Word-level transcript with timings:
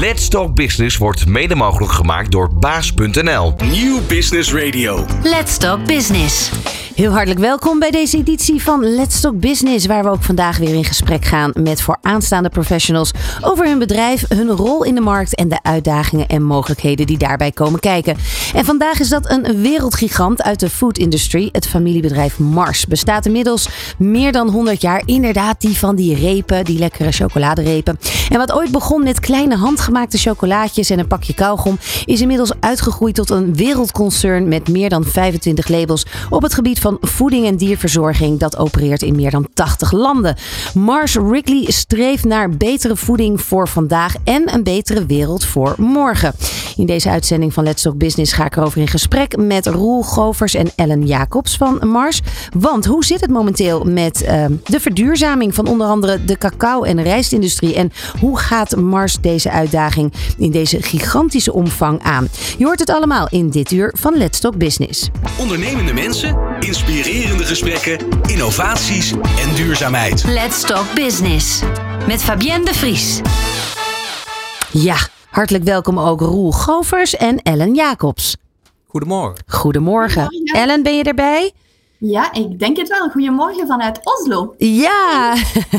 Let's 0.00 0.28
Talk 0.28 0.54
Business 0.54 0.96
wordt 0.96 1.26
mede 1.26 1.54
mogelijk 1.54 1.92
gemaakt 1.92 2.30
door 2.32 2.54
baas.nl. 2.54 3.54
Nieuw 3.70 4.00
Business 4.08 4.52
Radio. 4.52 5.04
Let's 5.22 5.58
Talk 5.58 5.84
Business. 5.84 6.50
Heel 6.96 7.12
hartelijk 7.12 7.40
welkom 7.40 7.78
bij 7.78 7.90
deze 7.90 8.16
editie 8.16 8.62
van 8.62 8.94
Let's 8.94 9.20
Talk 9.20 9.40
Business, 9.40 9.86
waar 9.86 10.02
we 10.02 10.10
ook 10.10 10.22
vandaag 10.22 10.58
weer 10.58 10.74
in 10.74 10.84
gesprek 10.84 11.24
gaan 11.24 11.50
met 11.54 11.82
vooraanstaande 11.82 12.48
professionals 12.48 13.10
over 13.40 13.66
hun 13.66 13.78
bedrijf, 13.78 14.24
hun 14.28 14.50
rol 14.50 14.84
in 14.84 14.94
de 14.94 15.00
markt 15.00 15.34
en 15.34 15.48
de 15.48 15.58
uitdagingen 15.62 16.28
en 16.28 16.42
mogelijkheden 16.42 17.06
die 17.06 17.18
daarbij 17.18 17.52
komen 17.52 17.80
kijken. 17.80 18.16
En 18.54 18.64
vandaag 18.64 19.00
is 19.00 19.08
dat 19.08 19.30
een 19.30 19.60
wereldgigant 19.62 20.42
uit 20.42 20.60
de 20.60 20.70
food 20.70 20.98
industry. 20.98 21.48
Het 21.52 21.66
familiebedrijf 21.66 22.38
Mars 22.38 22.86
bestaat 22.86 23.26
inmiddels 23.26 23.68
meer 23.98 24.32
dan 24.32 24.48
100 24.48 24.80
jaar. 24.80 25.02
Inderdaad, 25.04 25.60
die 25.60 25.78
van 25.78 25.96
die 25.96 26.14
repen, 26.14 26.64
die 26.64 26.78
lekkere 26.78 27.12
chocoladerepen. 27.12 27.98
En 28.30 28.38
wat 28.38 28.52
ooit 28.52 28.70
begon 28.70 29.02
met 29.02 29.20
kleine 29.20 29.56
handgemaakte 29.56 30.18
chocolaatjes 30.18 30.90
en 30.90 30.98
een 30.98 31.06
pakje 31.06 31.34
kauwgom, 31.34 31.78
is 32.04 32.20
inmiddels 32.20 32.52
uitgegroeid 32.60 33.14
tot 33.14 33.30
een 33.30 33.54
wereldconcern 33.54 34.48
met 34.48 34.68
meer 34.68 34.88
dan 34.88 35.04
25 35.04 35.68
labels 35.68 36.06
op 36.30 36.42
het 36.42 36.54
gebied 36.54 36.78
van 36.78 36.84
van 36.86 36.98
voeding 37.00 37.46
en 37.46 37.56
dierverzorging 37.56 38.38
dat 38.38 38.56
opereert 38.56 39.02
in 39.02 39.16
meer 39.16 39.30
dan 39.30 39.48
80 39.54 39.92
landen. 39.92 40.36
Mars 40.74 41.14
Wrigley 41.14 41.64
streeft 41.66 42.24
naar 42.24 42.50
betere 42.50 42.96
voeding 42.96 43.40
voor 43.40 43.68
vandaag 43.68 44.14
en 44.24 44.54
een 44.54 44.62
betere 44.62 45.06
wereld 45.06 45.44
voor 45.44 45.74
morgen. 45.78 46.34
In 46.76 46.86
deze 46.86 47.10
uitzending 47.10 47.52
van 47.52 47.64
Let's 47.64 47.82
Talk 47.82 47.98
Business 47.98 48.32
ga 48.32 48.44
ik 48.44 48.56
erover 48.56 48.80
in 48.80 48.88
gesprek 48.88 49.36
met 49.36 49.66
Roel 49.66 50.02
Govers 50.02 50.54
en 50.54 50.70
Ellen 50.76 51.06
Jacobs 51.06 51.56
van 51.56 51.88
Mars. 51.88 52.20
Want 52.58 52.84
hoe 52.84 53.04
zit 53.04 53.20
het 53.20 53.30
momenteel 53.30 53.84
met 53.84 54.22
uh, 54.22 54.44
de 54.64 54.80
verduurzaming 54.80 55.54
van 55.54 55.66
onder 55.66 55.86
andere 55.86 56.24
de 56.24 56.38
cacao- 56.38 56.82
en 56.82 57.02
rijstindustrie? 57.02 57.74
En 57.74 57.92
hoe 58.20 58.38
gaat 58.38 58.76
Mars 58.76 59.18
deze 59.20 59.50
uitdaging 59.50 60.12
in 60.38 60.50
deze 60.50 60.82
gigantische 60.82 61.52
omvang 61.52 62.02
aan? 62.02 62.28
Je 62.58 62.64
hoort 62.64 62.80
het 62.80 62.90
allemaal 62.90 63.26
in 63.30 63.50
dit 63.50 63.70
uur 63.70 63.94
van 63.98 64.16
Let's 64.16 64.40
Talk 64.40 64.56
Business. 64.56 65.08
Ondernemende 65.38 65.92
mensen, 65.92 66.38
inspirerende 66.76 67.44
gesprekken, 67.44 67.98
innovaties 68.26 69.10
en 69.12 69.54
duurzaamheid. 69.54 70.24
Let's 70.24 70.60
Talk 70.60 70.94
Business. 70.94 71.62
Met 72.06 72.22
Fabienne 72.22 72.64
de 72.64 72.74
Vries. 72.74 73.20
Ja, 74.72 74.96
hartelijk 75.30 75.64
welkom 75.64 75.98
ook 75.98 76.20
Roel 76.20 76.52
Govers 76.52 77.16
en 77.16 77.42
Ellen 77.42 77.74
Jacobs. 77.74 78.36
Goedemorgen. 78.86 79.44
Goedemorgen. 79.46 80.28
Ellen, 80.54 80.82
ben 80.82 80.96
je 80.96 81.02
erbij? 81.02 81.52
Ja, 81.98 82.32
ik 82.32 82.58
denk 82.58 82.76
het 82.76 82.88
wel. 82.88 83.08
Goedemorgen 83.08 83.66
vanuit 83.66 84.00
Oslo. 84.02 84.54
Ja, 84.58 85.34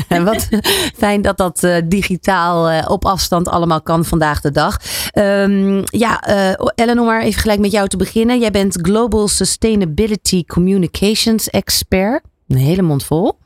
wat 0.24 0.48
fijn 0.96 1.22
dat 1.22 1.36
dat 1.36 1.62
uh, 1.62 1.76
digitaal 1.84 2.70
uh, 2.70 2.84
op 2.88 3.04
afstand 3.04 3.48
allemaal 3.48 3.82
kan 3.82 4.04
vandaag 4.04 4.40
de 4.40 4.50
dag. 4.50 4.80
Um, 5.12 5.82
ja, 5.84 6.28
uh, 6.28 6.66
Ellen, 6.74 6.98
om 6.98 7.06
maar 7.06 7.22
even 7.22 7.40
gelijk 7.40 7.60
met 7.60 7.70
jou 7.70 7.88
te 7.88 7.96
beginnen. 7.96 8.38
Jij 8.38 8.50
bent 8.50 8.78
Global 8.82 9.28
Sustainability 9.28 10.44
Communications 10.44 11.50
Expert. 11.50 12.22
Een 12.48 12.56
hele 12.56 12.82
mond 12.82 13.04
vol. 13.04 13.38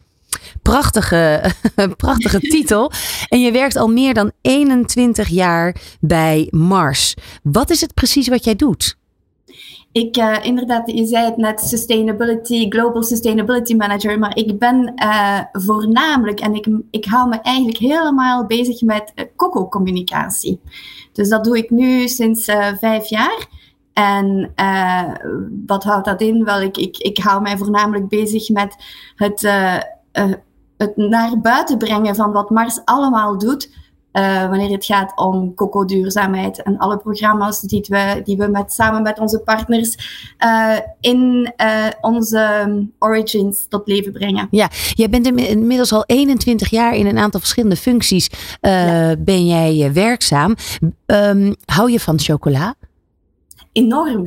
Prachtige, 0.62 1.42
prachtige 1.96 2.40
titel. 2.54 2.92
En 3.28 3.40
je 3.40 3.52
werkt 3.52 3.76
al 3.76 3.88
meer 3.88 4.14
dan 4.14 4.32
21 4.40 5.28
jaar 5.28 5.76
bij 6.00 6.48
Mars. 6.50 7.14
Wat 7.42 7.70
is 7.70 7.80
het 7.80 7.94
precies 7.94 8.28
wat 8.28 8.44
jij 8.44 8.56
doet? 8.56 9.00
Ik, 9.92 10.16
uh, 10.16 10.36
inderdaad, 10.42 10.90
je 10.90 11.06
zei 11.06 11.24
het 11.24 11.36
net, 11.36 11.60
Sustainability, 11.60 12.66
Global 12.68 13.02
Sustainability 13.02 13.74
Manager, 13.74 14.18
maar 14.18 14.36
ik 14.36 14.58
ben 14.58 14.92
uh, 15.02 15.40
voornamelijk, 15.52 16.40
en 16.40 16.54
ik, 16.54 16.66
ik 16.90 17.04
hou 17.04 17.28
me 17.28 17.40
eigenlijk 17.40 17.78
helemaal 17.78 18.46
bezig 18.46 18.82
met 18.82 19.12
uh, 19.14 19.24
coco-communicatie. 19.36 20.60
Dus 21.12 21.28
dat 21.28 21.44
doe 21.44 21.56
ik 21.56 21.70
nu 21.70 22.08
sinds 22.08 22.44
vijf 22.78 23.08
jaar. 23.08 23.46
En 23.92 24.52
wat 25.66 25.84
houdt 25.84 26.04
dat 26.04 26.20
in? 26.20 26.44
Wel, 26.44 26.60
ik, 26.60 26.76
ik, 26.76 26.96
ik 26.96 27.18
hou 27.18 27.42
mij 27.42 27.56
voornamelijk 27.56 28.08
bezig 28.08 28.48
met 28.48 28.76
het, 29.16 29.48
het 30.76 30.96
naar 30.96 31.40
buiten 31.40 31.78
brengen 31.78 32.14
van 32.14 32.32
wat 32.32 32.50
Mars 32.50 32.80
allemaal 32.84 33.38
doet 33.38 33.70
uh, 34.12 34.48
wanneer 34.48 34.70
het 34.70 34.84
gaat 34.84 35.12
om 35.14 35.54
coco-duurzaamheid 35.54 36.62
en 36.62 36.78
alle 36.78 36.96
programma's 36.96 37.60
die 37.60 37.84
we, 37.88 38.20
die 38.24 38.36
we 38.36 38.46
met, 38.46 38.72
samen 38.72 39.02
met 39.02 39.18
onze 39.18 39.38
partners 39.38 39.96
uh, 40.44 40.76
in 41.00 41.52
uh, 41.56 41.86
onze 42.00 42.66
origins 42.98 43.66
tot 43.68 43.86
leven 43.86 44.12
brengen. 44.12 44.48
Ja, 44.50 44.70
jij 44.94 45.08
bent 45.08 45.26
inmiddels 45.26 45.92
al 45.92 46.04
21 46.06 46.70
jaar 46.70 46.94
in 46.94 47.06
een 47.06 47.18
aantal 47.18 47.40
verschillende 47.40 47.76
functies 47.76 48.30
ja. 48.60 49.16
ben 49.18 49.46
jij 49.46 49.92
werkzaam. 49.92 50.54
Um, 51.06 51.54
hou 51.64 51.90
je 51.90 52.00
van 52.00 52.18
chocola? 52.18 52.74
Enorm. 53.72 54.22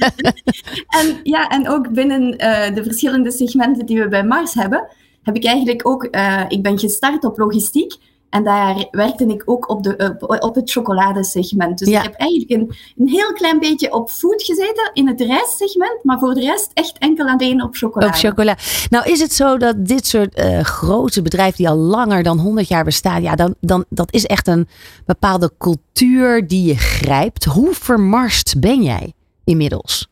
en, 1.00 1.20
ja, 1.22 1.48
en 1.48 1.68
ook 1.68 1.92
binnen 1.92 2.30
de 2.74 2.80
verschillende 2.82 3.30
segmenten 3.30 3.86
die 3.86 3.98
we 4.02 4.08
bij 4.08 4.24
Mars 4.24 4.54
hebben, 4.54 4.88
heb 5.22 5.36
ik 5.36 5.44
eigenlijk 5.44 5.88
ook, 5.88 6.04
ik 6.48 6.62
ben 6.62 6.78
gestart 6.78 7.24
op 7.24 7.38
logistiek. 7.38 7.94
En 8.30 8.44
daar 8.44 8.86
werkte 8.90 9.26
ik 9.26 9.42
ook 9.44 9.68
op, 9.68 9.82
de, 9.82 10.16
op 10.40 10.54
het 10.54 10.70
chocoladesegment. 10.70 11.78
Dus 11.78 11.88
ik 11.88 12.02
heb 12.02 12.14
eigenlijk 12.14 12.50
een, 12.50 12.76
een 12.96 13.08
heel 13.08 13.32
klein 13.32 13.58
beetje 13.58 13.92
op 13.92 14.10
food 14.10 14.42
gezeten 14.42 14.90
in 14.92 15.08
het 15.08 15.20
rijstsegment, 15.20 15.98
maar 16.02 16.18
voor 16.18 16.34
de 16.34 16.40
rest 16.40 16.70
echt 16.74 16.98
enkel 16.98 17.26
alleen 17.26 17.62
op 17.62 17.74
chocolade. 17.74 18.12
Op 18.12 18.18
chocola. 18.18 18.56
Nou 18.90 19.10
is 19.10 19.20
het 19.20 19.32
zo 19.32 19.56
dat 19.56 19.86
dit 19.86 20.06
soort 20.06 20.38
uh, 20.38 20.60
grote 20.60 21.22
bedrijven 21.22 21.56
die 21.56 21.68
al 21.68 21.76
langer 21.76 22.22
dan 22.22 22.38
100 22.38 22.68
jaar 22.68 22.84
bestaan, 22.84 23.22
ja, 23.22 23.34
dan, 23.34 23.54
dan 23.60 23.84
dat 23.88 24.12
is 24.12 24.26
echt 24.26 24.48
een 24.48 24.68
bepaalde 25.06 25.52
cultuur 25.58 26.46
die 26.46 26.66
je 26.66 26.76
grijpt. 26.76 27.44
Hoe 27.44 27.74
vermarst 27.74 28.60
ben 28.60 28.82
jij 28.82 29.12
inmiddels? 29.44 30.08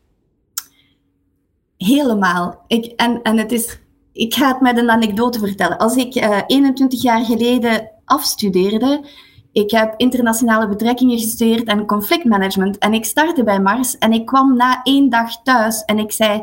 Helemaal. 1.77 2.63
Ik, 2.67 2.85
en, 2.85 3.21
en 3.21 3.37
het 3.37 3.51
is 3.51 3.79
ik 4.19 4.33
ga 4.33 4.47
het 4.47 4.61
met 4.61 4.77
een 4.77 4.89
anekdote 4.89 5.39
vertellen. 5.39 5.77
Als 5.77 5.95
ik 5.95 6.15
uh, 6.15 6.37
21 6.47 7.01
jaar 7.01 7.25
geleden 7.25 7.91
afstudeerde. 8.05 9.05
Ik 9.51 9.71
heb 9.71 9.93
internationale 9.97 10.67
betrekkingen 10.67 11.17
gestudeerd 11.17 11.67
en 11.67 11.85
conflictmanagement. 11.85 12.77
En 12.77 12.93
ik 12.93 13.05
startte 13.05 13.43
bij 13.43 13.59
Mars 13.59 13.97
en 13.97 14.11
ik 14.11 14.25
kwam 14.25 14.55
na 14.55 14.79
één 14.83 15.09
dag 15.09 15.41
thuis 15.43 15.83
en 15.83 15.99
ik 15.99 16.11
zei, 16.11 16.41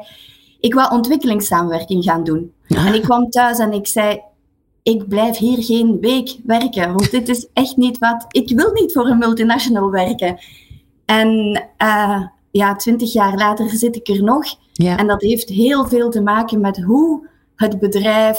ik 0.61 0.75
wil 0.75 0.89
ontwikkelingssamenwerking 0.89 2.05
gaan 2.05 2.25
doen. 2.25 2.53
En 2.69 2.95
ik 2.95 3.03
kwam 3.03 3.31
thuis 3.31 3.59
en 3.59 3.73
ik 3.73 3.87
zei, 3.87 4.21
ik 4.83 5.09
blijf 5.09 5.37
hier 5.37 5.63
geen 5.63 6.01
week 6.01 6.37
werken, 6.45 6.89
want 6.89 7.11
dit 7.11 7.29
is 7.29 7.49
echt 7.53 7.77
niet 7.77 7.99
wat, 7.99 8.25
ik 8.29 8.57
wil 8.57 8.73
niet 8.73 8.93
voor 8.93 9.07
een 9.07 9.19
multinational 9.19 9.91
werken. 9.91 10.39
En 11.05 11.63
uh, 11.83 12.23
ja, 12.51 12.77
twintig 12.77 13.13
jaar 13.13 13.37
later 13.37 13.69
zit 13.69 13.97
ik 13.97 14.09
er 14.09 14.23
nog. 14.23 14.45
Ja. 14.73 14.97
En 14.99 15.07
dat 15.07 15.21
heeft 15.21 15.49
heel 15.49 15.87
veel 15.87 16.11
te 16.11 16.23
maken 16.23 16.61
met 16.61 16.83
hoe 16.83 17.29
het 17.57 17.79
bedrijf 17.79 18.39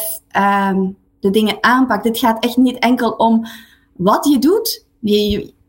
um, 0.72 0.98
de 1.20 1.30
dingen 1.30 1.58
aanpakt. 1.62 2.06
Het 2.06 2.18
gaat 2.18 2.44
echt 2.44 2.58
niet 2.58 2.80
enkel 2.80 3.12
om 3.12 3.46
wat 3.96 4.26
je 4.26 4.40
doet, 4.40 4.86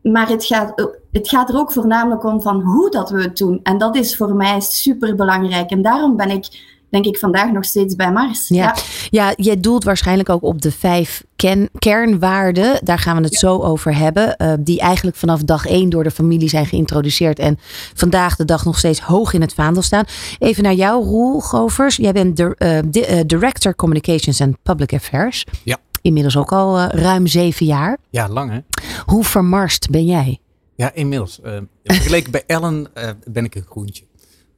maar 0.01 0.29
het 0.29 0.45
gaat, 0.45 0.89
het 1.11 1.29
gaat 1.29 1.49
er 1.49 1.57
ook 1.57 1.71
voornamelijk 1.71 2.23
om 2.23 2.41
van 2.41 2.61
hoe 2.61 2.89
dat 2.89 3.09
we 3.09 3.21
het 3.21 3.37
doen. 3.37 3.59
En 3.63 3.77
dat 3.77 3.95
is 3.95 4.17
voor 4.17 4.35
mij 4.35 4.59
super 4.59 5.15
belangrijk. 5.15 5.69
En 5.69 5.81
daarom 5.81 6.15
ben 6.15 6.29
ik, 6.29 6.77
denk 6.89 7.05
ik, 7.05 7.17
vandaag 7.17 7.51
nog 7.51 7.65
steeds 7.65 7.95
bij 7.95 8.11
Mars. 8.11 8.47
Ja, 8.47 8.55
ja. 8.55 8.75
ja 9.09 9.33
jij 9.35 9.59
doelt 9.59 9.83
waarschijnlijk 9.83 10.29
ook 10.29 10.43
op 10.43 10.61
de 10.61 10.71
vijf 10.71 11.23
ken, 11.35 11.69
kernwaarden. 11.79 12.79
Daar 12.83 12.99
gaan 12.99 13.17
we 13.17 13.23
het 13.23 13.33
ja. 13.33 13.39
zo 13.39 13.57
over 13.57 13.95
hebben. 13.95 14.35
Uh, 14.37 14.53
die 14.59 14.79
eigenlijk 14.79 15.17
vanaf 15.17 15.43
dag 15.43 15.65
één 15.65 15.89
door 15.89 16.03
de 16.03 16.11
familie 16.11 16.49
zijn 16.49 16.65
geïntroduceerd. 16.65 17.39
En 17.39 17.57
vandaag 17.93 18.35
de 18.35 18.45
dag 18.45 18.65
nog 18.65 18.77
steeds 18.77 18.99
hoog 18.99 19.33
in 19.33 19.41
het 19.41 19.53
vaandel 19.53 19.81
staan. 19.81 20.05
Even 20.39 20.63
naar 20.63 20.73
jou, 20.73 21.05
Roel 21.05 21.39
Govers. 21.39 21.95
Jij 21.95 22.11
bent 22.11 22.37
de, 22.37 22.43
uh, 22.43 22.79
de, 22.91 23.09
uh, 23.09 23.19
Director 23.25 23.75
Communications 23.75 24.41
and 24.41 24.55
Public 24.63 24.93
Affairs. 24.93 25.45
Ja. 25.63 25.77
Inmiddels 26.01 26.37
ook 26.37 26.51
al 26.51 26.79
ruim 26.79 27.27
zeven 27.27 27.65
jaar. 27.65 27.97
Ja, 28.09 28.29
lang 28.29 28.51
hè. 28.51 28.59
Hoe 29.05 29.23
vermarst 29.23 29.89
ben 29.89 30.05
jij? 30.05 30.39
Ja, 30.75 30.93
inmiddels. 30.93 31.39
vergeleken 31.83 32.31
bij 32.31 32.43
Ellen 32.47 32.87
ben 33.31 33.45
ik 33.45 33.55
een 33.55 33.65
groentje. 33.69 34.03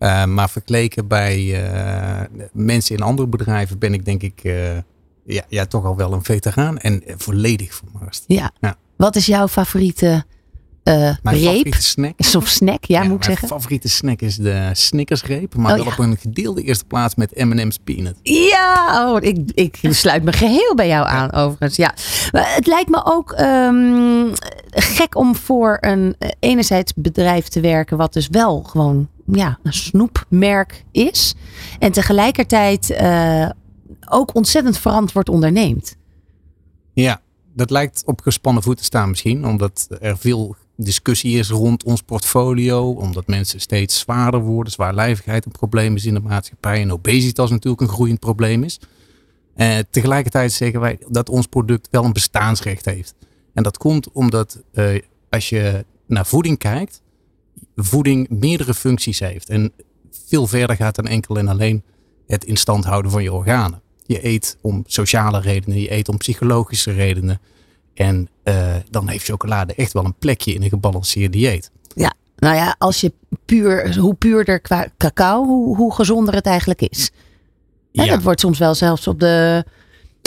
Uh, 0.01 0.25
maar 0.25 0.49
vergeleken 0.49 1.07
bij 1.07 1.37
uh, 1.37 2.47
mensen 2.53 2.95
in 2.95 3.01
andere 3.01 3.27
bedrijven 3.27 3.79
ben 3.79 3.93
ik 3.93 4.05
denk 4.05 4.21
ik 4.21 4.43
uh, 4.43 4.77
ja, 5.25 5.43
ja, 5.47 5.65
toch 5.65 5.85
al 5.85 5.95
wel 5.95 6.13
een 6.13 6.23
veteraan 6.23 6.77
en 6.77 7.03
volledig 7.17 7.73
vermarst. 7.73 8.23
Ja. 8.27 8.51
ja. 8.59 8.75
Wat 8.95 9.15
is 9.15 9.25
jouw 9.25 9.47
favoriete 9.47 10.25
mijn 10.83 11.19
reep? 11.23 11.43
favoriete 11.43 11.81
snack? 11.81 12.13
Of 12.35 12.47
snack, 12.47 12.85
ja, 12.85 13.01
ja 13.01 13.07
moet 13.07 13.17
ik 13.17 13.23
zeggen. 13.23 13.47
Mijn 13.47 13.59
favoriete 13.59 13.89
snack 13.89 14.21
is 14.21 14.35
de 14.35 14.69
Snickersreep, 14.73 15.55
maar 15.55 15.71
oh, 15.71 15.83
wel 15.83 15.93
op 15.93 15.99
een 15.99 16.17
gedeelde 16.17 16.61
eerste 16.61 16.85
plaats 16.85 17.15
met 17.15 17.35
M&M's 17.35 17.77
Peanut. 17.83 18.15
Ja, 18.23 19.11
oh, 19.11 19.23
ik, 19.23 19.51
ik 19.53 19.79
sluit 19.81 20.23
me 20.23 20.31
geheel 20.31 20.75
bij 20.75 20.87
jou 20.87 21.07
aan 21.07 21.33
overigens. 21.33 21.75
Ja. 21.75 21.93
Maar 22.31 22.55
het 22.55 22.67
lijkt 22.67 22.89
me 22.89 23.01
ook 23.05 23.39
um, 23.39 24.31
gek 24.69 25.15
om 25.15 25.35
voor 25.35 25.77
een 25.81 26.15
enerzijds 26.39 26.93
bedrijf 26.95 27.47
te 27.47 27.59
werken 27.59 27.97
wat 27.97 28.13
dus 28.13 28.27
wel 28.27 28.61
gewoon 28.61 29.09
ja, 29.31 29.59
een 29.63 29.73
snoepmerk 29.73 30.83
is. 30.91 31.35
En 31.79 31.91
tegelijkertijd 31.91 32.89
uh, 32.89 33.49
ook 34.09 34.35
ontzettend 34.35 34.77
verantwoord 34.77 35.29
onderneemt. 35.29 35.95
Ja, 36.93 37.21
dat 37.53 37.69
lijkt 37.69 38.03
op 38.05 38.21
gespannen 38.21 38.63
voeten 38.63 38.85
staan 38.85 39.09
misschien, 39.09 39.45
omdat 39.45 39.87
er 39.99 40.17
veel 40.17 40.55
discussie 40.75 41.37
is 41.37 41.49
rond 41.49 41.83
ons 41.83 42.01
portfolio, 42.01 42.91
omdat 42.91 43.27
mensen 43.27 43.59
steeds 43.59 43.99
zwaarder 43.99 44.39
worden, 44.39 44.73
zwaarlijvigheid 44.73 45.45
een 45.45 45.51
probleem 45.51 45.95
is 45.95 46.05
in 46.05 46.13
de 46.13 46.19
maatschappij 46.19 46.81
en 46.81 46.91
obesitas 46.91 47.49
natuurlijk 47.49 47.81
een 47.81 47.87
groeiend 47.87 48.19
probleem 48.19 48.63
is. 48.63 48.79
Uh, 49.55 49.77
tegelijkertijd 49.89 50.51
zeggen 50.51 50.79
wij 50.79 50.99
dat 51.07 51.29
ons 51.29 51.45
product 51.45 51.87
wel 51.91 52.03
een 52.03 52.13
bestaansrecht 52.13 52.85
heeft. 52.85 53.15
En 53.53 53.63
dat 53.63 53.77
komt 53.77 54.11
omdat 54.11 54.61
uh, 54.73 55.01
als 55.29 55.49
je 55.49 55.85
naar 56.07 56.25
voeding 56.25 56.57
kijkt, 56.57 57.01
voeding 57.75 58.29
meerdere 58.29 58.73
functies 58.73 59.19
heeft. 59.19 59.49
En 59.49 59.71
veel 60.11 60.47
verder 60.47 60.75
gaat 60.75 60.95
dan 60.95 61.07
enkel 61.07 61.37
en 61.37 61.47
alleen 61.47 61.83
het 62.27 62.43
in 62.45 62.57
stand 62.57 62.85
houden 62.85 63.11
van 63.11 63.23
je 63.23 63.33
organen. 63.33 63.81
Je 64.05 64.25
eet 64.25 64.57
om 64.61 64.83
sociale 64.85 65.39
redenen, 65.39 65.81
je 65.81 65.91
eet 65.91 66.09
om 66.09 66.17
psychologische 66.17 66.91
redenen. 66.91 67.39
En 67.93 68.29
uh, 68.43 68.75
dan 68.89 69.07
heeft 69.07 69.25
chocolade 69.25 69.73
echt 69.73 69.93
wel 69.93 70.05
een 70.05 70.17
plekje 70.19 70.53
in 70.53 70.63
een 70.63 70.69
gebalanceerd 70.69 71.31
dieet. 71.33 71.71
Ja, 71.95 72.13
nou 72.35 72.55
ja, 72.55 72.75
als 72.77 73.01
je 73.01 73.13
puur, 73.45 73.97
hoe 73.97 74.13
puurder 74.13 74.59
qua 74.59 74.87
cacao, 74.97 75.45
hoe, 75.45 75.75
hoe 75.75 75.93
gezonder 75.93 76.33
het 76.33 76.45
eigenlijk 76.45 76.81
is. 76.81 77.11
Ja. 77.91 78.05
Dat 78.05 78.23
wordt 78.23 78.39
soms 78.39 78.59
wel 78.59 78.75
zelfs 78.75 79.07
op, 79.07 79.19
de, 79.19 79.65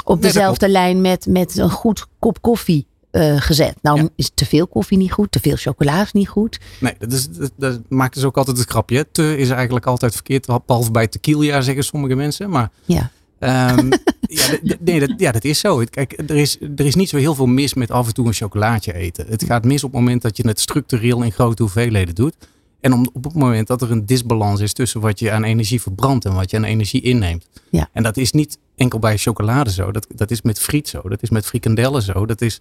op 0.04 0.22
dezelfde 0.22 0.68
lijn 0.68 1.00
met, 1.00 1.26
met 1.26 1.56
een 1.58 1.70
goed 1.70 2.06
kop 2.18 2.42
koffie 2.42 2.86
uh, 3.14 3.40
gezet. 3.40 3.74
Nou 3.82 4.02
ja. 4.02 4.08
is 4.16 4.30
te 4.34 4.46
veel 4.46 4.66
koffie 4.66 4.98
niet 4.98 5.12
goed, 5.12 5.32
te 5.32 5.40
veel 5.40 5.56
chocola 5.56 6.02
is 6.02 6.12
niet 6.12 6.28
goed. 6.28 6.60
Nee, 6.80 6.94
dat, 6.98 7.12
is, 7.12 7.28
dat, 7.28 7.52
dat 7.56 7.80
maakt 7.88 8.14
dus 8.14 8.24
ook 8.24 8.36
altijd 8.36 8.58
het 8.58 8.68
grapje. 8.68 9.06
Te 9.12 9.36
is 9.36 9.50
eigenlijk 9.50 9.86
altijd 9.86 10.14
verkeerd, 10.14 10.46
behalve 10.66 10.90
bij 10.90 11.06
tequila 11.06 11.60
zeggen 11.60 11.84
sommige 11.84 12.14
mensen. 12.14 12.50
Maar 12.50 12.70
ja. 12.84 13.10
Um, 13.38 13.88
ja, 14.28 14.58
nee, 14.80 15.00
dat, 15.00 15.12
ja, 15.16 15.32
dat 15.32 15.44
is 15.44 15.58
zo. 15.58 15.82
Kijk, 15.90 16.22
er 16.26 16.36
is, 16.36 16.58
er 16.76 16.86
is 16.86 16.94
niet 16.94 17.08
zo 17.08 17.16
heel 17.16 17.34
veel 17.34 17.46
mis 17.46 17.74
met 17.74 17.90
af 17.90 18.06
en 18.06 18.14
toe 18.14 18.26
een 18.26 18.32
chocolaatje 18.32 18.94
eten. 18.94 19.26
Het 19.28 19.44
gaat 19.44 19.64
mis 19.64 19.84
op 19.84 19.92
het 19.92 20.00
moment 20.00 20.22
dat 20.22 20.36
je 20.36 20.46
het 20.46 20.60
structureel 20.60 21.22
in 21.22 21.32
grote 21.32 21.62
hoeveelheden 21.62 22.14
doet. 22.14 22.34
En 22.80 22.92
om, 22.92 23.08
op 23.12 23.24
het 23.24 23.34
moment 23.34 23.66
dat 23.66 23.82
er 23.82 23.90
een 23.90 24.06
disbalans 24.06 24.60
is 24.60 24.72
tussen 24.72 25.00
wat 25.00 25.18
je 25.18 25.30
aan 25.30 25.44
energie 25.44 25.80
verbrandt 25.80 26.24
en 26.24 26.34
wat 26.34 26.50
je 26.50 26.56
aan 26.56 26.64
energie 26.64 27.00
inneemt. 27.00 27.46
Ja. 27.70 27.88
En 27.92 28.02
dat 28.02 28.16
is 28.16 28.32
niet 28.32 28.58
enkel 28.76 28.98
bij 28.98 29.16
chocolade 29.16 29.70
zo. 29.70 29.92
Dat, 29.92 30.06
dat 30.14 30.30
is 30.30 30.42
met 30.42 30.58
friet 30.58 30.88
zo. 30.88 31.00
Dat 31.08 31.22
is 31.22 31.30
met 31.30 31.46
frikandellen 31.46 32.02
zo. 32.02 32.26
Dat 32.26 32.40
is, 32.40 32.60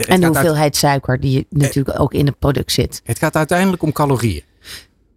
en 0.00 0.20
de 0.20 0.26
hoeveelheid 0.26 0.62
uit, 0.62 0.76
suiker 0.76 1.20
die 1.20 1.46
natuurlijk 1.50 2.00
ook 2.00 2.14
in 2.14 2.26
het 2.26 2.38
product 2.38 2.72
zit. 2.72 3.00
Het 3.04 3.18
gaat 3.18 3.36
uiteindelijk 3.36 3.82
om 3.82 3.92
calorieën. 3.92 4.42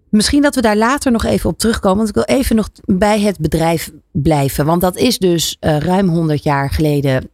Misschien 0.09 0.41
dat 0.41 0.55
we 0.55 0.61
daar 0.61 0.77
later 0.77 1.11
nog 1.11 1.25
even 1.25 1.49
op 1.49 1.57
terugkomen. 1.57 1.97
Want 1.97 2.09
ik 2.09 2.15
wil 2.15 2.37
even 2.37 2.55
nog 2.55 2.69
bij 2.85 3.21
het 3.21 3.37
bedrijf 3.37 3.91
blijven. 4.11 4.65
Want 4.65 4.81
dat 4.81 4.95
is 4.95 5.17
dus 5.17 5.57
uh, 5.61 5.77
ruim 5.77 6.09
100 6.09 6.43
jaar 6.43 6.69
geleden. 6.69 7.29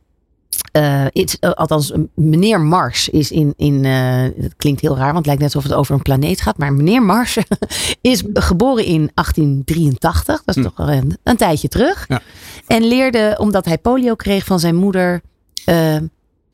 Uh, 0.77 1.05
uh, 1.13 1.51
althans, 1.51 1.93
meneer 2.15 2.61
Mars 2.61 3.09
is 3.09 3.31
in. 3.31 3.53
in 3.57 3.85
het 3.85 4.55
klinkt 4.57 4.81
heel 4.81 4.97
raar, 4.97 5.13
want 5.13 5.17
het 5.17 5.25
lijkt 5.25 5.41
net 5.41 5.55
alsof 5.55 5.69
het 5.69 5.79
over 5.79 5.93
een 5.93 6.01
planeet 6.01 6.41
gaat. 6.41 6.57
Maar 6.57 6.73
meneer 6.73 7.03
Mars 7.03 7.37
is 8.01 8.23
geboren 8.33 8.85
in 8.85 9.11
1883. 9.13 10.43
Dat 10.43 10.55
is 10.55 10.63
hm. 10.63 10.69
toch 10.69 10.87
een, 10.87 11.17
een 11.23 11.37
tijdje 11.37 11.67
terug. 11.67 12.05
Ja. 12.07 12.21
En 12.67 12.83
leerde, 12.83 13.35
omdat 13.39 13.65
hij 13.65 13.77
polio 13.77 14.15
kreeg 14.15 14.45
van 14.45 14.59
zijn 14.59 14.75
moeder. 14.75 15.21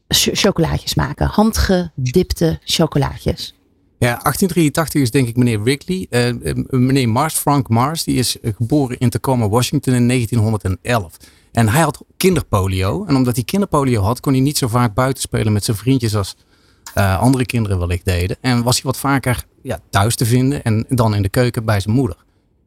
Chocolaatjes 0.07 0.95
maken. 0.95 1.27
Handgedipte 1.27 2.59
chocolaatjes. 2.63 3.55
Ja, 3.99 4.07
1883 4.07 5.01
is 5.01 5.11
denk 5.11 5.27
ik 5.27 5.35
meneer 5.35 5.63
Wrigley. 5.63 6.07
Uh, 6.09 6.53
meneer 6.69 7.09
Mars, 7.09 7.33
Frank 7.33 7.69
Mars, 7.69 8.03
die 8.03 8.15
is 8.15 8.37
geboren 8.57 8.97
in 8.97 9.09
Tacoma, 9.09 9.49
Washington 9.49 9.93
in 9.93 10.07
1911. 10.07 11.17
En 11.51 11.69
hij 11.69 11.81
had 11.81 12.03
kinderpolio. 12.17 13.05
En 13.05 13.15
omdat 13.15 13.35
hij 13.35 13.43
kinderpolio 13.43 14.01
had, 14.01 14.19
kon 14.19 14.33
hij 14.33 14.41
niet 14.41 14.57
zo 14.57 14.67
vaak 14.67 14.93
buiten 14.93 15.21
spelen 15.21 15.53
met 15.53 15.63
zijn 15.63 15.77
vriendjes 15.77 16.15
als 16.15 16.35
andere 17.19 17.45
kinderen 17.45 17.79
wellicht 17.79 18.05
deden. 18.05 18.37
En 18.41 18.63
was 18.63 18.75
hij 18.75 18.83
wat 18.83 18.97
vaker 18.97 19.45
ja, 19.61 19.79
thuis 19.89 20.15
te 20.15 20.25
vinden 20.25 20.63
en 20.63 20.85
dan 20.89 21.15
in 21.15 21.21
de 21.21 21.29
keuken 21.29 21.65
bij 21.65 21.79
zijn 21.79 21.95
moeder. 21.95 22.17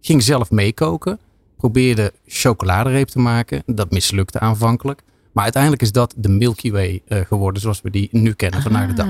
Ging 0.01 0.23
zelf 0.23 0.51
meekoken, 0.51 1.19
probeerde 1.57 2.13
chocoladereep 2.27 3.09
te 3.09 3.19
maken. 3.19 3.63
Dat 3.67 3.91
mislukte 3.91 4.39
aanvankelijk. 4.39 5.03
Maar 5.33 5.43
uiteindelijk 5.45 5.83
is 5.83 5.93
dat 5.93 6.15
de 6.17 6.29
Milky 6.29 6.71
Way 6.71 7.03
uh, 7.09 7.21
geworden 7.21 7.63
zoals 7.63 7.81
we 7.81 7.91
die 7.91 8.09
nu 8.13 8.33
kennen 8.33 8.63
vandaag 8.63 8.89
de 8.89 8.95
dag. 8.95 9.07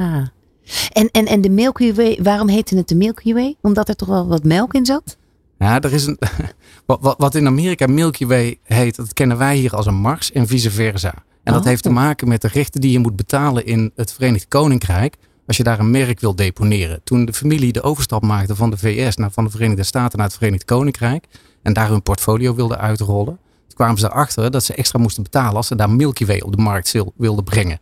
En, 0.93 1.08
en, 1.11 1.26
en 1.26 1.40
de 1.40 1.50
Milky 1.50 1.94
Way, 1.94 2.19
waarom 2.22 2.49
heette 2.49 2.76
het 2.76 2.88
de 2.88 2.94
Milky 2.94 3.32
Way? 3.32 3.56
Omdat 3.61 3.88
er 3.88 3.96
toch 3.96 4.08
wel 4.08 4.26
wat 4.28 4.44
melk 4.44 4.75
in 4.75 4.87
zat? 4.87 5.17
Ja, 5.58 5.81
er 5.81 5.93
is 5.93 6.06
een. 6.06 6.19
Wat, 6.87 7.14
wat 7.19 7.34
in 7.34 7.46
Amerika 7.46 7.87
Milky 7.87 8.26
Way 8.26 8.58
heet, 8.62 8.96
dat 8.96 9.12
kennen 9.12 9.38
wij 9.38 9.56
hier 9.56 9.76
als 9.76 9.87
een 9.87 9.94
Mars 9.94 10.32
en 10.32 10.46
vice 10.46 10.70
versa. 10.70 11.14
En 11.43 11.52
dat 11.52 11.62
Oh. 11.62 11.69
heeft 11.69 11.82
te 11.82 11.90
maken 11.90 12.28
met 12.28 12.43
de 12.43 12.49
rechten 12.49 12.81
die 12.81 12.90
je 12.90 12.99
moet 12.99 13.17
betalen 13.17 13.67
in 13.67 13.93
het 13.96 14.12
Verenigd 14.12 14.49
Koninkrijk. 14.49 15.17
Als 15.46 15.56
je 15.56 15.62
daar 15.62 15.78
een 15.78 15.90
merk 15.90 16.20
wil 16.20 16.34
deponeren. 16.34 17.00
Toen 17.05 17.25
de 17.25 17.32
familie 17.32 17.72
de 17.72 17.82
overstap 17.82 18.22
maakte 18.22 18.55
van 18.56 18.70
de 18.70 18.76
VS 18.76 19.17
naar 19.17 19.31
van 19.31 19.44
de 19.44 19.50
Verenigde 19.50 19.82
Staten 19.82 20.19
naar 20.19 20.26
het 20.26 20.37
Verenigd 20.37 20.64
Koninkrijk. 20.64 21.26
En 21.62 21.72
daar 21.72 21.88
hun 21.88 22.02
portfolio 22.02 22.55
wilden 22.55 22.78
uitrollen. 22.78 23.38
Toen 23.81 23.88
kwamen 23.88 24.09
ze 24.09 24.17
erachter 24.17 24.50
dat 24.50 24.65
ze 24.65 24.75
extra 24.75 24.99
moesten 24.99 25.23
betalen 25.23 25.56
als 25.56 25.67
ze 25.67 25.77
daar 25.77 25.91
Milky 25.91 26.27
Way 26.27 26.41
op 26.41 26.56
de 26.56 26.62
markt 26.62 26.94
wilden 27.17 27.44
brengen. 27.44 27.81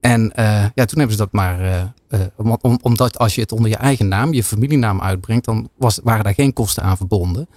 En 0.00 0.32
uh, 0.36 0.64
ja, 0.74 0.84
toen 0.84 0.98
hebben 0.98 1.10
ze 1.10 1.16
dat 1.16 1.32
maar. 1.32 1.60
Uh, 1.60 1.82
uh, 2.10 2.52
om, 2.60 2.78
omdat 2.82 3.18
als 3.18 3.34
je 3.34 3.40
het 3.40 3.52
onder 3.52 3.70
je 3.70 3.76
eigen 3.76 4.08
naam, 4.08 4.32
je 4.32 4.44
familienaam 4.44 5.00
uitbrengt, 5.00 5.44
dan 5.44 5.68
was, 5.76 6.00
waren 6.02 6.24
daar 6.24 6.34
geen 6.34 6.52
kosten 6.52 6.82
aan 6.82 6.96
verbonden. 6.96 7.48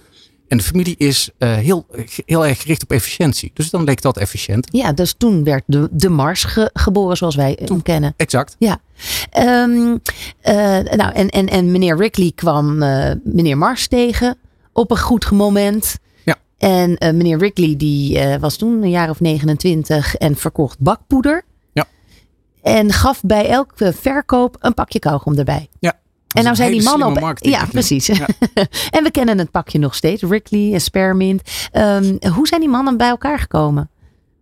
En 0.48 0.56
de 0.56 0.62
familie 0.62 0.94
is 0.96 1.30
heel, 1.38 1.86
heel 2.26 2.46
erg 2.46 2.60
gericht 2.60 2.82
op 2.82 2.90
efficiëntie. 2.90 3.50
Dus 3.54 3.70
dan 3.70 3.84
leek 3.84 4.02
dat 4.02 4.16
efficiënt. 4.16 4.68
Ja, 4.70 4.92
dus 4.92 5.14
toen 5.18 5.44
werd 5.44 5.62
de, 5.66 5.88
de 5.90 6.08
Mars 6.08 6.44
ge, 6.44 6.70
geboren 6.72 7.16
zoals 7.16 7.34
wij 7.34 7.58
hem 7.64 7.82
kennen. 7.82 8.14
Exact. 8.16 8.56
Ja. 8.58 8.78
Um, 9.38 10.00
nou, 10.96 11.12
en, 11.12 11.28
en, 11.28 11.46
en 11.46 11.70
meneer 11.70 11.96
Rickley 11.96 12.32
kwam 12.34 12.78
meneer 13.24 13.58
Mars 13.58 13.88
tegen 13.88 14.36
op 14.72 14.90
een 14.90 14.98
goed 14.98 15.30
moment. 15.30 15.98
Ja. 16.56 16.68
En 16.68 17.16
meneer 17.16 17.38
Rickley 17.38 17.76
die 17.76 18.38
was 18.38 18.56
toen 18.56 18.82
een 18.82 18.90
jaar 18.90 19.10
of 19.10 19.20
29 19.20 20.14
en 20.14 20.36
verkocht 20.36 20.78
bakpoeder. 20.78 21.44
En 22.66 22.92
gaf 22.92 23.20
bij 23.22 23.48
elke 23.48 23.92
verkoop 23.92 24.56
een 24.60 24.74
pakje 24.74 24.98
kauwgom 24.98 25.38
erbij. 25.38 25.68
Ja. 25.78 25.98
En 26.34 26.44
nou 26.44 26.56
zijn 26.56 26.70
die 26.70 26.82
mannen 26.82 27.22
op. 27.22 27.38
Ja, 27.38 27.66
precies. 27.66 28.06
Ja. 28.06 28.26
en 28.96 29.02
we 29.02 29.10
kennen 29.10 29.38
het 29.38 29.50
pakje 29.50 29.78
nog 29.78 29.94
steeds. 29.94 30.22
Rickley 30.22 30.72
en 30.72 30.80
Spearmint. 30.80 31.42
Um, 31.72 32.18
hoe 32.34 32.46
zijn 32.48 32.60
die 32.60 32.68
mannen 32.68 32.96
bij 32.96 33.08
elkaar 33.08 33.38
gekomen? 33.38 33.90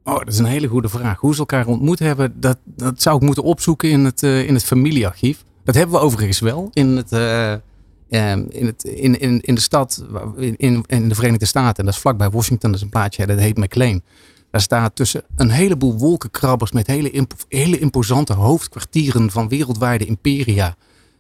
Oh, 0.04 0.18
dat 0.18 0.28
is 0.28 0.38
een 0.38 0.44
hele 0.44 0.66
goede 0.66 0.88
vraag. 0.88 1.20
Hoe 1.20 1.32
ze 1.32 1.38
elkaar 1.38 1.66
ontmoet 1.66 1.98
hebben, 1.98 2.40
dat, 2.40 2.58
dat 2.64 3.02
zou 3.02 3.16
ik 3.16 3.22
moeten 3.22 3.42
opzoeken 3.42 3.90
in 3.90 4.04
het, 4.04 4.22
uh, 4.22 4.48
in 4.48 4.54
het 4.54 4.64
familiearchief. 4.64 5.44
Dat 5.64 5.74
hebben 5.74 5.94
we 5.94 6.02
overigens 6.02 6.38
wel 6.38 6.70
in, 6.72 6.96
het, 6.96 7.12
um, 8.14 8.46
in, 8.50 8.66
het, 8.66 8.84
in, 8.84 9.20
in, 9.20 9.40
in 9.40 9.54
de 9.54 9.60
stad, 9.60 10.04
in, 10.36 10.84
in 10.86 11.08
de 11.08 11.14
Verenigde 11.14 11.46
Staten. 11.46 11.76
En 11.76 11.84
dat 11.84 11.94
is 11.94 12.00
vlakbij 12.00 12.30
Washington. 12.30 12.70
Dat 12.70 12.78
is 12.78 12.84
een 12.84 12.92
plaatsje, 12.92 13.26
dat 13.26 13.38
heet 13.38 13.56
McLean. 13.56 14.02
Daar 14.50 14.60
staat 14.60 14.96
tussen 14.96 15.22
een 15.36 15.50
heleboel 15.50 15.98
wolkenkrabbers 15.98 16.72
met 16.72 16.86
hele, 16.86 17.26
hele 17.48 17.78
imposante 17.78 18.32
hoofdkwartieren 18.32 19.30
van 19.30 19.48
wereldwijde 19.48 20.04
imperia. 20.04 20.76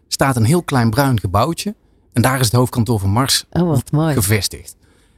Staat 0.08 0.36
een 0.36 0.44
heel 0.44 0.62
klein 0.62 0.90
bruin 0.90 1.20
gebouwtje. 1.20 1.74
En 2.12 2.22
daar 2.22 2.40
is 2.40 2.46
het 2.46 2.54
hoofdkantoor 2.54 2.98
van 2.98 3.10
Mars 3.10 3.44
oh, 3.50 3.68
wat 3.68 3.92
mooi. 3.92 4.14
gevestigd. 4.14 4.76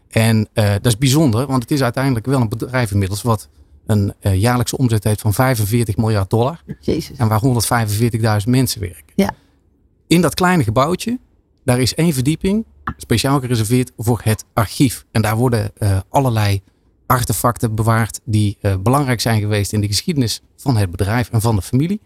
En 0.08 0.48
uh, 0.54 0.70
dat 0.70 0.86
is 0.86 0.98
bijzonder, 0.98 1.46
want 1.46 1.62
het 1.62 1.70
is 1.70 1.82
uiteindelijk 1.82 2.26
wel 2.26 2.40
een 2.40 2.48
bedrijf 2.48 2.90
inmiddels 2.90 3.22
wat 3.22 3.48
een 3.86 4.14
uh, 4.20 4.34
jaarlijkse 4.34 4.76
omzet 4.76 5.04
heeft 5.04 5.20
van 5.20 5.32
45 5.32 5.96
miljard 5.96 6.30
dollar. 6.30 6.62
Jezus. 6.80 7.16
En 7.16 7.28
waar 7.28 7.40
145.000 8.44 8.48
mensen 8.48 8.80
werken. 8.80 9.12
Ja. 9.14 9.34
In 10.06 10.20
dat 10.20 10.34
kleine 10.34 10.62
gebouwtje, 10.62 11.18
daar 11.66 11.80
is 11.80 11.94
één 11.94 12.12
verdieping 12.12 12.64
speciaal 12.96 13.40
gereserveerd 13.40 13.92
voor 13.96 14.20
het 14.24 14.44
archief. 14.52 15.04
En 15.10 15.22
daar 15.22 15.36
worden 15.36 15.70
uh, 15.78 16.00
allerlei 16.08 16.60
artefacten 17.06 17.74
bewaard 17.74 18.20
die 18.24 18.58
uh, 18.60 18.76
belangrijk 18.76 19.20
zijn 19.20 19.40
geweest 19.40 19.72
in 19.72 19.80
de 19.80 19.86
geschiedenis 19.86 20.42
van 20.56 20.76
het 20.76 20.90
bedrijf 20.90 21.30
en 21.30 21.40
van 21.40 21.56
de 21.56 21.62
familie. 21.62 22.00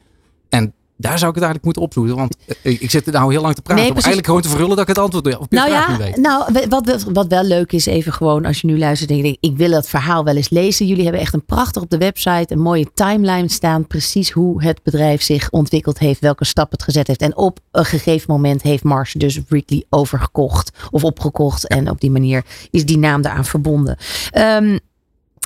En 0.48 0.74
daar 1.00 1.18
zou 1.18 1.30
ik 1.30 1.36
het 1.36 1.44
eigenlijk 1.44 1.64
moeten 1.64 1.82
opzoeken. 1.82 2.16
Want 2.16 2.36
uh, 2.62 2.82
ik 2.82 2.90
zit 2.90 3.06
er 3.06 3.12
nou 3.12 3.32
heel 3.32 3.42
lang 3.42 3.54
te 3.54 3.62
praten 3.62 3.82
nee, 3.82 3.92
om 3.92 3.96
eigenlijk 3.96 4.26
gewoon 4.26 4.42
te 4.42 4.48
verhullen 4.48 4.76
dat 4.76 4.88
ik 4.88 4.88
het 4.88 4.98
antwoord 4.98 5.38
op 5.38 5.46
je 5.50 5.56
nou 5.56 5.70
vraag 5.70 5.86
ja, 5.86 5.90
niet 5.90 5.98
weet. 5.98 6.16
Nou, 6.16 6.66
wat, 6.68 7.04
wat 7.12 7.26
wel 7.26 7.44
leuk 7.44 7.72
is, 7.72 7.86
even 7.86 8.12
gewoon 8.12 8.44
als 8.44 8.60
je 8.60 8.66
nu 8.66 8.78
luistert 8.78 9.10
en 9.10 9.16
je 9.16 9.22
denkt, 9.22 9.38
ik 9.40 9.56
wil 9.56 9.70
dat 9.70 9.88
verhaal 9.88 10.24
wel 10.24 10.36
eens 10.36 10.50
lezen. 10.50 10.86
Jullie 10.86 11.02
hebben 11.02 11.20
echt 11.20 11.34
een 11.34 11.44
prachtig 11.44 11.82
op 11.82 11.90
de 11.90 11.98
website, 11.98 12.52
een 12.52 12.60
mooie 12.60 12.86
timeline 12.94 13.48
staan. 13.48 13.86
Precies 13.86 14.30
hoe 14.30 14.62
het 14.62 14.82
bedrijf 14.82 15.22
zich 15.22 15.50
ontwikkeld 15.50 15.98
heeft, 15.98 16.20
welke 16.20 16.44
stap 16.44 16.70
het 16.70 16.82
gezet 16.82 17.06
heeft. 17.06 17.22
En 17.22 17.36
op 17.36 17.58
een 17.70 17.84
gegeven 17.84 18.32
moment 18.32 18.62
heeft 18.62 18.82
Mars 18.82 19.12
dus 19.12 19.40
Wrigley 19.48 19.84
overgekocht 19.88 20.70
of 20.90 21.04
opgekocht. 21.04 21.64
Ja. 21.68 21.76
En 21.76 21.90
op 21.90 22.00
die 22.00 22.10
manier 22.10 22.44
is 22.70 22.84
die 22.84 22.98
naam 22.98 23.22
daaraan 23.22 23.44
verbonden. 23.44 23.96
Um, 24.38 24.79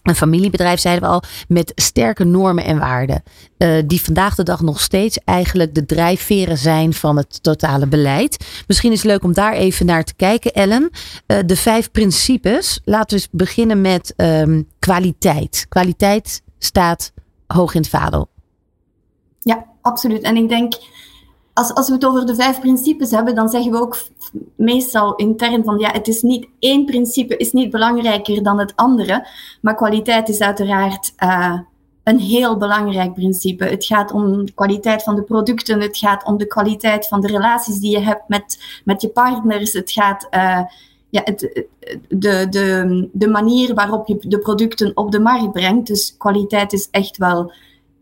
een 0.04 0.14
familiebedrijf, 0.14 0.80
zeiden 0.80 1.08
we 1.08 1.14
al, 1.14 1.22
met 1.48 1.72
sterke 1.74 2.24
normen 2.24 2.64
en 2.64 2.78
waarden. 2.78 3.22
Uh, 3.58 3.82
die 3.86 4.02
vandaag 4.02 4.34
de 4.34 4.42
dag 4.42 4.60
nog 4.60 4.80
steeds 4.80 5.18
eigenlijk 5.24 5.74
de 5.74 5.86
drijfveren 5.86 6.58
zijn 6.58 6.92
van 6.92 7.16
het 7.16 7.42
totale 7.42 7.86
beleid. 7.86 8.62
Misschien 8.66 8.92
is 8.92 9.02
het 9.02 9.10
leuk 9.10 9.22
om 9.22 9.32
daar 9.32 9.52
even 9.52 9.86
naar 9.86 10.04
te 10.04 10.14
kijken, 10.14 10.52
Ellen. 10.52 10.90
Uh, 11.26 11.38
de 11.46 11.56
vijf 11.56 11.90
principes. 11.90 12.80
Laten 12.84 13.18
we 13.18 13.28
beginnen 13.30 13.80
met 13.80 14.14
um, 14.16 14.68
kwaliteit. 14.78 15.66
Kwaliteit 15.68 16.42
staat 16.58 17.12
hoog 17.46 17.74
in 17.74 17.80
het 17.80 17.90
vaandel. 17.90 18.28
absoluut. 19.80 20.22
En 20.22 20.36
ik 20.36 20.48
denk, 20.48 20.74
als, 21.54 21.74
als 21.74 21.88
we 21.88 21.94
het 21.94 22.04
over 22.04 22.26
de 22.26 22.34
vijf 22.34 22.60
principes 22.60 23.10
hebben, 23.10 23.34
dan 23.34 23.48
zeggen 23.48 23.72
we 23.72 23.80
ook 23.80 23.96
meestal 24.56 25.14
intern 25.14 25.64
van 25.64 25.78
ja, 25.78 25.90
het 25.90 26.08
is 26.08 26.22
niet 26.22 26.46
één 26.58 26.84
principe 26.84 27.36
is 27.36 27.52
niet 27.52 27.70
belangrijker 27.70 28.42
dan 28.42 28.58
het 28.58 28.72
andere, 28.76 29.28
maar 29.60 29.74
kwaliteit 29.74 30.28
is 30.28 30.40
uiteraard 30.40 31.12
uh, 31.18 31.58
een 32.04 32.18
heel 32.18 32.56
belangrijk 32.56 33.14
principe. 33.14 33.64
Het 33.64 33.84
gaat 33.84 34.12
om 34.12 34.44
de 34.46 34.52
kwaliteit 34.52 35.02
van 35.02 35.14
de 35.14 35.22
producten, 35.22 35.80
het 35.80 35.96
gaat 35.96 36.24
om 36.24 36.38
de 36.38 36.46
kwaliteit 36.46 37.08
van 37.08 37.20
de 37.20 37.28
relaties 37.28 37.78
die 37.78 37.90
je 37.90 38.00
hebt 38.00 38.28
met, 38.28 38.80
met 38.84 39.02
je 39.02 39.08
partners, 39.08 39.72
het 39.72 39.90
gaat 39.90 40.26
uh, 40.30 40.60
ja, 41.08 41.20
het, 41.24 41.66
de, 42.08 42.46
de, 42.50 43.08
de 43.12 43.28
manier 43.28 43.74
waarop 43.74 44.06
je 44.06 44.16
de 44.20 44.38
producten 44.38 44.90
op 44.94 45.12
de 45.12 45.20
markt 45.20 45.52
brengt. 45.52 45.86
Dus 45.86 46.14
kwaliteit 46.18 46.72
is 46.72 46.88
echt 46.90 47.16
wel 47.16 47.52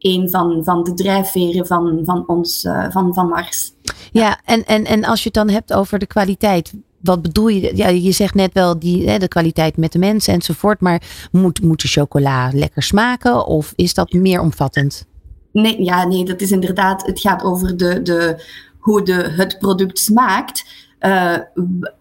een 0.03 0.31
van, 0.31 0.65
van 0.65 0.85
de 0.85 0.95
drijfveren 0.95 1.67
van, 1.67 2.01
van 2.05 2.25
ons, 2.27 2.65
uh, 2.65 2.87
van, 2.91 3.15
van 3.15 3.29
Mars. 3.29 3.73
Ja, 4.13 4.41
en, 4.45 4.65
en, 4.65 4.85
en 4.85 5.05
als 5.05 5.19
je 5.19 5.25
het 5.25 5.35
dan 5.35 5.49
hebt 5.49 5.73
over 5.73 5.99
de 5.99 6.07
kwaliteit, 6.07 6.73
wat 7.01 7.23
bedoel 7.23 7.49
je? 7.49 7.77
Ja, 7.77 7.89
je 7.89 8.13
zegt 8.13 8.35
net 8.35 8.53
wel 8.53 8.79
die, 8.79 9.09
hè, 9.09 9.19
de 9.19 9.29
kwaliteit 9.29 9.77
met 9.77 9.93
de 9.93 9.99
mensen 9.99 10.35
enzovoort, 10.35 10.81
maar 10.81 11.03
moet, 11.33 11.63
moet 11.63 11.83
de 11.83 11.89
chocola 11.89 12.51
lekker 12.53 12.83
smaken 12.83 13.47
of 13.47 13.73
is 13.77 13.95
dat 13.95 14.13
meer 14.13 14.41
omvattend? 14.41 15.07
Nee, 15.53 15.83
ja, 15.85 16.05
nee, 16.05 16.25
dat 16.25 16.41
is 16.41 16.51
inderdaad, 16.51 17.07
het 17.07 17.21
gaat 17.21 17.43
over 17.43 17.77
de, 17.77 18.03
de, 18.03 18.45
hoe 18.79 19.03
de, 19.03 19.13
het 19.13 19.59
product 19.59 19.99
smaakt, 19.99 20.65
uh, 21.01 21.37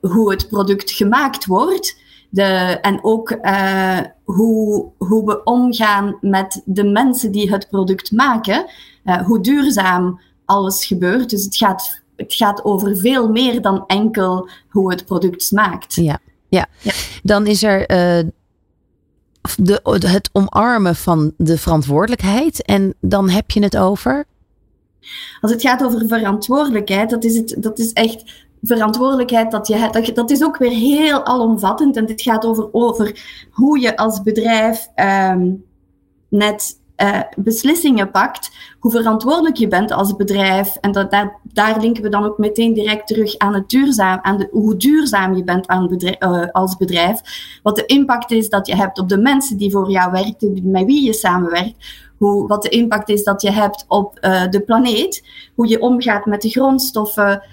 hoe 0.02 0.32
het 0.32 0.48
product 0.50 0.92
gemaakt 0.92 1.46
wordt. 1.46 2.01
De, 2.34 2.44
en 2.82 3.04
ook 3.04 3.38
uh, 3.42 4.00
hoe, 4.24 4.86
hoe 4.98 5.26
we 5.26 5.44
omgaan 5.44 6.18
met 6.22 6.62
de 6.66 6.84
mensen 6.84 7.32
die 7.32 7.52
het 7.52 7.70
product 7.70 8.12
maken, 8.12 8.66
uh, 9.06 9.22
hoe 9.22 9.42
duurzaam 9.42 10.20
alles 10.46 10.86
gebeurt. 10.86 11.30
Dus 11.30 11.44
het 11.44 11.56
gaat, 11.56 12.02
het 12.16 12.34
gaat 12.34 12.64
over 12.64 12.98
veel 12.98 13.30
meer 13.30 13.62
dan 13.62 13.84
enkel 13.88 14.50
hoe 14.70 14.92
het 14.92 15.06
product 15.06 15.44
smaakt. 15.44 15.96
Ja, 15.96 16.20
ja. 16.50 16.68
ja. 16.80 16.92
dan 17.24 17.48
is 17.48 17.64
er 17.64 17.80
uh, 17.80 18.30
de, 19.58 19.80
het 20.08 20.30
omarmen 20.32 20.96
van 20.96 21.34
de 21.38 21.58
verantwoordelijkheid 21.58 22.66
en 22.66 22.94
dan 23.00 23.30
heb 23.30 23.52
je 23.52 23.64
het 23.64 23.78
over. 23.78 24.26
Als 25.42 25.52
het 25.52 25.62
gaat 25.62 25.84
over 25.84 26.08
verantwoordelijkheid, 26.08 27.10
dat 27.10 27.24
is, 27.24 27.38
het, 27.38 27.56
dat 27.58 27.80
is 27.80 27.94
echt 27.94 28.46
verantwoordelijkheid 28.62 29.52
dat 29.52 29.68
je 29.68 29.76
hebt. 29.76 29.94
Dat, 29.94 30.16
dat 30.16 30.32
is 30.32 30.44
ook 30.44 30.58
weer 30.58 30.72
heel 30.72 31.26
alomvattend. 31.26 31.98
En 31.98 32.06
dit 32.06 32.22
gaat 32.22 32.46
over, 32.46 32.70
over 32.72 33.22
hoe 33.52 33.80
je 33.80 33.98
als 33.98 34.22
bedrijf 34.22 34.88
um, 34.96 35.64
net 36.30 36.80
uh, 37.02 37.20
beslissingen 37.36 38.12
pakt, 38.12 38.52
hoe 38.80 38.92
verantwoordelijk 38.92 39.56
je 39.56 39.68
bent 39.68 39.92
als 39.92 40.16
bedrijf. 40.16 40.76
En 40.76 40.92
dat, 40.92 41.12
daar, 41.12 41.40
daar 41.44 41.80
linken 41.80 42.04
we 42.04 42.10
dan 42.10 42.26
ook 42.26 42.38
meteen 42.38 42.74
direct 42.74 43.08
terug 43.08 43.38
aan, 43.38 43.54
het 43.54 43.70
duurzaam, 43.70 44.20
aan 44.22 44.38
de, 44.38 44.48
hoe 44.52 44.76
duurzaam 44.76 45.36
je 45.36 45.44
bent 45.44 45.68
aan 45.68 45.88
bedrijf, 45.88 46.24
uh, 46.24 46.48
als 46.52 46.78
bedrijf. 46.78 47.22
Wat 47.64 47.76
de 47.76 47.86
impact 47.86 48.32
is 48.32 48.50
dat 48.50 48.68
je 48.68 48.76
hebt 48.76 49.00
op 49.00 49.10
de 49.10 49.18
mensen 49.18 49.58
die 49.58 49.72
voor 49.72 49.92
jou 49.92 50.12
werken, 50.12 50.62
met 50.64 50.86
wie 50.86 51.06
je 51.06 51.14
samenwerkt. 51.14 51.76
Hoe, 52.18 52.48
wat 52.48 52.64
de 52.64 52.70
impact 52.70 53.10
is 53.10 53.24
dat 53.24 53.42
je 53.42 53.52
hebt 53.52 53.86
op 53.88 54.18
uh, 54.22 54.50
de 54.50 54.62
planeet. 54.62 55.24
Hoe 55.56 55.68
je 55.68 55.82
omgaat 55.82 56.26
met 56.26 56.42
de 56.42 56.50
grondstoffen. 56.50 57.44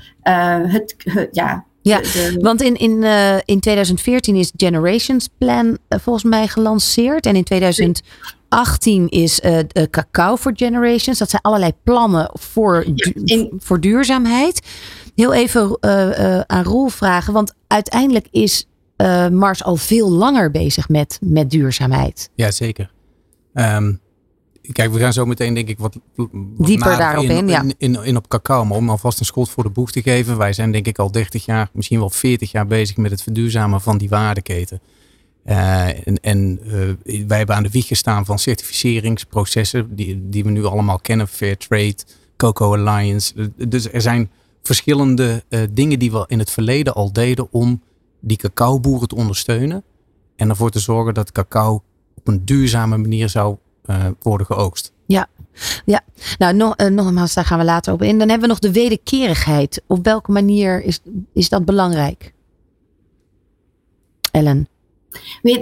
Het, 0.66 0.96
ja, 1.32 1.66
ja, 1.88 2.00
want 2.40 2.62
in, 2.62 2.76
in, 2.76 3.02
uh, 3.02 3.36
in 3.44 3.60
2014 3.60 4.36
is 4.36 4.52
Generations 4.56 5.28
Plan 5.38 5.66
uh, 5.66 5.98
volgens 5.98 6.24
mij 6.24 6.48
gelanceerd. 6.48 7.26
En 7.26 7.36
in 7.36 7.44
2018 7.44 9.08
is 9.08 9.40
uh, 9.40 9.58
Cacao 9.90 10.36
for 10.36 10.52
Generations. 10.54 11.18
Dat 11.18 11.30
zijn 11.30 11.42
allerlei 11.42 11.72
plannen 11.82 12.30
voor, 12.32 12.84
du 12.94 13.12
in... 13.24 13.52
voor 13.58 13.80
duurzaamheid. 13.80 14.66
Heel 15.14 15.32
even 15.32 15.78
aan 16.46 16.64
Roel 16.64 16.88
vragen. 16.88 17.32
Want 17.32 17.54
uiteindelijk 17.66 18.26
is 18.30 18.66
Mars 19.30 19.64
al 19.64 19.76
veel 19.76 20.10
langer 20.10 20.50
bezig 20.50 20.88
met, 20.88 21.18
met 21.20 21.50
duurzaamheid. 21.50 22.30
Ja, 22.34 22.50
zeker. 22.50 22.90
Um, 23.54 24.00
kijk, 24.72 24.92
we 24.92 24.98
gaan 24.98 25.12
zo 25.12 25.26
meteen 25.26 25.54
denk 25.54 25.68
ik 25.68 25.78
wat, 25.78 25.98
wat 26.14 26.28
dieper 26.56 26.96
daarop 26.96 27.24
in, 27.24 27.30
in, 27.30 27.48
ja. 27.48 27.62
in, 27.62 27.74
in, 27.78 28.04
in, 28.04 28.16
op 28.16 28.28
cacao. 28.28 28.64
Maar 28.64 28.76
om 28.76 28.90
alvast 28.90 29.20
een 29.20 29.26
schot 29.26 29.50
voor 29.50 29.62
de 29.62 29.70
boeg 29.70 29.90
te 29.90 30.02
geven. 30.02 30.36
Wij 30.36 30.52
zijn 30.52 30.72
denk 30.72 30.86
ik 30.86 30.98
al 30.98 31.10
30 31.10 31.44
jaar, 31.44 31.70
misschien 31.72 31.98
wel 31.98 32.10
40 32.10 32.52
jaar 32.52 32.66
bezig 32.66 32.96
met 32.96 33.10
het 33.10 33.22
verduurzamen 33.22 33.80
van 33.80 33.98
die 33.98 34.08
waardeketen. 34.08 34.80
Uh, 35.46 36.06
en 36.06 36.20
en 36.20 36.60
uh, 36.64 36.72
wij 37.26 37.38
hebben 37.38 37.56
aan 37.56 37.62
de 37.62 37.70
wieg 37.70 37.86
gestaan 37.86 38.24
van 38.24 38.38
certificeringsprocessen 38.38 39.96
die, 39.96 40.28
die 40.28 40.44
we 40.44 40.50
nu 40.50 40.64
allemaal 40.64 40.98
kennen. 40.98 41.28
Fair 41.28 41.56
Trade, 41.56 41.96
Cocoa 42.36 42.76
Alliance. 42.76 43.52
Dus 43.68 43.92
er 43.92 44.00
zijn 44.00 44.30
verschillende 44.62 45.44
uh, 45.48 45.60
dingen 45.70 45.98
die 45.98 46.12
we 46.12 46.24
in 46.28 46.38
het 46.38 46.50
verleden 46.50 46.94
al 46.94 47.12
deden 47.12 47.52
om 47.52 47.82
die 48.20 48.36
cacaoboeren 48.36 49.08
te 49.08 49.14
ondersteunen. 49.14 49.84
En 50.36 50.48
ervoor 50.48 50.70
te 50.70 50.78
zorgen 50.78 51.14
dat 51.14 51.32
cacao 51.32 51.82
op 52.14 52.28
een 52.28 52.44
duurzame 52.44 52.96
manier 52.96 53.28
zou 53.28 53.56
worden 54.22 54.46
geoogst. 54.46 54.92
Ja, 55.06 55.26
ja. 55.84 56.00
nou 56.38 56.54
nog, 56.54 56.80
uh, 56.80 56.86
nogmaals, 56.86 57.34
daar 57.34 57.44
gaan 57.44 57.58
we 57.58 57.64
later 57.64 57.92
op 57.92 58.02
in. 58.02 58.18
Dan 58.18 58.28
hebben 58.28 58.48
we 58.48 58.54
nog 58.54 58.58
de 58.58 58.72
wederkerigheid. 58.72 59.82
Op 59.86 60.04
welke 60.04 60.32
manier 60.32 60.82
is, 60.82 61.00
is 61.32 61.48
dat 61.48 61.64
belangrijk? 61.64 62.32
Ellen. 64.30 64.68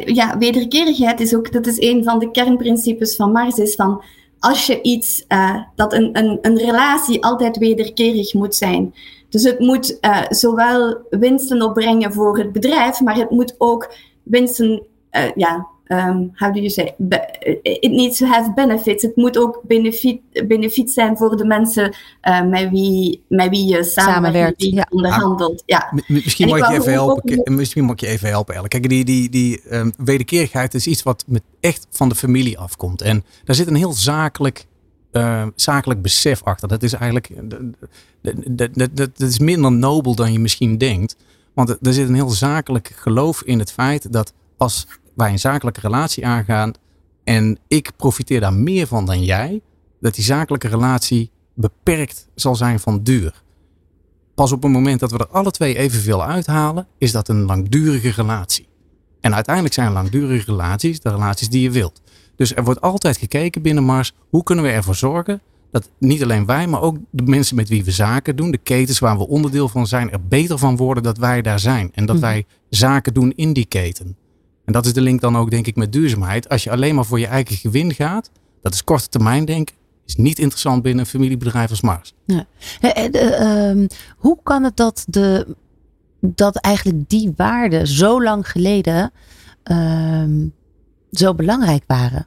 Ja, 0.04 0.38
wederkerigheid 0.38 1.20
is 1.20 1.34
ook, 1.34 1.52
dat 1.52 1.66
is 1.66 1.80
een 1.80 2.04
van 2.04 2.18
de 2.18 2.30
kernprincipes 2.30 3.16
van 3.16 3.32
Mars, 3.32 3.56
is 3.56 3.74
van 3.74 4.02
als 4.38 4.66
je 4.66 4.82
iets, 4.82 5.24
uh, 5.28 5.56
dat 5.74 5.92
een, 5.92 6.18
een, 6.18 6.38
een 6.42 6.58
relatie 6.58 7.24
altijd 7.24 7.56
wederkerig 7.56 8.34
moet 8.34 8.54
zijn. 8.54 8.94
Dus 9.28 9.42
het 9.42 9.58
moet 9.58 9.98
uh, 10.00 10.22
zowel 10.28 10.98
winsten 11.10 11.62
opbrengen 11.62 12.12
voor 12.12 12.38
het 12.38 12.52
bedrijf, 12.52 13.00
maar 13.00 13.16
het 13.16 13.30
moet 13.30 13.54
ook 13.58 13.94
winsten, 14.22 14.86
uh, 15.10 15.30
ja, 15.34 15.66
um, 15.88 16.30
how 16.34 16.54
do 16.54 16.60
you 16.60 16.68
say, 16.68 16.94
it 17.62 17.90
needs 17.90 18.18
to 18.18 18.26
have 18.26 18.52
benefits. 18.54 19.02
Het 19.02 19.16
moet 19.16 19.38
ook 19.38 19.60
benefiet, 19.62 20.20
benefiet 20.48 20.90
zijn 20.90 21.16
voor 21.16 21.36
de 21.36 21.44
mensen 21.44 21.94
uh, 22.22 22.42
met, 22.42 22.70
wie, 22.70 23.22
met 23.28 23.48
wie 23.48 23.66
je 23.66 23.84
samenwerkt, 23.84 24.62
wie 24.62 24.74
ja. 24.74 24.86
onderhandelt. 24.90 25.62
Ja. 25.66 25.92
Misschien, 26.06 26.48
mag 26.48 26.58
ik 26.58 26.66
je 26.66 26.72
even 26.72 26.92
helpen. 26.92 27.38
Ook... 27.38 27.48
Misschien 27.48 27.84
mag 27.84 28.00
je 28.00 28.06
even 28.06 28.28
helpen. 28.28 28.68
Kijk, 28.68 28.88
die, 28.88 29.04
die, 29.04 29.28
die 29.28 29.74
um, 29.76 29.92
wederkerigheid 29.96 30.74
is 30.74 30.86
iets 30.86 31.02
wat 31.02 31.24
met 31.26 31.42
echt 31.60 31.86
van 31.90 32.08
de 32.08 32.14
familie 32.14 32.58
afkomt. 32.58 33.02
En 33.02 33.24
daar 33.44 33.56
zit 33.56 33.66
een 33.66 33.74
heel 33.74 33.92
zakelijk 33.92 34.66
uh, 35.12 35.46
zakelijk 35.54 36.02
besef 36.02 36.42
achter. 36.42 36.68
Dat 36.68 36.82
is 36.82 36.92
eigenlijk 36.92 37.30
dat, 37.42 38.34
dat, 38.46 38.74
dat, 38.74 38.96
dat 38.96 39.28
is 39.28 39.38
minder 39.38 39.72
nobel 39.72 40.14
dan 40.14 40.32
je 40.32 40.38
misschien 40.38 40.78
denkt. 40.78 41.16
Want 41.54 41.68
er 41.68 41.92
zit 41.92 42.08
een 42.08 42.14
heel 42.14 42.28
zakelijk 42.28 42.92
geloof 42.96 43.42
in 43.42 43.58
het 43.58 43.72
feit 43.72 44.12
dat 44.12 44.32
als 44.56 44.86
wij 45.16 45.30
een 45.30 45.38
zakelijke 45.38 45.80
relatie 45.80 46.26
aangaan 46.26 46.72
en 47.24 47.58
ik 47.68 47.90
profiteer 47.96 48.40
daar 48.40 48.54
meer 48.54 48.86
van 48.86 49.06
dan 49.06 49.24
jij, 49.24 49.60
dat 50.00 50.14
die 50.14 50.24
zakelijke 50.24 50.68
relatie 50.68 51.30
beperkt 51.54 52.28
zal 52.34 52.54
zijn 52.54 52.80
van 52.80 53.02
duur. 53.02 53.42
Pas 54.34 54.52
op 54.52 54.62
het 54.62 54.72
moment 54.72 55.00
dat 55.00 55.10
we 55.10 55.18
er 55.18 55.28
alle 55.28 55.50
twee 55.50 55.78
evenveel 55.78 56.24
uithalen, 56.24 56.86
is 56.98 57.12
dat 57.12 57.28
een 57.28 57.42
langdurige 57.42 58.10
relatie. 58.10 58.68
En 59.20 59.34
uiteindelijk 59.34 59.74
zijn 59.74 59.92
langdurige 59.92 60.50
relaties 60.50 61.00
de 61.00 61.10
relaties 61.10 61.48
die 61.48 61.62
je 61.62 61.70
wilt. 61.70 62.02
Dus 62.36 62.54
er 62.54 62.64
wordt 62.64 62.80
altijd 62.80 63.16
gekeken 63.16 63.62
binnen 63.62 63.84
Mars, 63.84 64.14
hoe 64.30 64.42
kunnen 64.42 64.64
we 64.64 64.70
ervoor 64.70 64.94
zorgen 64.94 65.40
dat 65.70 65.90
niet 65.98 66.22
alleen 66.22 66.46
wij, 66.46 66.66
maar 66.66 66.80
ook 66.80 66.96
de 67.10 67.22
mensen 67.22 67.56
met 67.56 67.68
wie 67.68 67.84
we 67.84 67.90
zaken 67.90 68.36
doen, 68.36 68.50
de 68.50 68.58
ketens 68.58 68.98
waar 68.98 69.18
we 69.18 69.28
onderdeel 69.28 69.68
van 69.68 69.86
zijn, 69.86 70.10
er 70.10 70.26
beter 70.26 70.58
van 70.58 70.76
worden 70.76 71.02
dat 71.02 71.18
wij 71.18 71.42
daar 71.42 71.60
zijn. 71.60 71.90
En 71.94 72.06
dat 72.06 72.18
wij 72.18 72.46
zaken 72.68 73.14
doen 73.14 73.32
in 73.36 73.52
die 73.52 73.66
keten. 73.66 74.16
En 74.66 74.72
dat 74.72 74.86
is 74.86 74.92
de 74.92 75.00
link 75.00 75.20
dan 75.20 75.36
ook, 75.36 75.50
denk 75.50 75.66
ik, 75.66 75.76
met 75.76 75.92
duurzaamheid. 75.92 76.48
Als 76.48 76.64
je 76.64 76.70
alleen 76.70 76.94
maar 76.94 77.04
voor 77.04 77.18
je 77.18 77.26
eigen 77.26 77.56
gewin 77.56 77.94
gaat, 77.94 78.30
dat 78.62 78.74
is 78.74 78.84
korte 78.84 79.08
termijn 79.08 79.44
denken, 79.44 79.74
is 80.06 80.16
niet 80.16 80.38
interessant 80.38 80.82
binnen 80.82 81.00
een 81.00 81.10
familiebedrijf 81.10 81.70
als 81.70 81.80
Mars. 81.80 82.14
Ja. 82.24 82.46
Uh, 82.80 83.86
hoe 84.16 84.38
kan 84.42 84.64
het 84.64 84.76
dat, 84.76 85.04
de, 85.08 85.56
dat 86.20 86.56
eigenlijk 86.56 87.08
die 87.08 87.32
waarden 87.36 87.86
zo 87.86 88.22
lang 88.22 88.50
geleden 88.50 89.12
uh, 89.64 90.24
zo 91.10 91.34
belangrijk 91.34 91.84
waren? 91.86 92.26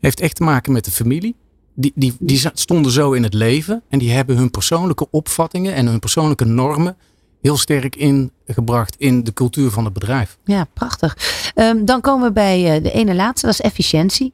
Heeft 0.00 0.20
echt 0.20 0.36
te 0.36 0.42
maken 0.42 0.72
met 0.72 0.84
de 0.84 0.90
familie. 0.90 1.36
Die, 1.74 1.92
die, 1.94 2.16
die 2.18 2.40
stonden 2.52 2.92
zo 2.92 3.12
in 3.12 3.22
het 3.22 3.34
leven 3.34 3.82
en 3.88 3.98
die 3.98 4.10
hebben 4.10 4.36
hun 4.36 4.50
persoonlijke 4.50 5.10
opvattingen 5.10 5.74
en 5.74 5.86
hun 5.86 5.98
persoonlijke 5.98 6.44
normen 6.44 6.96
heel 7.40 7.56
sterk 7.56 7.96
ingebracht 7.96 8.96
in 8.96 9.24
de 9.24 9.32
cultuur 9.32 9.70
van 9.70 9.84
het 9.84 9.92
bedrijf. 9.92 10.38
Ja, 10.44 10.66
prachtig. 10.74 11.16
Um, 11.54 11.84
dan 11.84 12.00
komen 12.00 12.26
we 12.26 12.32
bij 12.32 12.76
uh, 12.76 12.82
de 12.82 12.92
ene 12.92 13.14
laatste, 13.14 13.46
dat 13.46 13.54
is 13.54 13.60
efficiëntie. 13.60 14.32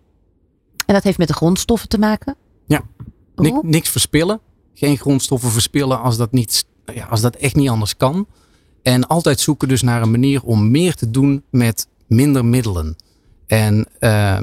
En 0.87 0.95
dat 0.95 1.03
heeft 1.03 1.19
met 1.19 1.29
de 1.29 1.35
grondstoffen 1.35 1.89
te 1.89 1.99
maken. 1.99 2.37
Ja, 2.67 2.83
Nik, 3.37 3.63
niks 3.63 3.89
verspillen. 3.89 4.41
Geen 4.75 4.97
grondstoffen 4.97 5.51
verspillen 5.51 6.01
als 6.01 6.17
dat, 6.17 6.33
niet, 6.33 6.65
ja, 6.95 7.07
als 7.07 7.21
dat 7.21 7.37
echt 7.37 7.55
niet 7.55 7.69
anders 7.69 7.97
kan. 7.97 8.27
En 8.83 9.07
altijd 9.07 9.41
zoeken 9.41 9.69
dus 9.69 9.83
naar 9.83 10.03
een 10.03 10.11
manier 10.11 10.43
om 10.43 10.71
meer 10.71 10.95
te 10.95 11.11
doen 11.11 11.43
met 11.51 11.89
minder 12.07 12.45
middelen. 12.45 12.97
En 13.47 13.87
uh, 14.01 14.39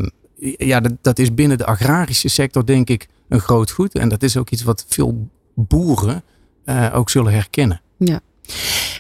ja, 0.58 0.80
dat, 0.80 0.94
dat 1.02 1.20
is 1.20 1.34
binnen 1.34 1.58
de 1.58 1.66
agrarische 1.66 2.28
sector 2.28 2.66
denk 2.66 2.90
ik 2.90 3.08
een 3.30 3.40
groot 3.40 3.72
goed. 3.72 3.94
En 3.94 4.10
dat 4.10 4.24
is 4.24 4.38
ook 4.38 4.50
iets 4.50 4.64
wat 4.64 4.86
veel 4.88 5.30
boeren 5.56 6.24
uh, 6.66 6.92
ook 6.94 7.10
zullen 7.10 7.34
herkennen. 7.34 7.82
Ja. 7.98 8.20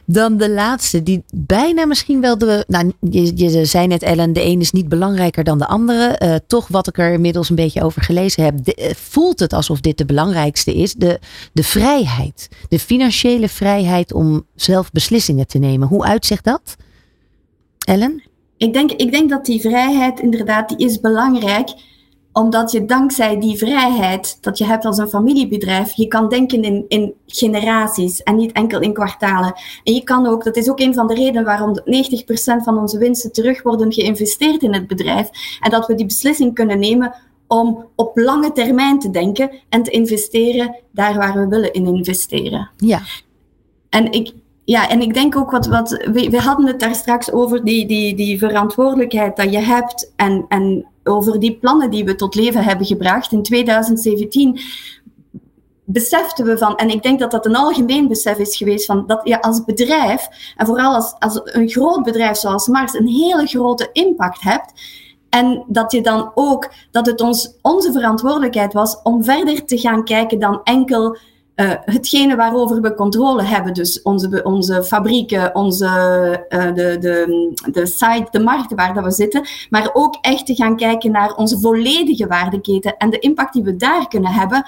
Dan 0.05 0.37
de 0.37 0.49
laatste, 0.49 1.03
die 1.03 1.23
bijna 1.33 1.85
misschien 1.85 2.21
wel 2.21 2.37
de. 2.37 2.65
Nou, 2.67 2.91
je, 2.99 3.31
je 3.35 3.65
zei 3.65 3.87
net, 3.87 4.03
Ellen, 4.03 4.33
de 4.33 4.45
een 4.45 4.59
is 4.59 4.71
niet 4.71 4.89
belangrijker 4.89 5.43
dan 5.43 5.57
de 5.57 5.67
andere. 5.67 6.19
Uh, 6.23 6.35
toch, 6.47 6.67
wat 6.67 6.87
ik 6.87 6.97
er 6.97 7.13
inmiddels 7.13 7.49
een 7.49 7.55
beetje 7.55 7.83
over 7.83 8.01
gelezen 8.01 8.43
heb, 8.43 8.63
de, 8.63 8.93
voelt 8.97 9.39
het 9.39 9.53
alsof 9.53 9.79
dit 9.79 9.97
de 9.97 10.05
belangrijkste 10.05 10.73
is. 10.73 10.93
De, 10.93 11.19
de 11.53 11.63
vrijheid. 11.63 12.49
De 12.69 12.79
financiële 12.79 13.49
vrijheid 13.49 14.13
om 14.13 14.45
zelf 14.55 14.91
beslissingen 14.91 15.47
te 15.47 15.57
nemen. 15.57 15.87
Hoe 15.87 16.03
uitzicht 16.03 16.43
dat? 16.43 16.75
Ellen? 17.85 18.23
Ik 18.57 18.73
denk, 18.73 18.91
ik 18.91 19.11
denk 19.11 19.29
dat 19.29 19.45
die 19.45 19.61
vrijheid 19.61 20.19
inderdaad, 20.19 20.69
die 20.69 20.87
is 20.87 20.99
belangrijk 20.99 21.69
omdat 22.33 22.71
je 22.71 22.85
dankzij 22.85 23.39
die 23.39 23.57
vrijheid 23.57 24.37
dat 24.41 24.57
je 24.57 24.65
hebt 24.65 24.85
als 24.85 24.97
een 24.97 25.09
familiebedrijf, 25.09 25.93
je 25.93 26.07
kan 26.07 26.29
denken 26.29 26.63
in, 26.63 26.85
in 26.87 27.13
generaties 27.27 28.23
en 28.23 28.35
niet 28.35 28.51
enkel 28.51 28.79
in 28.79 28.93
kwartalen. 28.93 29.53
En 29.83 29.93
je 29.93 30.03
kan 30.03 30.27
ook, 30.27 30.43
dat 30.43 30.55
is 30.55 30.69
ook 30.69 30.79
een 30.79 30.93
van 30.93 31.07
de 31.07 31.13
redenen 31.13 31.43
waarom 31.43 31.79
90% 31.79 31.83
van 32.63 32.77
onze 32.77 32.97
winsten 32.97 33.31
terug 33.31 33.63
worden 33.63 33.93
geïnvesteerd 33.93 34.63
in 34.63 34.73
het 34.73 34.87
bedrijf. 34.87 35.29
En 35.59 35.69
dat 35.69 35.87
we 35.87 35.95
die 35.95 36.05
beslissing 36.05 36.53
kunnen 36.53 36.79
nemen 36.79 37.15
om 37.47 37.85
op 37.95 38.17
lange 38.17 38.51
termijn 38.51 38.99
te 38.99 39.09
denken 39.09 39.51
en 39.69 39.83
te 39.83 39.91
investeren 39.91 40.75
daar 40.91 41.15
waar 41.17 41.33
we 41.33 41.47
willen 41.47 41.73
in 41.73 41.85
investeren. 41.85 42.69
Ja. 42.77 43.01
En 43.89 44.11
ik, 44.11 44.33
ja, 44.63 44.89
en 44.89 45.01
ik 45.01 45.13
denk 45.13 45.35
ook 45.35 45.51
wat, 45.51 45.67
wat 45.67 45.89
we, 45.89 46.29
we 46.29 46.39
hadden 46.39 46.67
het 46.67 46.79
daar 46.79 46.95
straks 46.95 47.31
over 47.31 47.63
die, 47.63 47.87
die, 47.87 48.15
die 48.15 48.37
verantwoordelijkheid 48.37 49.35
dat 49.35 49.51
je 49.51 49.59
hebt 49.59 50.13
en, 50.15 50.45
en 50.47 50.85
over 51.03 51.39
die 51.39 51.57
plannen 51.57 51.89
die 51.89 52.05
we 52.05 52.15
tot 52.15 52.35
leven 52.35 52.63
hebben 52.63 52.85
gebracht. 52.85 53.31
In 53.31 53.43
2017 53.43 54.59
beseften 55.85 56.45
we 56.45 56.57
van, 56.57 56.75
en 56.75 56.89
ik 56.89 57.03
denk 57.03 57.19
dat 57.19 57.31
dat 57.31 57.45
een 57.45 57.55
algemeen 57.55 58.07
besef 58.07 58.37
is 58.37 58.57
geweest, 58.57 58.85
van 58.85 59.03
dat 59.07 59.21
je 59.23 59.41
als 59.41 59.63
bedrijf, 59.63 60.27
en 60.55 60.65
vooral 60.65 60.93
als, 60.95 61.15
als 61.19 61.39
een 61.43 61.69
groot 61.69 62.03
bedrijf 62.03 62.37
zoals 62.37 62.67
Mars, 62.67 62.93
een 62.93 63.07
hele 63.07 63.47
grote 63.47 63.89
impact 63.93 64.41
hebt. 64.41 64.71
En 65.29 65.63
dat 65.67 65.91
je 65.91 66.01
dan 66.01 66.31
ook, 66.35 66.71
dat 66.91 67.05
het 67.05 67.21
ons, 67.21 67.53
onze 67.61 67.91
verantwoordelijkheid 67.91 68.73
was 68.73 69.01
om 69.01 69.23
verder 69.23 69.65
te 69.65 69.77
gaan 69.77 70.03
kijken 70.03 70.39
dan 70.39 70.61
enkel 70.63 71.17
uh, 71.61 71.71
hetgene 71.85 72.35
waarover 72.35 72.81
we 72.81 72.93
controle 72.93 73.43
hebben, 73.43 73.73
dus 73.73 74.01
onze, 74.01 74.43
onze 74.43 74.83
fabrieken, 74.83 75.55
onze, 75.55 75.85
uh, 76.49 76.63
de, 76.63 76.97
de, 76.99 77.51
de 77.71 77.85
site, 77.85 78.27
de 78.31 78.39
markten 78.39 78.77
waar 78.77 78.93
dat 78.93 79.03
we 79.03 79.11
zitten, 79.11 79.47
maar 79.69 79.89
ook 79.93 80.17
echt 80.21 80.45
te 80.45 80.55
gaan 80.55 80.75
kijken 80.75 81.11
naar 81.11 81.35
onze 81.35 81.59
volledige 81.59 82.27
waardeketen 82.27 82.97
en 82.97 83.09
de 83.09 83.19
impact 83.19 83.53
die 83.53 83.63
we 83.63 83.75
daar 83.75 84.07
kunnen 84.07 84.31
hebben. 84.31 84.65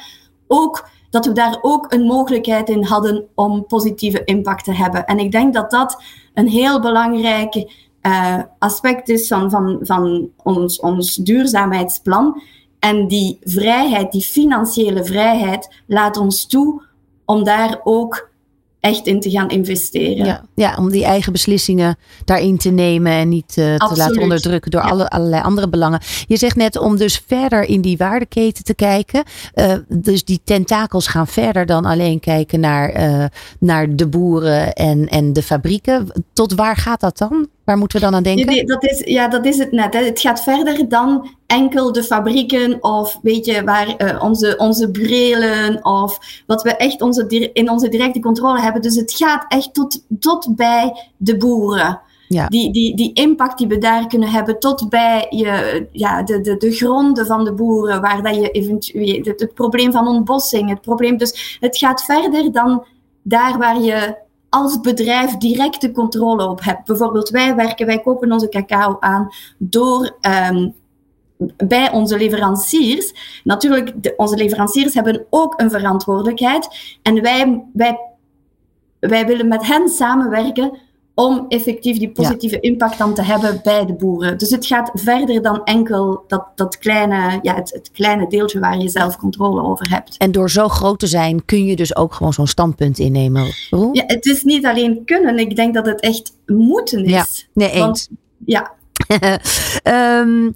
Ook 0.48 0.90
dat 1.10 1.26
we 1.26 1.32
daar 1.32 1.58
ook 1.62 1.94
een 1.94 2.04
mogelijkheid 2.06 2.70
in 2.70 2.84
hadden 2.84 3.26
om 3.36 3.66
positieve 3.66 4.24
impact 4.24 4.64
te 4.64 4.74
hebben. 4.74 5.06
En 5.06 5.20
ik 5.20 5.32
denk 5.32 5.54
dat 5.54 5.72
dat 5.72 6.04
een 6.34 6.48
heel 6.48 6.82
belangrijk 6.82 7.56
uh, 8.02 8.40
aspect 8.60 9.10
is 9.10 9.28
van, 9.28 9.50
van, 9.50 9.80
van 9.82 10.30
ons, 10.44 10.80
ons 10.80 11.16
duurzaamheidsplan. 11.16 12.42
En 12.84 13.08
die 13.08 13.38
vrijheid, 13.44 14.12
die 14.12 14.22
financiële 14.22 15.06
vrijheid, 15.06 15.70
laat 15.88 16.18
ons 16.18 16.46
toe 16.48 16.82
om 17.26 17.44
daar 17.44 17.80
ook 17.84 18.32
echt 18.80 19.08
in 19.08 19.20
te 19.20 19.30
gaan 19.30 19.50
investeren. 19.50 20.26
Ja, 20.26 20.44
ja 20.56 20.76
om 20.78 20.90
die 20.90 21.04
eigen 21.04 21.32
beslissingen 21.32 21.98
daarin 22.26 22.58
te 22.58 22.70
nemen 22.70 23.12
en 23.12 23.30
niet 23.30 23.56
uh, 23.58 23.76
te 23.76 23.96
laten 23.96 24.22
onderdrukken 24.22 24.72
door 24.72 24.82
alle, 24.82 25.10
allerlei 25.10 25.44
andere 25.44 25.70
belangen. 25.70 26.00
Je 26.28 26.38
zegt 26.38 26.56
net 26.56 26.78
om 26.78 26.98
dus 26.98 27.24
verder 27.28 27.64
in 27.64 27.82
die 27.82 27.98
waardeketen 27.98 28.64
te 28.64 28.76
kijken. 28.76 29.24
Uh, 29.56 29.74
dus 29.88 30.24
die 30.24 30.42
tentakels 30.44 31.08
gaan 31.08 31.28
verder 31.28 31.66
dan 31.66 31.86
alleen 31.86 32.20
kijken 32.20 32.60
naar, 32.60 33.02
uh, 33.02 33.26
naar 33.60 33.96
de 33.96 34.08
boeren 34.08 34.74
en, 34.74 35.08
en 35.08 35.34
de 35.34 35.44
fabrieken. 35.44 36.08
Tot 36.34 36.54
waar 36.54 36.78
gaat 36.78 37.00
dat 37.00 37.18
dan? 37.18 37.48
Waar 37.66 37.78
moeten 37.78 38.00
we 38.00 38.06
dan 38.06 38.16
aan 38.16 38.24
denken? 38.24 38.66
Dat 38.68 38.84
is, 38.84 39.00
ja, 39.00 39.28
dat 39.28 39.46
is 39.46 39.58
het 39.58 39.72
net. 39.72 39.94
Hè. 39.94 40.04
Het 40.04 40.20
gaat 40.20 40.44
verder 40.44 40.90
dan 40.90 41.30
enkel 41.48 41.92
de 41.92 42.04
fabrieken 42.04 42.84
of 42.84 43.20
weet 43.22 43.46
je, 43.46 43.64
waar 43.64 43.96
uh, 43.98 44.24
onze, 44.24 44.54
onze 44.58 44.92
burelen 44.92 45.86
of 45.86 46.44
wat 46.48 46.62
we 46.62 46.76
echt 46.76 47.02
onze, 47.02 47.50
in 47.54 47.70
onze 47.70 47.90
directe 47.90 48.20
controle 48.20 48.62
hebben. 48.62 48.82
Dus 48.82 48.96
het 48.96 49.14
gaat 49.14 49.46
echt 49.48 49.74
tot, 49.74 50.06
tot 50.20 50.56
bij 50.56 51.10
de 51.18 51.38
boeren. 51.38 52.02
Ja. 52.28 52.48
Die, 52.48 52.72
die, 52.72 52.96
die 52.96 53.14
impact 53.14 53.58
die 53.58 53.68
we 53.68 53.78
daar 53.78 54.08
kunnen 54.08 54.30
hebben 54.30 54.60
tot 54.60 54.90
bij 54.90 55.26
je, 55.30 55.88
ja, 55.92 56.24
de, 56.24 56.42
de, 56.42 56.58
de 56.58 56.72
gronden 56.72 57.26
van 57.26 57.44
de 57.44 57.54
boeren, 57.54 58.02
waar 58.02 58.24
dat 58.24 58.36
je 58.36 58.52
eventueel 58.52 59.22
het, 59.24 59.40
het 59.40 59.54
probleem 59.54 59.92
van 59.92 60.08
ontbossing, 60.08 60.70
het 60.70 60.82
probleem. 60.82 61.18
Dus 61.18 61.58
het 61.60 61.78
gaat 61.78 62.04
verder 62.04 62.52
dan 62.52 62.86
daar 63.22 63.58
waar 63.58 63.82
je 63.82 64.16
als 64.54 64.80
bedrijf 64.80 65.38
directe 65.38 65.92
controle 65.92 66.48
op 66.48 66.64
hebt. 66.64 66.86
Bijvoorbeeld, 66.86 67.30
wij 67.30 67.56
werken, 67.56 67.86
wij 67.86 68.00
kopen 68.00 68.32
onze 68.32 68.50
cacao 68.50 68.98
aan 69.00 69.30
door 69.58 70.18
um, 70.52 70.74
bij 71.58 71.92
onze 71.92 72.18
leveranciers. 72.18 73.14
Natuurlijk, 73.44 74.14
onze 74.18 74.36
leveranciers 74.36 74.94
hebben 74.94 75.26
ook 75.30 75.62
een 75.62 75.70
verantwoordelijkheid. 75.70 76.98
En 77.02 77.22
wij, 77.22 77.64
wij, 77.74 78.00
wij 79.00 79.26
willen 79.26 79.48
met 79.48 79.68
hen 79.68 79.90
samenwerken 79.90 80.78
om 81.16 81.46
effectief 81.48 81.98
die 81.98 82.12
positieve 82.12 82.60
impact 82.60 82.98
dan 82.98 83.14
te 83.14 83.24
hebben 83.24 83.60
bij 83.64 83.86
de 83.86 83.94
boeren. 83.94 84.38
Dus 84.38 84.50
het 84.50 84.66
gaat 84.66 84.92
verder 84.94 85.42
dan 85.42 85.64
enkel 85.64 86.24
dat, 86.28 86.46
dat 86.56 86.78
kleine, 86.78 87.40
ja, 87.42 87.56
het, 87.56 87.72
het 87.72 87.92
kleine 87.92 88.28
deeltje 88.28 88.60
waar 88.60 88.78
je 88.78 88.90
zelf 88.90 89.18
controle 89.18 89.64
over 89.64 89.90
hebt. 89.90 90.18
En 90.18 90.32
door 90.32 90.50
zo 90.50 90.68
groot 90.68 91.00
te 91.00 91.08
zijn 91.08 91.46
kun 91.46 91.66
je 91.66 91.76
dus 91.76 91.96
ook 91.96 92.14
gewoon 92.14 92.34
zo'n 92.34 92.48
standpunt 92.48 93.00
innemen. 93.00 93.54
Roel? 93.70 93.90
Ja, 93.94 94.04
het 94.08 94.26
is 94.26 94.44
niet 94.44 94.66
alleen 94.66 95.06
kunnen, 95.06 95.40
ik 95.40 95.56
denk 95.56 95.74
dat 95.74 95.86
het 95.86 96.02
echt 96.02 96.34
moeten 96.46 97.04
is. 97.04 97.12
Ja, 97.12 97.26
nee. 97.54 97.80
Want, 97.80 98.10
ja. 98.46 98.72
um, 100.22 100.54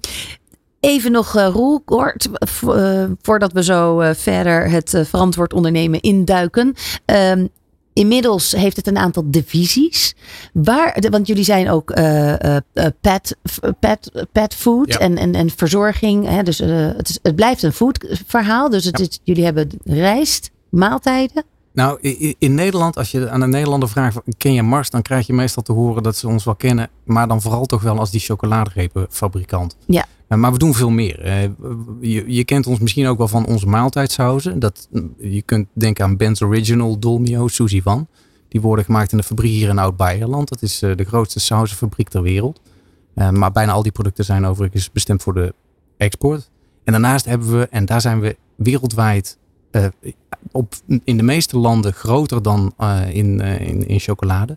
Even 0.80 1.12
nog, 1.12 1.36
uh, 1.36 1.48
Roel, 1.52 1.80
kort, 1.80 2.28
uh, 2.64 3.04
voordat 3.22 3.52
we 3.52 3.62
zo 3.62 4.00
uh, 4.00 4.10
verder 4.14 4.70
het 4.70 5.02
verantwoord 5.04 5.52
ondernemen 5.52 6.00
induiken. 6.00 6.74
Inmiddels 7.98 8.52
heeft 8.52 8.76
het 8.76 8.86
een 8.86 8.98
aantal 8.98 9.22
divisies. 9.26 10.14
Waar, 10.52 11.04
want 11.10 11.26
jullie 11.26 11.44
zijn 11.44 11.70
ook 11.70 11.98
uh, 11.98 12.32
uh, 12.32 12.56
pet, 13.00 13.36
pet, 13.80 14.26
pet 14.32 14.54
food 14.54 14.96
en, 14.96 15.16
en, 15.16 15.34
en 15.34 15.50
verzorging. 15.50 16.28
Hè, 16.28 16.42
dus 16.42 16.58
het, 16.58 17.08
is, 17.08 17.18
het 17.22 17.34
blijft 17.34 17.62
een 17.62 17.72
food 17.72 18.06
verhaal. 18.26 18.70
Dus 18.70 18.84
het 18.84 19.00
is, 19.00 19.20
jullie 19.22 19.44
hebben 19.44 19.68
rijst, 19.84 20.50
maaltijden. 20.68 21.44
Nou, 21.72 21.98
in, 22.38 22.54
Nederland, 22.54 22.96
als 22.96 23.10
je 23.10 23.30
aan 23.30 23.40
een 23.40 23.50
Nederlander 23.50 23.88
vraagt, 23.88 24.18
ken 24.36 24.52
je 24.52 24.62
Mars? 24.62 24.90
Dan 24.90 25.02
krijg 25.02 25.26
je 25.26 25.32
meestal 25.32 25.62
te 25.62 25.72
horen 25.72 26.02
dat 26.02 26.16
ze 26.16 26.28
ons 26.28 26.44
wel 26.44 26.56
kennen. 26.56 26.90
Maar 27.04 27.28
dan 27.28 27.42
vooral 27.42 27.66
toch 27.66 27.82
wel 27.82 27.98
als 27.98 28.10
die 28.10 28.20
chocoladerepenfabrikant. 28.20 29.76
Ja. 29.86 30.06
Maar 30.28 30.52
we 30.52 30.58
doen 30.58 30.74
veel 30.74 30.90
meer. 30.90 31.24
Je, 32.00 32.24
je, 32.26 32.44
kent 32.44 32.66
ons 32.66 32.78
misschien 32.78 33.06
ook 33.06 33.18
wel 33.18 33.28
van 33.28 33.46
onze 33.46 33.66
maaltijdsauzen. 33.66 34.58
Dat, 34.58 34.88
je 35.18 35.42
kunt 35.42 35.68
denken 35.72 36.04
aan 36.04 36.16
Ben's 36.16 36.40
Original, 36.40 36.98
Dolmio, 36.98 37.48
Suzy 37.48 37.82
Van. 37.82 38.06
Die 38.48 38.60
worden 38.60 38.84
gemaakt 38.84 39.12
in 39.12 39.18
de 39.18 39.24
fabriek 39.24 39.50
hier 39.50 39.68
in 39.68 39.78
Oud-Beierland. 39.78 40.48
Dat 40.48 40.62
is 40.62 40.82
eh, 40.82 40.96
de 40.96 41.04
grootste 41.04 41.40
sausenfabriek 41.40 42.08
ter 42.08 42.22
wereld. 42.22 42.60
Eh, 43.14 43.30
maar 43.30 43.52
bijna 43.52 43.72
al 43.72 43.82
die 43.82 43.92
producten 43.92 44.24
zijn 44.24 44.46
overigens 44.46 44.92
bestemd 44.92 45.22
voor 45.22 45.34
de 45.34 45.54
export. 45.96 46.50
En 46.84 46.92
daarnaast 46.92 47.24
hebben 47.24 47.58
we, 47.58 47.68
en 47.70 47.84
daar 47.84 48.00
zijn 48.00 48.20
we 48.20 48.36
wereldwijd 48.56 49.38
uh, 49.70 49.86
op, 50.52 50.74
in 51.04 51.16
de 51.16 51.22
meeste 51.22 51.58
landen 51.58 51.92
groter 51.92 52.42
dan 52.42 52.74
in, 53.10 53.40
in, 53.40 53.86
in 53.86 54.00
chocolade. 54.00 54.56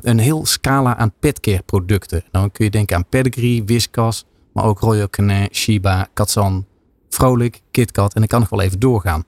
een 0.00 0.18
heel 0.18 0.46
scala 0.46 0.96
aan 0.96 1.12
petcare 1.20 1.62
producten. 1.62 2.22
Dan 2.30 2.50
kun 2.50 2.64
je 2.64 2.70
denken 2.70 2.96
aan 2.96 3.06
Pedigree, 3.08 3.64
Whiskas, 3.64 4.24
maar 4.52 4.64
ook 4.64 4.80
Royal 4.80 5.10
Canin, 5.10 5.48
Shiba, 5.52 6.08
Katsan, 6.12 6.66
Vrolijk, 7.08 7.60
KitKat 7.70 8.14
en 8.14 8.22
ik 8.22 8.28
kan 8.28 8.40
nog 8.40 8.48
wel 8.48 8.60
even 8.60 8.78
doorgaan. 8.78 9.24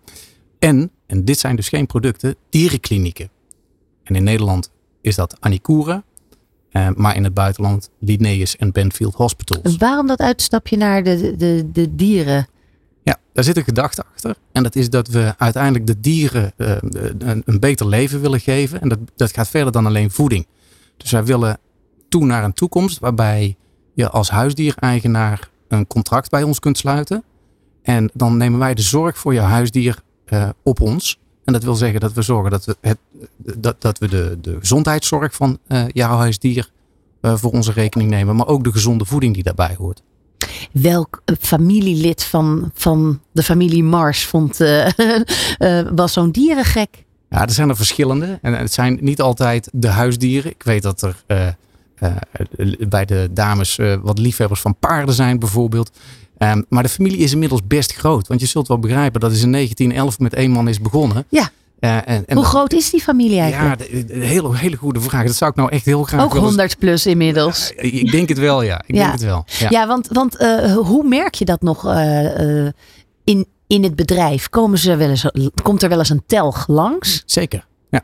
En, 0.58 0.90
en 1.06 1.24
dit 1.24 1.38
zijn 1.38 1.56
dus 1.56 1.68
geen 1.68 1.86
producten, 1.86 2.34
dierenklinieken. 2.50 3.30
En 4.02 4.14
in 4.14 4.24
Nederland 4.24 4.70
is 5.00 5.14
dat 5.14 5.36
Anicura, 5.40 6.04
eh, 6.70 6.88
maar 6.94 7.16
in 7.16 7.24
het 7.24 7.34
buitenland 7.34 7.90
Linnaeus 7.98 8.56
en 8.56 8.72
Benfield 8.72 9.14
Hospitals. 9.14 9.76
Waarom 9.76 10.06
dat 10.06 10.18
uitstapje 10.18 10.76
naar 10.76 11.02
de, 11.02 11.36
de, 11.36 11.68
de 11.72 11.94
dieren? 11.94 12.46
Ja, 13.02 13.16
daar 13.32 13.44
zit 13.44 13.56
een 13.56 13.64
gedachte 13.64 14.04
achter. 14.14 14.36
En 14.52 14.62
dat 14.62 14.76
is 14.76 14.90
dat 14.90 15.08
we 15.08 15.34
uiteindelijk 15.38 15.86
de 15.86 16.00
dieren 16.00 16.52
uh, 16.56 16.76
een, 16.80 17.42
een, 17.44 17.60
beter 17.60 17.88
leven 17.88 18.20
willen 18.20 18.40
geven. 18.40 18.80
En 18.80 18.88
dat, 18.88 18.98
dat 19.16 19.32
gaat 19.32 19.48
verder 19.48 19.72
dan 19.72 19.86
alleen 19.86 20.10
voeding. 20.10 20.46
Dus 20.96 21.10
wij 21.10 21.24
willen 21.24 21.58
toe 22.08 22.24
naar 22.24 22.44
een 22.44 22.52
toekomst 22.52 22.98
waarbij 22.98 23.56
je 23.94 24.08
als 24.08 24.30
huisdiereigenaar 24.30 25.50
een 25.68 25.86
contract 25.86 26.30
bij 26.30 26.42
ons 26.42 26.58
kunt 26.58 26.78
sluiten. 26.78 27.24
En 27.82 28.10
dan 28.14 28.36
nemen 28.36 28.58
wij 28.58 28.74
de 28.74 28.82
zorg 28.82 29.18
voor 29.18 29.34
je 29.34 29.40
huisdier 29.40 30.02
uh, 30.28 30.48
op 30.62 30.80
ons. 30.80 31.18
En 31.44 31.52
dat 31.52 31.62
wil 31.62 31.74
zeggen 31.74 32.00
dat 32.00 32.12
we 32.12 32.22
zorgen 32.22 32.50
dat 32.50 32.64
we, 32.64 32.76
het, 32.80 32.98
dat, 33.58 33.80
dat 33.80 33.98
we 33.98 34.08
de, 34.08 34.38
de 34.40 34.56
gezondheidszorg 34.58 35.34
van 35.34 35.58
uh, 35.68 35.84
jouw 35.88 36.16
huisdier 36.16 36.70
voor 37.22 37.52
onze 37.52 37.72
rekening 37.72 38.10
nemen. 38.10 38.36
Maar 38.36 38.46
ook 38.46 38.64
de 38.64 38.72
gezonde 38.72 39.04
voeding 39.04 39.34
die 39.34 39.42
daarbij 39.42 39.74
hoort. 39.78 40.02
Welk 40.72 41.22
eh, 41.24 41.36
familielid 41.40 42.24
van, 42.24 42.70
van 42.74 43.20
de 43.32 43.42
familie 43.42 43.84
Mars 43.84 44.24
vond, 44.24 44.60
eh, 44.60 44.86
eh, 45.58 45.86
was 45.94 46.12
zo'n 46.12 46.30
dierengek? 46.30 47.04
Ja, 47.30 47.42
er 47.42 47.50
zijn 47.50 47.68
er 47.68 47.76
verschillende. 47.76 48.38
En 48.42 48.58
het 48.58 48.72
zijn 48.72 48.98
niet 49.00 49.20
altijd 49.20 49.68
de 49.72 49.88
huisdieren. 49.88 50.50
Ik 50.50 50.62
weet 50.62 50.82
dat 50.82 51.02
er 51.02 51.24
bij 52.88 53.04
de 53.04 53.28
dames 53.30 53.78
wat 54.02 54.18
liefhebbers 54.18 54.60
van 54.60 54.76
paarden 54.78 55.14
zijn 55.14 55.38
bijvoorbeeld. 55.38 55.90
Ehm, 56.38 56.62
maar 56.68 56.82
de 56.82 56.88
familie 56.88 57.18
is 57.18 57.32
inmiddels 57.32 57.66
best 57.66 57.92
groot. 57.92 58.28
Want 58.28 58.40
je 58.40 58.46
zult 58.46 58.68
wel 58.68 58.78
begrijpen 58.78 59.20
dat 59.20 59.32
is 59.32 59.42
in 59.42 59.50
1911 59.50 60.18
met 60.18 60.34
één 60.34 60.50
man 60.50 60.68
is 60.68 60.80
begonnen. 60.80 61.24
Ja. 61.28 61.50
En, 61.82 62.24
en 62.26 62.36
Hoe 62.36 62.44
groot 62.44 62.72
is 62.72 62.90
die 62.90 63.00
familie 63.02 63.38
eigenlijk? 63.40 63.80
Ja, 63.80 63.86
de- 63.86 64.04
de- 64.04 64.14
een 64.14 64.22
hele, 64.22 64.56
hele 64.56 64.76
goede 64.76 65.00
vraag. 65.00 65.26
Dat 65.26 65.34
zou 65.34 65.50
ik 65.50 65.56
nou 65.56 65.70
echt 65.70 65.84
heel 65.84 66.02
graag 66.02 66.22
Ook 66.24 66.32
willen- 66.32 66.46
100 66.46 66.78
plus 66.78 67.06
inmiddels. 67.06 67.72
Ik 67.76 68.10
denk 68.10 68.28
het 68.28 68.38
wel, 68.38 68.62
ja. 68.62 68.82
Ik 68.86 68.94
Ja. 68.94 69.00
denk 69.00 69.12
het 69.12 69.22
wel. 69.22 69.44
Ja. 69.58 69.66
Ja, 69.70 69.86
want, 69.86 70.08
want 70.08 70.36
eh, 70.36 70.72
hoe 70.76 71.08
merk 71.08 71.34
je 71.34 71.44
dat 71.44 71.62
nog 71.62 71.86
eh, 71.86 72.64
eh, 72.66 72.72
in, 73.24 73.46
in 73.66 73.82
het 73.82 73.96
bedrijf? 73.96 74.48
Komen 74.48 74.78
ze 74.78 74.96
wel 74.96 75.08
eens, 75.08 75.26
komt 75.62 75.82
er 75.82 75.88
wel 75.88 75.98
eens 75.98 76.10
een 76.10 76.22
telg 76.26 76.68
langs? 76.68 77.22
Zeker. 77.26 77.66
Ja. 77.90 78.00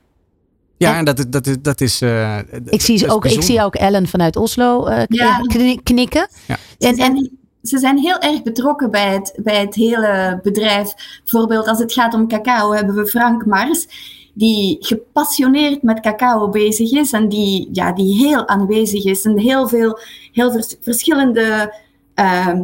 Ja, 0.76 0.96
En- 0.96 1.04
dat, 1.04 1.18
is- 1.18 1.24
dat, 1.28 1.46
is- 1.46 1.56
dat 1.62 1.80
is. 1.80 2.00
eh, 2.00 2.38
Ik 2.64 2.80
zie, 2.80 2.98
dat 2.98 3.08
is 3.08 3.14
ook, 3.14 3.24
ik 3.26 3.42
zie 3.42 3.62
ook 3.62 3.74
Ellen 3.74 4.06
vanuit 4.08 4.36
Oslo 4.36 4.86
eh, 4.86 5.02
knikken. 5.82 6.28
Ja. 6.46 6.56
En, 6.78 6.96
en, 6.96 7.38
ze 7.62 7.78
zijn 7.78 7.98
heel 7.98 8.18
erg 8.18 8.42
betrokken 8.42 8.90
bij 8.90 9.12
het, 9.12 9.34
bij 9.42 9.60
het 9.60 9.74
hele 9.74 10.40
bedrijf. 10.42 10.94
Bijvoorbeeld 11.22 11.66
als 11.66 11.78
het 11.78 11.92
gaat 11.92 12.14
om 12.14 12.28
cacao 12.28 12.72
hebben 12.72 12.94
we 12.94 13.06
Frank 13.06 13.46
Mars, 13.46 13.86
die 14.34 14.76
gepassioneerd 14.80 15.82
met 15.82 16.00
cacao 16.00 16.48
bezig 16.48 16.92
is 16.92 17.12
en 17.12 17.28
die, 17.28 17.68
ja, 17.72 17.92
die 17.92 18.26
heel 18.26 18.48
aanwezig 18.48 19.04
is 19.04 19.24
en 19.24 19.38
heel 19.38 19.68
veel 19.68 19.98
heel 20.32 20.52
vers- 20.52 20.76
verschillende 20.80 21.74
ehm, 22.14 22.62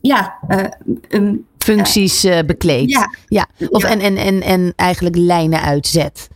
ja, 0.00 0.34
eh, 0.48 0.64
ehm, 1.08 1.34
functies 1.58 2.24
eh, 2.24 2.38
bekleed. 2.46 2.90
ja, 2.90 3.08
Ja. 3.28 3.46
Of, 3.68 3.82
Ja. 3.82 3.88
En, 3.88 4.00
en, 4.00 4.16
en, 4.16 4.42
en 4.42 4.72
eigenlijk 4.76 5.16
lijnen 5.16 5.60
uitzet. 5.62 6.28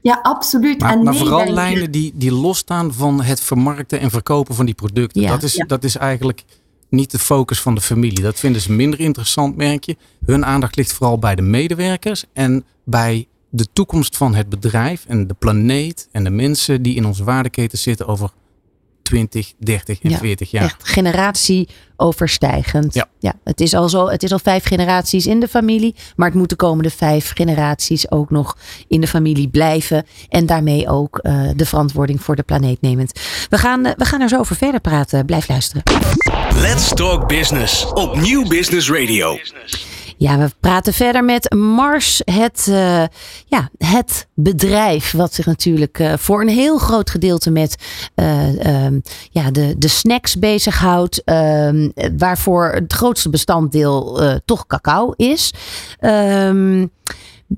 ja, 0.00 0.18
absoluut. 0.22 0.80
Maar, 0.80 0.92
en 0.92 1.02
maar 1.02 1.14
vooral 1.14 1.46
lijnen 1.46 1.90
die, 1.90 2.12
die 2.14 2.32
losstaan 2.32 2.92
van 2.92 3.22
het 3.22 3.40
vermarkten 3.40 4.00
en 4.00 4.10
verkopen 4.10 4.54
van 4.54 4.66
die 4.66 4.74
producten. 4.74 5.22
Ja. 5.22 5.30
Dat, 5.30 5.42
is, 5.42 5.54
Ja. 5.54 5.64
dat 5.64 5.84
is 5.84 5.96
eigenlijk 5.96 6.42
niet 6.90 7.10
de 7.10 7.18
focus 7.18 7.60
van 7.60 7.74
de 7.74 7.80
familie. 7.80 8.22
Dat 8.22 8.38
vinden 8.38 8.60
ze 8.60 8.72
minder 8.72 9.00
interessant, 9.00 9.56
merk 9.56 9.84
je. 9.84 9.96
Hun 10.24 10.44
aandacht 10.44 10.76
ligt 10.76 10.92
vooral 10.92 11.18
bij 11.18 11.34
de 11.34 11.42
medewerkers 11.42 12.24
en 12.32 12.64
bij 12.84 13.26
de 13.50 13.66
toekomst 13.72 14.16
van 14.16 14.34
het 14.34 14.48
bedrijf 14.48 15.04
en 15.08 15.26
de 15.26 15.34
planeet 15.34 16.08
en 16.12 16.24
de 16.24 16.30
mensen 16.30 16.82
die 16.82 16.94
in 16.94 17.06
onze 17.06 17.24
waardeketen 17.24 17.78
zitten 17.78 18.06
over 18.06 18.30
20, 19.10 19.52
30 19.58 20.00
en 20.00 20.10
Ja, 20.10 20.18
40 20.18 20.50
jaar. 20.50 20.64
Echt 20.64 20.88
generatieoverstijgend. 20.88 22.94
Ja. 23.18 23.34
het, 23.44 23.60
is 23.60 23.74
al 23.74 23.88
zo, 23.88 24.08
het 24.08 24.22
is 24.22 24.32
al 24.32 24.38
vijf 24.38 24.64
generaties 24.64 25.26
in 25.26 25.40
de 25.40 25.48
familie. 25.48 25.94
Maar 26.16 26.28
het 26.28 26.36
moet 26.36 26.48
de 26.48 26.56
komende 26.56 26.90
vijf 26.90 27.32
generaties 27.34 28.10
ook 28.10 28.30
nog 28.30 28.56
in 28.88 29.00
de 29.00 29.06
familie 29.06 29.48
blijven. 29.48 30.06
En 30.28 30.46
daarmee 30.46 30.88
ook 30.88 31.18
eh, 31.18 31.42
de 31.56 31.66
verantwoording 31.66 32.22
voor 32.22 32.36
de 32.36 32.42
planeet 32.42 32.80
nemend. 32.80 33.20
We 33.48 33.58
gaan, 33.58 33.86
eh, 33.86 33.92
we 33.96 34.04
gaan 34.04 34.20
er 34.20 34.28
zo 34.28 34.38
over 34.38 34.56
verder 34.56 34.80
praten. 34.80 35.26
Blijf 35.26 35.48
luisteren. 35.48 35.82
Let's 36.54 36.88
Talk 36.88 37.28
Business 37.28 37.92
op 37.92 38.20
Nieuw 38.20 38.48
Business 38.48 38.90
Radio. 38.90 39.38
Ja, 40.20 40.38
we 40.38 40.50
praten 40.60 40.92
verder 40.92 41.24
met 41.24 41.54
Mars, 41.54 42.22
het, 42.24 42.66
eh, 42.68 43.04
ja, 43.46 43.70
het 43.78 44.28
bedrijf 44.34 45.12
wat 45.12 45.34
zich 45.34 45.46
natuurlijk 45.46 45.98
eh, 45.98 46.12
voor 46.16 46.40
een 46.40 46.48
heel 46.48 46.78
groot 46.78 47.10
gedeelte 47.10 47.50
met 47.50 47.76
eh, 48.14 48.66
ehm, 48.66 49.00
ja, 49.30 49.50
de, 49.50 49.74
de 49.78 49.88
snacks 49.88 50.38
bezighoudt. 50.38 51.24
ehm, 51.24 51.88
waarvoor 52.18 52.70
het 52.72 52.92
grootste 52.92 53.30
bestanddeel 53.30 54.20
toch 54.44 54.66
cacao 54.66 55.12
is. 55.16 55.54
Ehm, 55.98 56.86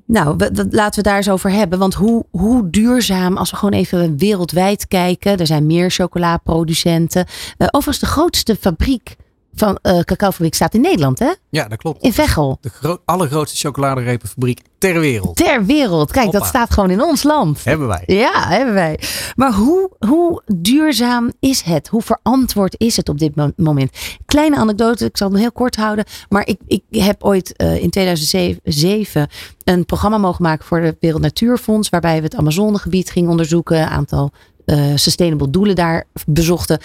nou, 0.07 0.37
laten 0.71 1.03
we 1.03 1.09
daar 1.09 1.17
eens 1.17 1.31
over 1.31 1.51
hebben. 1.51 1.79
Want 1.79 1.95
hoe, 1.95 2.25
hoe 2.31 2.71
duurzaam, 2.71 3.37
als 3.37 3.51
we 3.51 3.57
gewoon 3.57 3.79
even 3.79 4.19
wereldwijd 4.19 4.89
kijken. 4.89 5.39
Er 5.39 5.47
zijn 5.47 5.67
meer 5.67 5.91
chocolaproducenten. 5.91 7.27
Overigens, 7.59 7.99
de 7.99 8.07
grootste 8.07 8.57
fabriek 8.57 9.17
van 9.55 9.79
eh 9.83 9.99
cacaofabriek 10.01 10.55
staat 10.55 10.75
in 10.75 10.81
Nederland, 10.81 11.19
hè? 11.19 11.31
Ja, 11.51 11.69
dat 11.69 11.79
klopt. 11.79 12.03
In 12.03 12.13
Veghel. 12.13 12.59
De 12.61 12.69
gro- 12.69 12.99
allergrootste 13.05 13.59
chocoladerepenfabriek 13.59 14.61
ter 14.79 15.01
wereld. 15.01 15.37
Ter 15.37 15.65
wereld. 15.65 16.11
Kijk, 16.13 16.33
dat 16.33 16.47
staat 16.47 16.71
gewoon 16.71 16.91
in 16.91 17.03
ons 17.03 17.23
land. 17.23 17.65
Hebben 17.65 17.87
wij. 17.89 18.03
Ja, 18.07 18.49
hebben 18.49 18.75
wij. 18.75 18.99
Maar 19.37 19.53
hoe, 19.53 19.91
hoe 19.99 20.43
duurzaam 20.55 21.33
is 21.41 21.61
het? 21.63 21.89
Hoe 21.89 22.03
verantwoord 22.03 22.75
is 22.79 22.97
het 22.97 23.09
op 23.09 23.19
dit 23.19 23.35
mo- 23.37 23.51
moment? 23.57 23.91
Kleine 24.27 24.57
anekdote, 24.57 25.05
ik 25.05 25.17
zal 25.17 25.31
het 25.31 25.39
heel 25.39 25.53
kort 25.53 25.77
houden. 25.77 26.05
Maar 26.29 26.47
ik, 26.47 26.61
ik 26.67 26.83
heb 26.91 27.25
ooit 27.25 27.57
eh, 27.57 27.83
in 27.83 27.91
2007 27.91 29.29
een 29.65 29.85
programma 29.85 30.19
mogen 30.19 30.43
maken 30.43 30.67
voor 30.67 30.79
het 30.81 30.97
Wereld 31.01 31.23
Natuurfonds. 31.23 31.89
Waarbij 31.89 32.17
we 32.17 32.25
het 32.25 32.35
Amazonegebied 32.37 33.11
gingen 33.11 33.31
onderzoeken. 33.31 33.81
Een 33.81 33.89
aantal 33.89 34.31
eh, 34.65 34.85
sustainable 34.95 35.51
doelen 35.51 35.75
daar 35.75 36.05
bezochten. 36.27 36.79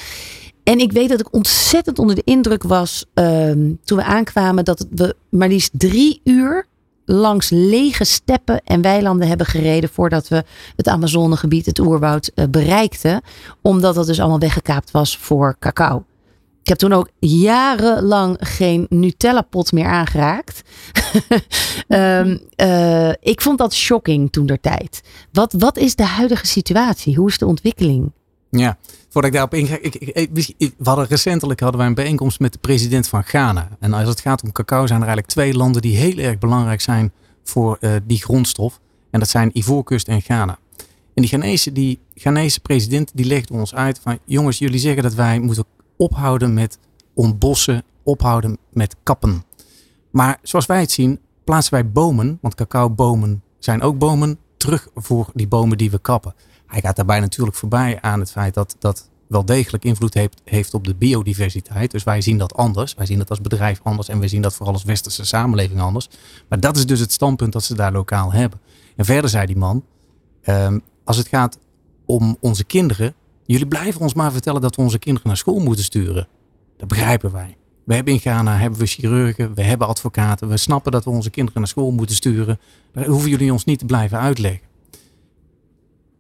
En 0.68 0.80
ik 0.80 0.92
weet 0.92 1.10
dat 1.10 1.20
ik 1.20 1.34
ontzettend 1.34 2.00
onder 2.00 2.16
de 2.16 2.22
indruk 2.26 2.64
was 2.64 3.06
ehm, 3.14 3.74
toen 3.84 3.98
we 3.98 4.04
aankwamen 4.04 4.66
dat 4.66 4.88
we 4.90 5.16
maar 5.30 5.48
liefst 5.48 5.70
drie 5.74 6.22
uur 6.24 6.68
langs 7.06 7.50
lege 7.50 8.04
steppen 8.04 8.62
en 8.64 8.82
weilanden 8.82 9.28
hebben 9.28 9.46
gereden 9.46 9.90
voordat 9.90 10.28
we 10.28 10.44
het 10.76 10.88
Amazonegebied, 10.88 11.66
het 11.66 11.80
oerwoud, 11.80 12.32
eh, 12.36 12.46
bereikten. 12.50 13.22
Omdat 13.62 13.96
dat 13.96 14.06
dus 14.06 14.20
allemaal 14.20 14.40
weggekaapt 14.40 14.92
was 14.92 15.18
voor 15.18 15.56
cacao. 15.60 16.04
Ik 16.62 16.68
heb 16.68 16.78
toen 16.78 16.94
ook 16.94 17.10
jarenlang 17.20 18.38
geen 18.40 18.86
Nutella-pot 18.90 19.72
meer 19.72 19.88
aangeraakt. 19.88 20.62
Ehm, 21.88 22.38
eh, 22.56 23.10
ik 23.10 23.42
vond 23.42 23.58
dat 23.58 23.74
shocking 23.74 24.32
toen 24.32 24.46
der 24.46 24.60
tijd. 24.60 25.02
Wat, 25.32 25.54
wat 25.58 25.78
is 25.78 25.96
de 25.96 26.06
huidige 26.06 26.48
situatie? 26.48 27.16
Hoe 27.16 27.28
is 27.28 27.38
de 27.38 27.46
ontwikkeling? 27.46 28.12
Ja, 28.50 28.78
voordat 29.10 29.26
ik 29.26 29.32
daarop 29.32 29.54
inga. 29.54 29.78
Ik, 29.82 29.96
ik, 29.96 30.54
ik- 30.58 30.74
we 30.78 30.84
hadden 30.90 31.08
recentelijk 31.08 31.60
hadden 31.60 31.80
wij 31.80 31.88
een 31.90 31.96
bijeenkomst 31.96 32.40
met 32.40 32.54
de 32.54 32.60
president 32.60 33.08
van 33.08 33.24
Ghana. 33.24 33.68
En 33.80 33.94
als 33.94 34.08
het 34.10 34.20
gaat 34.22 34.44
om 34.44 34.52
cacao 34.52 34.88
zijn 34.88 35.02
er 35.02 35.08
eigenlijk 35.08 35.28
twee 35.28 35.54
landen 35.54 35.82
die 35.82 35.98
heel 35.98 36.18
erg 36.18 36.38
belangrijk 36.38 36.82
zijn 36.82 37.12
voor 37.44 37.78
eh, 37.80 37.92
die 38.04 38.22
grondstof. 38.22 38.80
En 39.12 39.20
dat 39.20 39.30
zijn 39.30 39.58
Ivoorkust 39.58 40.08
en 40.08 40.22
Ghana. 40.22 40.58
En 41.14 41.24
die 41.24 41.28
Ghanese, 41.28 41.72
die 41.72 42.00
Ghanese 42.16 42.60
president 42.60 43.12
die 43.14 43.26
legde 43.26 43.54
ons 43.54 43.76
uit 43.76 44.00
van 44.00 44.20
jongens, 44.26 44.58
jullie 44.58 44.80
zeggen 44.80 45.04
dat 45.04 45.14
wij 45.14 45.40
moeten 45.40 45.66
ophouden 45.98 46.54
met 46.54 46.78
ontbossen, 47.14 47.84
ophouden 48.04 48.58
met 48.72 48.96
kappen. 49.04 49.44
Maar 50.12 50.40
zoals 50.42 50.66
wij 50.66 50.80
het 50.80 50.92
zien, 50.92 51.20
plaatsen 51.44 51.74
wij 51.74 51.92
bomen, 51.92 52.38
want 52.42 52.56
cacaobomen 52.56 53.42
zijn 53.60 53.82
ook 53.82 53.98
bomen, 53.98 54.38
terug 54.58 54.88
voor 54.96 55.30
die 55.34 55.48
bomen 55.48 55.78
die 55.78 55.92
we 55.92 56.00
kappen. 56.00 56.34
Hij 56.68 56.82
gaat 56.82 56.96
daarbij 56.96 57.20
natuurlijk 57.20 57.58
voorbij 57.58 58.02
aan 58.02 58.20
het 58.20 58.32
feit 58.32 58.54
dat 58.54 58.76
dat 58.80 59.10
wel 59.28 59.46
degelijk 59.46 59.86
invloed 59.86 60.14
heeft, 60.14 60.42
heeft 60.44 60.74
op 60.74 60.84
de 60.84 60.96
biodiversiteit. 60.96 61.92
Dus 61.92 62.04
wij 62.04 62.22
zien 62.22 62.38
dat 62.38 62.56
anders. 62.56 62.94
Wij 62.94 63.06
zien 63.06 63.18
dat 63.18 63.30
als 63.30 63.42
bedrijf 63.42 63.80
anders 63.84 64.08
en 64.08 64.20
we 64.20 64.28
zien 64.28 64.42
dat 64.42 64.56
vooral 64.56 64.74
als 64.74 64.84
westerse 64.84 65.26
samenleving 65.26 65.80
anders. 65.80 66.10
Maar 66.50 66.60
dat 66.60 66.78
is 66.78 66.86
dus 66.86 67.00
het 67.00 67.12
standpunt 67.12 67.54
dat 67.54 67.64
ze 67.64 67.76
daar 67.76 67.92
lokaal 67.92 68.32
hebben. 68.32 68.60
En 68.96 69.06
verder 69.06 69.30
zei 69.30 69.46
die 69.46 69.58
man, 69.58 69.86
ehm, 70.42 70.80
als 71.04 71.18
het 71.18 71.28
gaat 71.28 71.60
om 72.06 72.38
onze 72.40 72.64
kinderen, 72.64 73.14
jullie 73.46 73.68
blijven 73.68 74.02
ons 74.02 74.14
maar 74.14 74.32
vertellen 74.32 74.62
dat 74.62 74.76
we 74.76 74.82
onze 74.82 75.00
kinderen 75.00 75.28
naar 75.28 75.38
school 75.38 75.60
moeten 75.60 75.84
sturen. 75.84 76.28
Dat 76.78 76.88
begrijpen 76.88 77.32
wij. 77.32 77.58
We 77.84 77.94
hebben 77.96 78.14
in 78.14 78.20
Ghana 78.20 78.58
hebben 78.58 78.80
we 78.80 78.86
chirurgen, 78.86 79.54
we 79.54 79.62
hebben 79.62 79.88
advocaten. 79.88 80.48
We 80.48 80.58
snappen 80.58 80.92
dat 80.92 81.04
we 81.04 81.10
onze 81.10 81.30
kinderen 81.30 81.60
naar 81.60 81.70
school 81.70 81.92
moeten 81.92 82.16
sturen. 82.16 82.60
Daar 82.92 83.06
hoeven 83.06 83.30
jullie 83.30 83.52
ons 83.52 83.66
niet 83.66 83.80
te 83.80 83.86
blijven 83.86 84.20
uitleggen. 84.20 84.67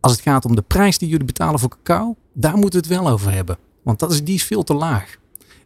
Als 0.07 0.15
het 0.15 0.25
gaat 0.25 0.45
om 0.45 0.55
de 0.55 0.61
prijs 0.61 0.97
die 0.97 1.09
jullie 1.09 1.25
betalen 1.25 1.59
voor 1.59 1.69
cacao, 1.69 2.15
daar 2.33 2.57
moeten 2.57 2.81
we 2.81 2.87
het 2.87 3.01
wel 3.01 3.09
over 3.11 3.31
hebben. 3.31 3.57
Want 3.83 3.99
dat 3.99 4.11
is, 4.11 4.23
die 4.23 4.35
is 4.35 4.43
veel 4.43 4.63
te 4.63 4.73
laag. 4.73 5.17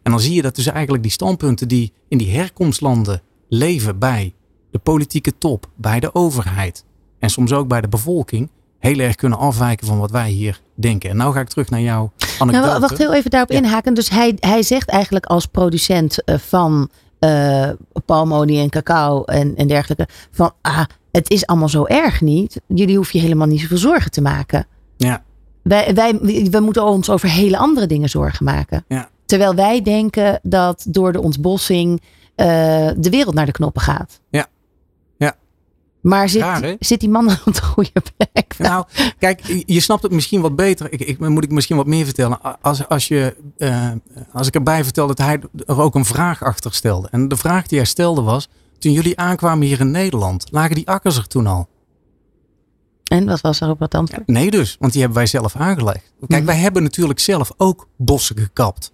En 0.02 0.10
dan 0.10 0.20
zie 0.20 0.34
je 0.34 0.42
dat 0.42 0.54
dus 0.54 0.66
eigenlijk 0.66 1.02
die 1.02 1.12
standpunten 1.12 1.68
die 1.68 1.92
in 2.08 2.18
die 2.18 2.30
herkomstlanden 2.30 3.22
leven 3.48 3.98
bij 3.98 4.34
de 4.70 4.78
politieke 4.78 5.38
top, 5.38 5.66
bij 5.76 6.00
de 6.00 6.14
overheid 6.14 6.84
en 7.18 7.30
soms 7.30 7.52
ook 7.52 7.68
bij 7.68 7.80
de 7.80 7.88
bevolking, 7.88 8.50
heel 8.78 8.98
erg 8.98 9.14
kunnen 9.14 9.38
afwijken 9.38 9.86
van 9.86 9.98
wat 9.98 10.10
wij 10.10 10.30
hier 10.30 10.60
denken. 10.74 11.10
En 11.10 11.16
nou 11.16 11.32
ga 11.32 11.40
ik 11.40 11.48
terug 11.48 11.70
naar 11.70 11.80
anekdote. 12.38 12.50
Nou, 12.66 12.80
wacht 12.80 12.98
heel 12.98 13.12
even 13.12 13.30
daarop 13.30 13.50
Ja. 13.50 13.56
inhaken. 13.56 13.94
Dus 13.94 14.08
hij, 14.08 14.36
hij 14.40 14.62
zegt 14.62 14.88
eigenlijk 14.88 15.26
als 15.26 15.46
producent 15.46 16.24
eh, 16.24 16.38
van 16.38 16.90
eh, 17.18 17.70
palmolie 18.04 18.58
en 18.58 18.70
cacao 18.70 19.24
en, 19.24 19.56
en 19.56 19.68
dergelijke. 19.68 20.08
Van 20.30 20.52
ah, 20.60 20.84
het 21.12 21.30
is 21.30 21.46
allemaal 21.46 21.68
zo 21.68 21.84
erg 21.84 22.20
niet. 22.20 22.60
Jullie 22.66 22.96
hoeven 22.96 23.18
je 23.18 23.24
helemaal 23.24 23.46
niet 23.46 23.60
zoveel 23.60 23.78
zorgen 23.78 24.10
te 24.10 24.20
maken. 24.20 24.66
Ja, 24.96 25.22
Wij, 25.62 25.94
wij, 25.94 26.18
we 26.50 26.60
moeten 26.60 26.84
ons 26.84 27.10
over 27.10 27.28
hele 27.28 27.56
andere 27.56 27.86
dingen 27.86 28.08
zorgen 28.08 28.44
maken. 28.44 28.84
Ja. 28.88 29.10
Terwijl 29.26 29.54
wij 29.54 29.82
denken 29.82 30.40
dat 30.42 30.84
door 30.88 31.12
de 31.12 31.20
ontbossing 31.22 32.02
eh, 32.34 32.46
de 32.96 33.10
wereld 33.10 33.34
naar 33.34 33.46
de 33.46 33.52
knoppen 33.52 33.82
gaat. 33.82 34.20
Maar 36.02 36.28
zit, 36.28 36.42
Raar, 36.42 36.62
hè? 36.62 36.74
zit 36.78 37.00
die 37.00 37.08
man 37.08 37.30
op 37.44 37.54
de 37.54 37.62
goede 37.62 38.02
plek? 38.16 38.30
Nou, 38.58 38.84
kijk, 39.18 39.62
je 39.66 39.80
snapt 39.80 40.02
het 40.02 40.12
misschien 40.12 40.40
wat 40.40 40.56
beter. 40.56 40.92
Ik, 40.92 41.00
ik, 41.00 41.18
moet 41.18 41.44
ik 41.44 41.50
misschien 41.50 41.76
wat 41.76 41.86
meer 41.86 42.04
vertellen. 42.04 42.38
Als, 42.60 42.88
als, 42.88 43.08
je, 43.08 43.36
eh, 43.56 43.90
als 44.32 44.46
ik 44.46 44.54
erbij 44.54 44.84
vertel 44.84 45.06
dat 45.06 45.18
hij 45.18 45.40
er 45.66 45.80
ook 45.80 45.94
een 45.94 46.04
vraag 46.04 46.42
achter 46.42 46.74
stelde. 46.74 47.08
En 47.10 47.28
de 47.28 47.36
vraag 47.36 47.66
die 47.66 47.78
hij 47.78 47.86
stelde 47.86 48.22
was, 48.22 48.48
toen 48.82 48.92
jullie 48.92 49.18
aankwamen 49.18 49.66
hier 49.66 49.80
in 49.80 49.90
Nederland, 49.90 50.46
lagen 50.50 50.74
die 50.74 50.88
akkers 50.88 51.16
er 51.16 51.26
toen 51.26 51.46
al? 51.46 51.68
En 53.04 53.26
wat 53.26 53.40
was 53.40 53.60
er 53.60 53.70
op 53.70 53.94
antwoord? 53.94 54.26
Nee 54.26 54.50
dus, 54.50 54.76
want 54.80 54.92
die 54.92 55.00
hebben 55.00 55.18
wij 55.18 55.28
zelf 55.28 55.56
aangelegd. 55.56 56.12
Kijk, 56.20 56.30
Mhm. 56.42 56.44
wij 56.44 56.56
hebben 56.56 56.82
natuurlijk 56.82 57.18
zelf 57.18 57.52
ook 57.56 57.88
bossen 57.96 58.38
gekapt. 58.38 58.92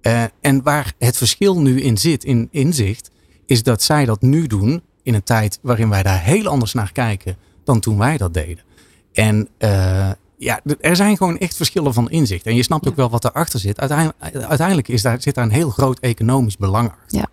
Eh, 0.00 0.24
en 0.40 0.62
waar 0.62 0.92
het 0.98 1.16
verschil 1.16 1.60
nu 1.60 1.80
in 1.80 1.96
zit, 1.98 2.24
in 2.24 2.48
inzicht, 2.50 3.10
is 3.46 3.62
dat 3.62 3.82
zij 3.82 4.04
dat 4.04 4.22
nu 4.22 4.46
doen 4.46 4.82
in 5.02 5.14
een 5.14 5.22
tijd 5.22 5.58
waarin 5.62 5.88
wij 5.88 6.02
daar 6.02 6.22
heel 6.22 6.46
anders 6.46 6.72
naar 6.72 6.92
kijken 6.92 7.36
dan 7.64 7.80
toen 7.80 7.98
wij 7.98 8.16
dat 8.16 8.34
deden. 8.34 8.64
En 9.12 9.48
eh, 9.58 10.10
ja, 10.38 10.60
er 10.80 10.96
zijn 10.96 11.16
gewoon 11.16 11.38
echt 11.38 11.56
verschillen 11.56 11.94
van 11.94 12.10
inzicht. 12.10 12.46
En 12.46 12.54
je 12.54 12.62
snapt 12.62 12.88
ook 12.88 12.96
wel 12.96 13.10
wat 13.10 13.24
erachter 13.24 13.60
zit. 13.60 13.80
Uiteindelijk, 13.80 14.18
uiteindelijk 14.48 14.88
is 14.88 15.02
daar, 15.02 15.22
zit 15.22 15.34
daar 15.34 15.44
een 15.44 15.50
heel 15.50 15.70
groot 15.70 15.98
economisch 15.98 16.56
belang 16.56 16.88
achter. 16.90 17.18
Ja. 17.18 17.26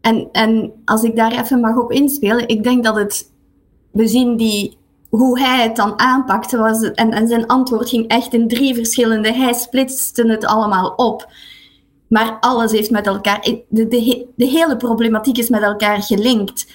En, 0.00 0.28
en 0.32 0.72
als 0.84 1.02
ik 1.02 1.16
daar 1.16 1.32
even 1.32 1.60
mag 1.60 1.76
op 1.76 1.92
inspelen, 1.92 2.48
ik 2.48 2.62
denk 2.62 2.84
dat 2.84 2.96
het, 2.96 3.32
we 3.90 4.06
zien 4.06 4.36
die, 4.36 4.78
hoe 5.08 5.40
hij 5.40 5.62
het 5.62 5.76
dan 5.76 5.98
aanpakte, 5.98 6.58
was, 6.58 6.90
en, 6.90 7.10
en 7.10 7.28
zijn 7.28 7.46
antwoord 7.46 7.88
ging 7.88 8.08
echt 8.08 8.34
in 8.34 8.48
drie 8.48 8.74
verschillende, 8.74 9.32
hij 9.32 9.52
splitste 9.52 10.26
het 10.26 10.44
allemaal 10.44 10.92
op. 10.96 11.32
Maar 12.08 12.36
alles 12.40 12.72
heeft 12.72 12.90
met 12.90 13.06
elkaar, 13.06 13.40
de, 13.40 13.88
de, 13.88 14.26
de 14.36 14.46
hele 14.46 14.76
problematiek 14.76 15.38
is 15.38 15.48
met 15.48 15.62
elkaar 15.62 16.02
gelinkt. 16.02 16.66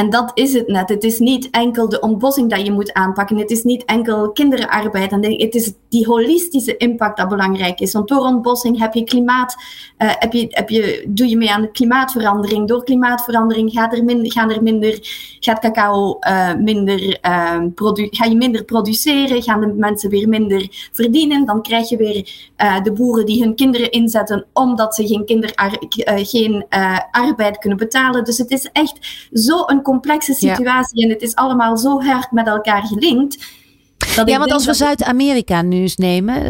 En 0.00 0.10
dat 0.10 0.30
is 0.34 0.52
het 0.52 0.66
net. 0.68 0.88
Het 0.88 1.04
is 1.04 1.18
niet 1.18 1.50
enkel 1.50 1.88
de 1.88 2.00
ontbossing 2.00 2.50
dat 2.50 2.66
je 2.66 2.72
moet 2.72 2.92
aanpakken. 2.92 3.36
Het 3.36 3.50
is 3.50 3.62
niet 3.62 3.84
enkel 3.84 4.32
kinderarbeid. 4.32 5.12
En 5.12 5.24
het 5.24 5.54
is 5.54 5.72
die 5.88 6.06
holistische 6.06 6.76
impact 6.76 7.16
dat 7.16 7.28
belangrijk 7.28 7.80
is. 7.80 7.92
Want 7.92 8.08
door 8.08 8.18
ontbossing 8.24 8.78
heb 8.78 8.94
je 8.94 9.04
klimaat, 9.04 9.56
eh, 9.96 10.10
heb 10.18 10.32
je, 10.32 10.46
heb 10.50 10.68
je, 10.68 11.04
doe 11.08 11.28
je 11.28 11.36
mee 11.36 11.50
aan 11.50 11.60
de 11.60 11.70
klimaatverandering. 11.70 12.68
Door 12.68 12.84
klimaatverandering 12.84 13.72
gaat 13.72 13.92
er 13.92 14.04
minder, 14.04 14.32
gaan 14.32 14.50
er 14.50 14.62
minder, 14.62 14.98
gaat 15.40 15.58
cacao 15.58 16.18
eh, 16.18 16.54
minder, 16.54 17.18
produ- 17.74 18.08
ga 18.10 18.24
je 18.24 18.36
minder 18.36 18.64
produceren, 18.64 19.42
gaan 19.42 19.60
de 19.60 19.66
mensen 19.66 20.10
weer 20.10 20.28
minder 20.28 20.88
verdienen. 20.92 21.44
Dan 21.46 21.62
krijg 21.62 21.88
je 21.88 21.96
weer 21.96 22.50
eh, 22.56 22.82
de 22.82 22.92
boeren 22.92 23.26
die 23.26 23.42
hun 23.42 23.54
kinderen 23.54 23.90
inzetten 23.90 24.46
omdat 24.52 24.94
ze 24.94 25.06
geen, 25.06 25.52
geen 26.26 26.64
arbeid 27.10 27.58
kunnen 27.58 27.78
betalen. 27.78 28.24
Dus 28.24 28.38
het 28.38 28.50
is 28.50 28.68
echt 28.72 29.28
zo'n 29.30 29.82
complexe 29.90 30.36
Ja. 30.38 30.54
situatie 30.54 31.04
en 31.04 31.10
het 31.10 31.22
is 31.22 31.34
allemaal 31.34 31.76
zo 31.76 32.00
hard 32.02 32.30
met 32.32 32.46
elkaar 32.46 32.82
gelinkt. 32.82 33.44
dat 34.16 34.28
Ja, 34.28 34.38
want 34.38 34.52
als 34.52 34.66
we 34.66 34.74
Zuid-Amerika 34.74 35.62
nu 35.62 35.76
eens 35.80 35.96
nemen, 35.96 36.34
eh, 36.36 36.42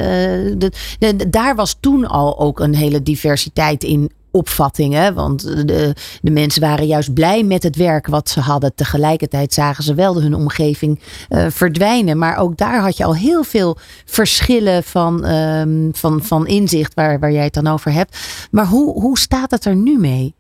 de, 0.59 0.73
de- 0.99 1.17
de- 1.17 1.31
daar 1.31 1.55
was 1.55 1.77
toen 1.81 2.07
al 2.07 2.39
ook 2.39 2.61
een 2.61 2.75
hele 2.75 3.03
diversiteit 3.03 3.85
in 3.85 4.11
opvattingen. 4.33 5.15
Want 5.15 5.43
de, 5.67 5.95
de 6.23 6.31
mensen 6.31 6.61
waren 6.61 6.87
juist 6.87 7.15
blij 7.15 7.43
met 7.43 7.63
het 7.63 7.77
werk 7.77 8.07
wat 8.07 8.29
ze 8.29 8.41
hadden. 8.41 8.75
Tegelijkertijd 8.75 9.55
zagen 9.55 9.85
ze 9.85 9.95
wel 9.95 10.23
hun 10.23 10.35
omgeving 10.35 11.01
eh, 11.29 11.47
verdwijnen. 11.49 12.19
Maar 12.19 12.37
ook 12.37 12.57
daar 12.57 12.81
had 12.81 12.97
je 12.97 13.05
al 13.05 13.15
heel 13.17 13.45
veel 13.45 13.77
verschillen 14.05 14.83
van, 14.85 15.25
ehm, 15.25 15.89
van, 15.93 16.23
van 16.23 16.47
inzicht 16.47 16.95
waar, 16.95 17.19
waar 17.19 17.33
jij 17.33 17.45
het 17.45 17.55
dan 17.55 17.67
over 17.67 17.93
hebt. 17.93 18.19
Maar 18.51 18.67
hoe, 18.67 19.01
hoe 19.01 19.19
staat 19.19 19.51
het 19.51 19.65
er 19.65 19.77
nu 19.77 19.99
mee? 19.99 20.35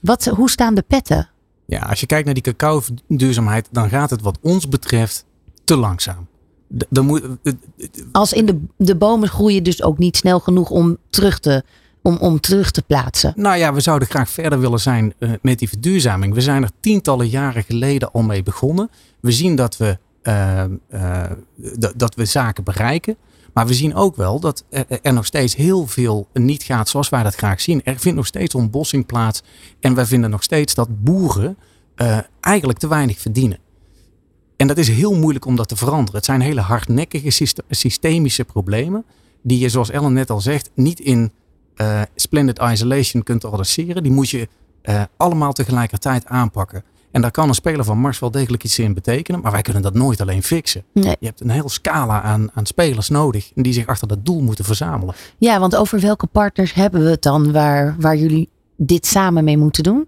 Wat, 0.00 0.24
hoe 0.24 0.50
staan 0.50 0.74
de 0.74 0.84
petten? 0.86 1.28
Ja, 1.66 1.80
als 1.80 2.00
je 2.00 2.06
kijkt 2.06 2.24
naar 2.24 2.34
die 2.34 2.42
cacao-duurzaamheid, 2.42 3.68
dan 3.70 3.88
gaat 3.88 4.10
het 4.10 4.20
wat 4.20 4.38
ons 4.42 4.68
betreft 4.68 5.24
te 5.64 5.76
langzaam. 5.76 6.26
D- 6.78 6.84
Dan 6.90 7.06
moet, 7.06 7.22
eh, 7.42 7.52
Als 8.12 8.32
in 8.32 8.46
de, 8.46 8.60
de 8.76 8.96
bomen 8.96 9.28
groeien 9.28 9.62
dus 9.62 9.82
ook 9.82 9.98
niet 9.98 10.16
snel 10.16 10.40
genoeg 10.40 10.70
om 10.70 10.96
terug 11.10 11.38
te, 11.38 11.62
om, 12.02 12.16
om 12.16 12.40
terug 12.40 12.70
te 12.70 12.82
plaatsen. 12.82 13.32
Nou 13.36 13.56
ja, 13.56 13.72
we 13.74 13.80
zouden 13.80 14.08
graag 14.08 14.30
verder 14.30 14.60
willen 14.60 14.80
zijn 14.80 15.14
eh, 15.18 15.30
met 15.42 15.58
die 15.58 15.68
verduurzaming. 15.68 16.34
We 16.34 16.40
zijn 16.40 16.62
er 16.62 16.70
tientallen 16.80 17.28
jaren 17.28 17.62
geleden 17.62 18.12
al 18.12 18.22
mee 18.22 18.42
begonnen. 18.42 18.90
We 19.20 19.32
zien 19.32 19.56
dat 19.56 19.76
we, 19.76 19.98
eh, 20.22 20.62
eh, 20.88 21.30
dat- 21.78 21.92
dat 21.96 22.14
we 22.14 22.24
zaken 22.24 22.64
bereiken. 22.64 23.16
Maar 23.54 23.66
we 23.66 23.74
zien 23.74 23.94
ook 23.94 24.16
wel 24.16 24.40
dat 24.40 24.64
er, 25.02 25.12
nog 25.12 25.26
steeds 25.26 25.56
heel 25.56 25.86
veel 25.86 26.28
niet 26.32 26.62
gaat 26.62 26.88
zoals 26.88 27.08
wij 27.08 27.22
dat 27.22 27.34
graag 27.34 27.60
zien. 27.60 27.84
Er 27.84 27.98
vindt 27.98 28.16
nog 28.16 28.26
steeds 28.26 28.54
ontbossing 28.54 29.06
plaats. 29.06 29.42
En 29.80 29.94
wij 29.94 30.06
vinden 30.06 30.30
nog 30.30 30.42
steeds 30.42 30.74
dat 30.74 31.02
boeren 31.02 31.56
eh, 31.94 32.18
eigenlijk 32.40 32.78
te 32.78 32.88
weinig 32.88 33.18
verdienen. 33.18 33.58
En 34.56 34.66
dat 34.66 34.78
is 34.78 34.88
heel 34.88 35.14
moeilijk 35.14 35.44
om 35.44 35.56
dat 35.56 35.68
te 35.68 35.76
veranderen. 35.76 36.14
Het 36.14 36.24
zijn 36.24 36.40
hele 36.40 36.60
hardnekkige 36.60 37.30
syste- 37.30 37.64
systemische 37.68 38.44
problemen. 38.44 39.04
Die 39.42 39.58
je, 39.58 39.68
zoals 39.68 39.90
Ellen 39.90 40.12
net 40.12 40.30
al 40.30 40.40
zegt, 40.40 40.70
niet 40.74 41.00
in 41.00 41.32
eh, 41.74 42.02
splendid 42.14 42.58
isolation 42.58 43.22
kunt 43.22 43.44
adresseren. 43.44 44.02
Die 44.02 44.12
moet 44.12 44.30
je 44.30 44.48
eh, 44.82 45.02
allemaal 45.16 45.52
tegelijkertijd 45.52 46.26
aanpakken. 46.26 46.84
En 47.14 47.20
daar 47.20 47.30
kan 47.30 47.48
een 47.48 47.54
speler 47.54 47.84
van 47.84 47.98
Mars 47.98 48.18
wel 48.18 48.30
degelijk 48.30 48.64
iets 48.64 48.78
in 48.78 48.94
betekenen. 48.94 49.40
Maar 49.40 49.52
wij 49.52 49.62
kunnen 49.62 49.82
dat 49.82 49.94
nooit 49.94 50.20
alleen 50.20 50.42
fixen. 50.42 50.84
Nee. 50.92 51.16
Je 51.20 51.26
hebt 51.26 51.40
een 51.40 51.50
heel 51.50 51.68
scala 51.68 52.22
aan, 52.22 52.50
aan 52.54 52.66
spelers 52.66 53.08
nodig. 53.08 53.50
Die 53.54 53.72
zich 53.72 53.86
achter 53.86 54.08
dat 54.08 54.24
doel 54.24 54.40
moeten 54.40 54.64
verzamelen. 54.64 55.14
Ja, 55.38 55.58
want 55.60 55.76
over 55.76 56.00
welke 56.00 56.26
partners 56.26 56.74
hebben 56.74 57.04
we 57.04 57.10
het 57.10 57.22
dan 57.22 57.52
waar, 57.52 57.96
waar 57.98 58.16
jullie 58.16 58.48
dit 58.76 59.06
samen 59.06 59.44
mee 59.44 59.58
moeten 59.58 59.82
doen? 59.82 60.06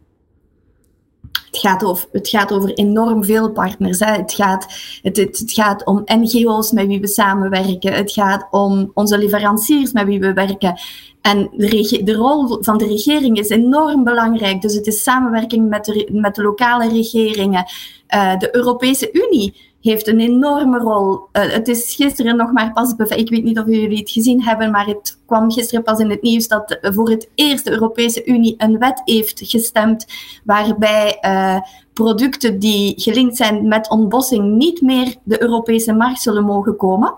Het 1.33 1.59
gaat 1.59 1.85
over, 1.85 2.09
het 2.13 2.29
gaat 2.29 2.53
over 2.53 2.73
enorm 2.73 3.25
veel 3.25 3.51
partners. 3.51 3.99
Hè. 3.99 4.13
Het, 4.13 4.33
gaat, 4.33 4.67
het, 5.03 5.17
het, 5.17 5.39
het 5.39 5.53
gaat 5.53 5.85
om 5.85 6.03
NGO's 6.05 6.73
met 6.73 6.87
wie 6.87 7.01
we 7.01 7.09
samenwerken. 7.09 7.93
Het 7.93 8.13
gaat 8.13 8.47
om 8.51 8.91
onze 8.95 9.19
leveranciers 9.19 9.93
met 9.93 10.07
wie 10.07 10.21
we 10.21 10.33
werken. 10.33 10.81
En 11.27 11.49
de, 11.53 12.01
de 12.05 12.15
rol 12.15 12.59
van 12.61 12.79
de 12.79 12.87
regering 12.87 13.39
is 13.39 13.49
enorm 13.49 14.05
belangrijk. 14.05 14.63
Dus 14.63 14.75
het 14.75 14.87
is 14.87 15.03
samenwerking 15.03 15.69
met 15.69 15.85
de, 15.85 16.09
met 16.13 16.35
de 16.35 16.43
lokale 16.43 16.89
regeringen. 16.89 17.65
Eh, 18.07 18.39
de 18.39 18.57
Europese 18.57 19.13
Unie 19.13 19.55
heeft 19.81 20.07
een 20.07 20.21
enorme 20.21 20.79
rol. 20.79 21.21
Eh, 21.33 21.51
het 21.51 21.69
is 21.69 21.95
gisteren 21.95 22.37
nog 22.37 22.53
maar 22.53 22.73
pas. 22.73 22.93
Ik 22.93 23.29
weet 23.29 23.45
niet 23.45 23.59
of 23.59 23.67
jullie 23.67 23.99
het 23.99 24.11
gezien 24.11 24.43
hebben, 24.43 24.71
maar 24.71 24.87
het 24.87 25.19
kwam 25.27 25.53
gisteren 25.53 25.85
pas 25.85 25.99
in 25.99 26.11
het 26.11 26.23
nieuws 26.23 26.49
dat 26.49 26.79
voor 26.81 27.11
het 27.11 27.29
eerst 27.35 27.65
de 27.65 27.71
Europese 27.71 28.25
Unie 28.25 28.55
een 28.59 28.79
wet 28.79 29.03
heeft 29.05 29.41
gestemd 29.45 30.07
waarbij 30.45 31.19
eh, 31.21 31.61
producten 31.93 32.59
die 32.59 33.01
gelinkt 33.01 33.37
zijn 33.37 33.69
met 33.69 33.91
ontbossing 33.91 34.57
niet 34.57 34.81
meer 34.81 35.15
de 35.23 35.43
Europese 35.43 35.93
markt 35.93 36.23
zullen 36.23 36.45
mogen 36.45 36.77
komen. 36.77 37.15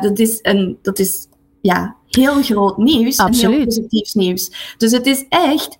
Dat 0.00 0.18
is, 0.18 0.38
een, 0.42 0.78
dat 0.82 0.98
is 0.98 1.26
ja, 1.60 1.96
heel 2.16 2.42
groot 2.42 2.76
nieuws 2.76 3.16
en 3.16 3.24
Absoluut. 3.26 3.56
heel 3.56 3.64
positief 3.64 4.14
nieuws. 4.14 4.74
Dus 4.78 4.92
het 4.92 5.06
is 5.06 5.24
echt, 5.28 5.76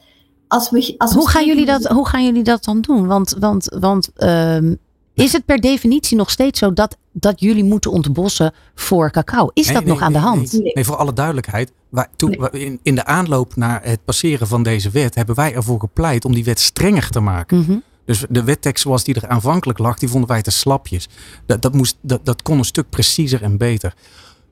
als 0.48 0.70
we... 0.70 0.94
Als 0.98 1.12
we 1.12 1.18
Hoe 1.18 1.28
gaan, 1.28 1.46
jullie 1.46 1.66
dat, 1.66 1.84
hoe 1.86 2.08
gaan 2.08 2.24
jullie 2.24 2.42
dat 2.42 2.64
dan 2.64 2.80
doen? 2.80 3.06
Want, 3.06 3.36
want, 3.38 3.76
want 3.78 4.10
ehm, 4.16 4.74
is 5.14 5.32
het 5.32 5.44
per 5.44 5.60
definitie 5.60 6.16
nog 6.16 6.30
steeds 6.30 6.58
zo 6.58 6.72
dat, 6.72 6.96
dat 7.12 7.40
jullie 7.40 7.64
moeten 7.64 7.90
ontbossen 7.90 8.52
voor 8.74 9.10
cacao? 9.10 9.50
Is 9.52 9.64
Nee, 9.64 9.74
dat 9.74 9.84
nee, 9.84 9.92
nog 9.92 10.02
aan 10.02 10.12
de 10.12 10.18
hand? 10.18 10.52
Nee, 10.52 10.72
nee, 10.74 10.84
voor 10.84 10.96
alle 10.96 11.12
duidelijkheid. 11.12 11.72
Wij, 11.88 12.06
toen, 12.16 12.30
Nee. 12.30 12.38
wij- 12.38 12.60
in, 12.60 12.80
in 12.82 12.94
de 12.94 13.04
aanloop 13.04 13.56
naar 13.56 13.80
het 13.84 14.04
passeren 14.04 14.46
van 14.46 14.62
deze 14.62 14.90
wet 14.90 15.14
hebben 15.14 15.34
wij 15.34 15.54
ervoor 15.54 15.80
gepleit 15.80 16.24
om 16.24 16.34
die 16.34 16.44
wet 16.44 16.60
strenger 16.60 17.10
te 17.10 17.20
maken. 17.20 17.58
Mhm. 17.58 17.76
Dus 18.04 18.24
de 18.28 18.44
wettekst 18.44 18.82
zoals 18.82 19.04
die 19.04 19.14
er 19.14 19.28
aanvankelijk 19.28 19.78
lag, 19.78 19.98
die 19.98 20.08
vonden 20.08 20.28
wij 20.28 20.42
te 20.42 20.50
slapjes. 20.50 21.08
Dat, 21.46 21.62
dat, 21.62 21.74
moest, 21.74 21.96
dat, 22.00 22.24
dat 22.24 22.42
kon 22.42 22.58
een 22.58 22.64
stuk 22.64 22.90
preciezer 22.90 23.42
en 23.42 23.56
beter. 23.56 23.94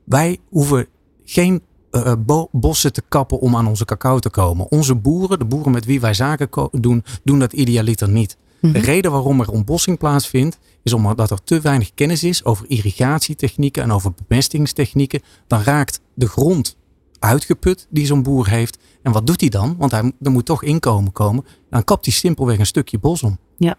Wij 0.03 0.37
hoeven 0.49 0.87
geen 1.25 1.61
eh, 2.03 2.13
bo- 2.25 2.47
bossen 2.51 2.93
te 2.93 3.03
kappen 3.09 3.39
om 3.39 3.55
aan 3.55 3.67
onze 3.67 3.85
cacao 3.85 4.19
te 4.19 4.29
komen. 4.29 4.71
Onze 4.71 4.95
boeren, 4.95 5.39
de 5.39 5.45
boeren 5.45 5.71
met 5.71 5.85
wie 5.85 5.99
wij 5.99 6.13
zaken 6.13 6.49
doen, 6.71 7.03
doen 7.23 7.39
dat 7.39 7.53
idealiter 7.53 8.09
niet. 8.09 8.37
De 8.61 8.79
reden 8.79 9.11
waarom 9.11 9.39
er 9.39 9.51
ontbossing 9.51 9.97
plaatsvindt, 9.97 10.59
is 10.83 10.93
omdat 10.93 11.31
er 11.31 11.43
te 11.43 11.59
weinig 11.59 11.93
kennis 11.93 12.23
is 12.23 12.43
over 12.45 12.65
irrigatietechnieken 12.69 13.83
en 13.83 13.91
over 13.91 14.11
bemestingstechnieken. 14.27 15.21
Dan 15.47 15.61
raakt 15.61 15.99
de 16.13 16.27
grond 16.27 16.77
uitgeput 17.19 17.87
die 17.89 18.05
zo'n 18.05 18.23
boer 18.23 18.47
heeft. 18.49 18.77
En 19.01 19.11
wat 19.11 19.27
doet 19.27 19.39
hij 19.41 19.49
dan? 19.49 19.75
Want 19.77 19.91
hij, 19.91 20.11
er 20.21 20.31
moet 20.31 20.45
toch 20.45 20.63
inkomen 20.63 21.11
komen. 21.11 21.45
Dan 21.69 21.83
kapt 21.83 22.05
hij 22.05 22.13
simpelweg 22.13 22.59
een 22.59 22.65
stukje 22.65 22.99
bos 22.99 23.23
om. 23.23 23.37
Ja. 23.57 23.75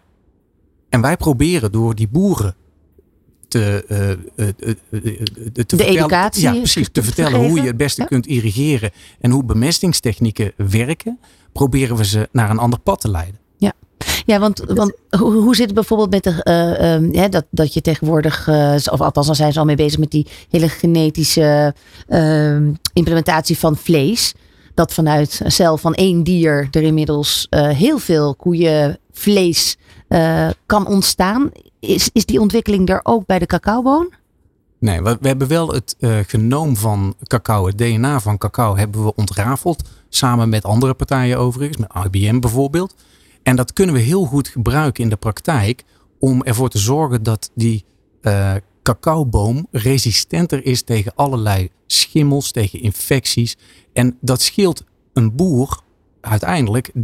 En 0.89 1.01
wij 1.01 1.17
proberen 1.17 1.71
door 1.71 1.95
die 1.95 2.07
boeren 2.07 2.55
te, 3.47 3.85
eh, 3.87 4.11
eh, 4.11 4.17
eh, 4.35 4.75
te 5.53 5.65
vertellen, 5.67 5.93
educatie 5.93 6.41
ja, 6.41 6.51
precies, 6.51 6.85
te 6.85 6.91
te 6.91 7.03
vertellen 7.03 7.39
hoe 7.47 7.61
je 7.61 7.67
het 7.67 7.77
beste 7.77 8.01
Ja. 8.01 8.07
kunt 8.07 8.27
irrigeren 8.27 8.91
en 9.19 9.31
hoe 9.31 9.43
bemestingstechnieken 9.43 10.51
werken, 10.55 11.19
proberen 11.51 11.95
we 11.95 12.05
ze 12.05 12.29
naar 12.31 12.49
een 12.49 12.57
ander 12.57 12.79
pad 12.79 13.01
te 13.01 13.09
leiden. 13.09 13.39
Ja, 14.25 14.39
want, 14.39 14.63
want 14.67 14.93
hoe, 15.09 15.33
hoe 15.33 15.55
zit 15.55 15.65
het 15.65 15.73
bijvoorbeeld 15.73 16.09
met 16.09 16.23
de, 16.23 16.43
eh, 16.43 16.93
ehm, 16.93 17.13
ja, 17.13 17.27
dat, 17.27 17.45
dat 17.49 17.73
je 17.73 17.81
tegenwoordig, 17.81 18.47
of 18.91 19.01
althans 19.01 19.25
dan 19.25 19.35
zijn 19.35 19.53
ze 19.53 19.59
al 19.59 19.65
mee 19.65 19.75
bezig 19.75 19.99
met 19.99 20.11
die 20.11 20.27
hele 20.49 20.69
genetische 20.69 21.75
ehm, 22.07 22.73
implementatie 22.93 23.57
van 23.57 23.77
vlees. 23.77 24.33
Dat 24.73 24.93
vanuit 24.93 25.39
een 25.43 25.51
cel 25.51 25.77
van 25.77 25.93
één 25.93 26.23
dier 26.23 26.67
er 26.71 26.81
inmiddels 26.81 27.47
heel 27.49 27.97
veel 27.97 28.35
koeien 28.35 28.99
vlees 29.11 29.77
kan 30.65 30.87
ontstaan. 30.87 31.51
Is, 31.79 32.09
is 32.13 32.25
die 32.25 32.39
ontwikkeling 32.39 32.89
er 32.89 32.99
ook 33.03 33.25
bij 33.25 33.39
de 33.39 33.45
cacaoboon? 33.45 34.13
Nee, 34.79 35.01
we, 35.01 35.17
hebben 35.21 35.47
wel 35.47 35.73
het 35.73 35.95
uh, 35.99 36.17
genoom 36.27 36.75
van 36.75 37.15
cacao, 37.23 37.67
het 37.67 37.77
DNA 37.77 38.19
van 38.19 38.37
cacao, 38.37 38.75
hebben 38.75 39.03
we 39.03 39.15
ontrafeld. 39.15 39.89
Samen 40.09 40.49
met 40.49 40.63
andere 40.63 40.93
partijen 40.93 41.37
overigens, 41.37 41.77
met 41.77 42.05
IBM 42.05 42.39
bijvoorbeeld. 42.39 42.95
En 43.43 43.55
dat 43.55 43.73
kunnen 43.73 43.95
we 43.95 44.01
heel 44.01 44.25
goed 44.25 44.47
gebruiken 44.47 45.03
in 45.03 45.09
de 45.09 45.15
praktijk 45.15 45.83
om 46.19 46.43
ervoor 46.43 46.69
te 46.69 46.77
zorgen 46.77 47.23
dat 47.23 47.51
die 47.55 47.85
uh, 48.21 48.53
cacaoboom 48.83 49.67
resistenter 49.71 50.65
is 50.65 50.81
tegen 50.81 51.11
allerlei 51.15 51.69
schimmels, 51.87 52.51
tegen 52.51 52.81
infecties. 52.81 53.57
En 53.93 54.17
dat 54.21 54.41
scheelt 54.41 54.83
een 55.13 55.35
boer 55.35 55.81
uiteindelijk 56.21 56.91
30% 56.95 56.99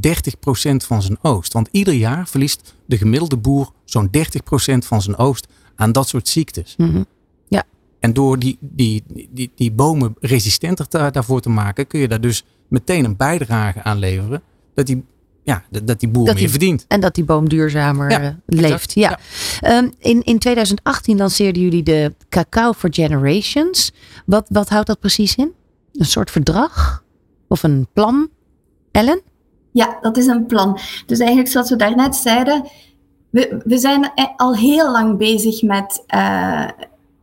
van 0.75 1.01
zijn 1.01 1.17
oogst. 1.21 1.53
Want 1.53 1.67
ieder 1.71 1.93
jaar 1.93 2.27
verliest 2.27 2.75
de 2.85 2.97
gemiddelde 2.97 3.37
boer 3.37 3.71
zo'n 3.85 4.09
30% 4.17 4.77
van 4.77 5.01
zijn 5.01 5.15
oogst 5.15 5.47
aan 5.75 5.91
dat 5.91 6.07
soort 6.07 6.27
ziektes. 6.27 6.73
Mm 6.77 7.05
Ja. 7.47 7.63
En 7.99 8.13
door 8.13 8.39
die, 8.39 8.57
die, 8.59 9.03
die, 9.29 9.51
die 9.55 9.71
bomen 9.71 10.15
resistenter 10.19 10.87
te, 10.87 11.09
daarvoor 11.11 11.41
te 11.41 11.49
maken, 11.49 11.87
kun 11.87 11.99
je 11.99 12.07
daar 12.07 12.21
dus 12.21 12.43
meteen 12.67 13.05
een 13.05 13.17
bijdrage 13.17 13.83
aan 13.83 13.99
leveren. 13.99 14.41
Dat 14.73 14.85
die 14.85 15.03
ja, 15.43 15.63
dat 15.83 15.99
die 15.99 16.09
boer 16.09 16.33
meer 16.33 16.49
verdient. 16.49 16.85
En 16.87 16.99
dat 16.99 17.15
die 17.15 17.23
boom 17.23 17.49
duurzamer 17.49 18.11
Ja, 18.11 18.21
eh, 18.21 18.29
leeft. 18.45 18.93
Ja. 18.93 19.19
Ehm, 19.59 19.89
in, 19.99 20.23
in 20.23 20.39
2018 20.39 21.17
lanceerden 21.17 21.61
jullie 21.61 21.83
de 21.83 22.13
Cacao 22.29 22.73
for 22.73 22.93
Generations. 22.93 23.91
Wat, 24.25 24.47
wat 24.49 24.69
houdt 24.69 24.87
dat 24.87 24.99
precies 24.99 25.35
in? 25.35 25.51
Een 25.93 26.05
soort 26.05 26.31
verdrag? 26.31 27.03
Of 27.47 27.63
een 27.63 27.87
plan? 27.93 28.29
Ellen? 28.93 29.21
Ja, 29.71 29.97
dat 30.01 30.17
is 30.17 30.27
een 30.27 30.45
plan. 30.45 30.79
Dus 31.05 31.19
eigenlijk 31.19 31.49
zoals 31.49 31.69
we 31.69 31.75
daarnet 31.75 32.15
zeiden, 32.15 32.63
we, 33.29 33.77
zijn 33.77 34.11
e- 34.15 34.33
al 34.35 34.55
heel 34.55 34.91
lang 34.91 35.17
bezig 35.17 35.61
met 35.61 36.03
eh, 36.07 36.67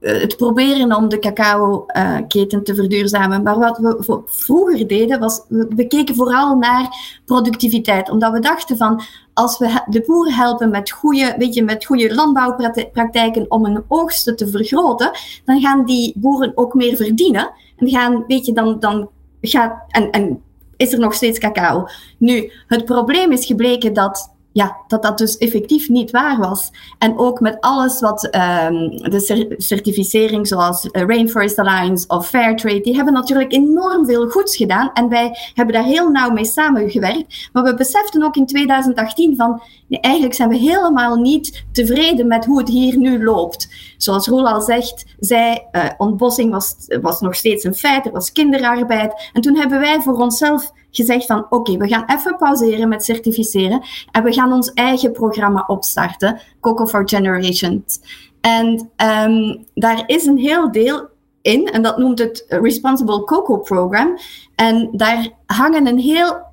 het 0.01 0.37
proberen 0.37 0.97
om 0.97 1.09
de 1.09 1.19
cacao-keten 1.19 2.65
te 2.65 2.75
verduurzamen. 2.75 3.43
Maar 3.43 3.59
wat 3.59 3.79
we 3.79 4.23
vroeger 4.27 4.87
deden, 4.87 5.21
was 5.21 5.41
we, 5.49 5.87
keken 5.87 6.15
vooral 6.15 6.57
naar 6.57 6.97
productiviteit. 7.25 8.11
Omdat 8.11 8.33
we 8.33 8.41
dachten 8.41 8.77
van, 8.77 9.03
als 9.35 9.59
we 9.59 9.83
de 9.87 10.03
boeren 10.07 10.35
helpen 10.35 10.71
met 10.71 10.91
goede, 10.91 11.35
weet 11.39 11.55
je, 11.55 11.63
met 11.63 11.85
goede 11.85 12.15
landbouwpraktijken 12.15 13.51
om 13.51 13.65
hun 13.65 13.85
oogsten 13.89 14.37
te 14.37 14.49
vergroten, 14.49 15.11
dan 15.45 15.61
gaan 15.61 15.85
die 15.85 16.13
boeren 16.17 16.53
ook 16.55 16.75
meer 16.75 16.97
verdienen. 16.97 17.51
En 17.77 17.89
gaan, 17.89 18.25
weet 18.27 18.47
je, 18.47 18.53
dan, 18.53 18.81
dan 18.81 19.09
gaat, 19.41 19.83
en, 19.89 20.11
en 20.11 20.43
is 20.81 20.93
er 20.93 20.99
nog 20.99 21.15
steeds 21.15 21.39
cacao. 21.39 21.89
Nu, 22.19 22.53
het 22.67 22.85
probleem 22.85 23.33
is 23.33 23.47
gebleken 23.47 23.93
dat 23.93 24.35
ja, 24.53 24.77
dat 24.87 25.03
dat 25.03 25.19
dus 25.19 25.37
effectief 25.37 25.89
niet 25.89 26.11
waar 26.11 26.39
was. 26.39 26.71
En 26.99 27.19
ook 27.19 27.41
met 27.41 27.61
alles 27.61 28.01
wat 28.01 28.29
ehm, 28.31 28.89
de 28.89 29.21
cer- 29.21 29.55
certificering, 29.57 30.47
zoals 30.47 30.91
eh, 30.91 31.03
Rainforest 31.07 31.59
Alliance 31.59 32.09
of 32.09 32.29
Fairtrade, 32.29 32.81
die 32.81 32.95
hebben 32.95 33.15
natuurlijk 33.15 33.53
enorm 33.53 34.07
veel 34.07 34.29
goeds 34.29 34.57
gedaan. 34.57 34.91
En 34.93 35.09
wij 35.09 35.37
hebben 35.55 35.75
daar 35.75 35.85
heel 35.85 36.11
nauw 36.11 36.31
mee 36.31 36.45
samengewerkt. 36.45 37.49
Maar 37.53 37.63
we 37.63 37.75
beseften 37.75 38.23
ook 38.23 38.37
in 38.37 38.47
2018 38.47 39.37
van, 39.37 39.63
eigenlijk 39.89 40.35
zijn 40.35 40.49
we 40.49 40.57
helemaal 40.57 41.17
niet 41.17 41.65
tevreden 41.73 42.27
met 42.27 42.45
hoe 42.45 42.59
het 42.59 42.69
hier 42.69 42.99
nu 42.99 43.25
loopt. 43.25 43.69
Zoals 43.97 44.27
Roel 44.27 44.49
al 44.49 44.61
zegt, 44.61 45.05
zij, 45.19 45.67
eh, 45.71 45.85
ontbossing 45.99 46.53
was, 46.53 46.75
was 47.01 47.21
nog 47.21 47.35
steeds 47.35 47.65
een 47.65 47.75
feit, 47.75 48.07
er 48.07 48.13
was 48.13 48.33
kinderarbeid. 48.33 49.31
En 49.33 49.41
toen 49.41 49.57
hebben 49.57 49.81
wij 49.81 50.01
voor 50.01 50.15
onszelf 50.15 50.73
gezegd 50.91 51.27
van 51.27 51.47
oké, 51.49 51.77
we 51.77 51.89
gaan 51.89 52.05
even 52.07 52.37
pauzeren 52.37 52.89
met 52.89 53.05
certificeren 53.05 53.83
en 54.11 54.23
we 54.23 54.33
gaan 54.33 54.53
ons 54.53 54.73
eigen 54.73 55.13
programma 55.13 55.65
opstarten, 55.67 56.41
Coco 56.61 56.87
for 56.87 57.09
Generations. 57.09 58.01
En 58.41 58.91
ehm, 58.97 59.57
daar 59.75 60.03
is 60.07 60.27
een 60.27 60.39
heel 60.39 60.73
deel 60.73 61.09
in 61.43 61.67
en 61.67 61.83
dat 61.83 61.99
noemt 61.99 62.19
het 62.19 62.45
Responsible 62.49 63.25
Cocoa 63.25 63.57
Program. 63.57 64.19
En 64.55 64.89
daar 64.93 65.29
hangen 65.47 65.87
een 65.87 65.99
heel 65.99 66.49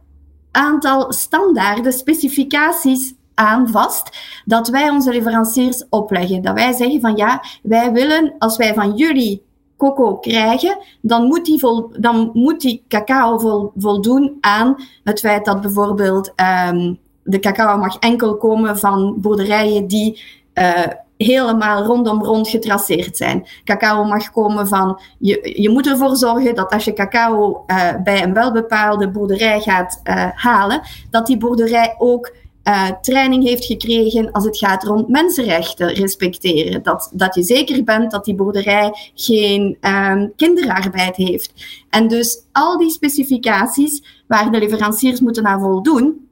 aantal 0.52 1.14
standaarden, 1.14 1.94
specificaties 1.94 3.14
aan 3.34 3.70
vast 3.70 4.18
dat 4.46 4.68
wij 4.68 4.90
onze 4.90 5.12
leveranciers 5.12 5.86
opleggen. 5.90 6.42
Dat 6.42 6.54
wij 6.54 6.74
zeggen 6.74 7.02
van 7.02 7.16
ja, 7.16 7.44
wij 7.64 7.92
willen 7.92 8.36
als 8.38 8.58
wij 8.58 8.74
van 8.74 8.96
jullie 8.96 9.46
coco 9.78 10.16
krijgen, 10.16 10.78
dan 11.02 11.24
moet 11.24 11.46
die, 11.46 11.60
vol, 11.60 11.90
dan 12.00 12.30
moet 12.34 12.62
die 12.62 12.84
cacao 12.88 13.38
vol, 13.38 13.72
voldoen 13.76 14.38
aan 14.42 14.76
het 15.04 15.20
feit 15.20 15.46
dat 15.46 15.62
bijvoorbeeld 15.62 16.32
ehm, 16.36 16.94
de 17.24 17.40
cacao 17.40 17.78
mag 17.78 17.98
enkel 17.98 18.38
komen 18.38 18.78
van 18.78 19.16
boerderijen 19.22 19.88
die 19.88 20.22
eh, 20.54 20.88
helemaal 21.18 21.84
rondom 21.84 22.24
rond 22.24 22.48
getraceerd 22.48 23.18
zijn. 23.18 23.48
Cacao 23.64 24.04
mag 24.04 24.32
komen 24.32 24.68
van, 24.68 25.02
je, 25.20 25.62
je 25.62 25.70
moet 25.70 25.88
ervoor 25.88 26.16
zorgen 26.16 26.56
dat 26.56 26.72
als 26.72 26.86
je 26.86 26.94
cacao 26.94 27.64
eh, 27.68 27.96
bij 28.04 28.24
een 28.24 28.34
welbepaalde 28.34 29.10
boerderij 29.10 29.60
gaat 29.60 30.00
eh, 30.04 30.26
halen, 30.34 30.82
dat 31.10 31.26
die 31.26 31.38
boerderij 31.38 31.96
ook 31.98 32.32
uh, 32.68 32.90
training 33.02 33.44
heeft 33.44 33.66
gekregen 33.66 34.32
als 34.32 34.46
het 34.46 34.58
gaat 34.58 34.84
rond 34.84 35.08
mensenrechten 35.08 35.94
respecteren. 35.94 36.84
Dat, 36.84 37.12
dat 37.14 37.36
je 37.36 37.44
zeker 37.44 37.84
bent 37.84 38.12
dat 38.12 38.26
die 38.26 38.36
boerderij 38.36 38.94
geen 39.14 39.78
um, 39.82 40.34
kinderarbeid 40.36 41.16
heeft. 41.16 41.54
En 41.90 42.08
dus 42.08 42.42
al 42.52 42.78
die 42.78 42.90
specificaties 42.90 44.24
waar 44.28 44.52
de 44.52 44.58
leveranciers 44.58 45.20
moeten 45.20 45.44
naar 45.44 45.60
voldoen, 45.60 46.30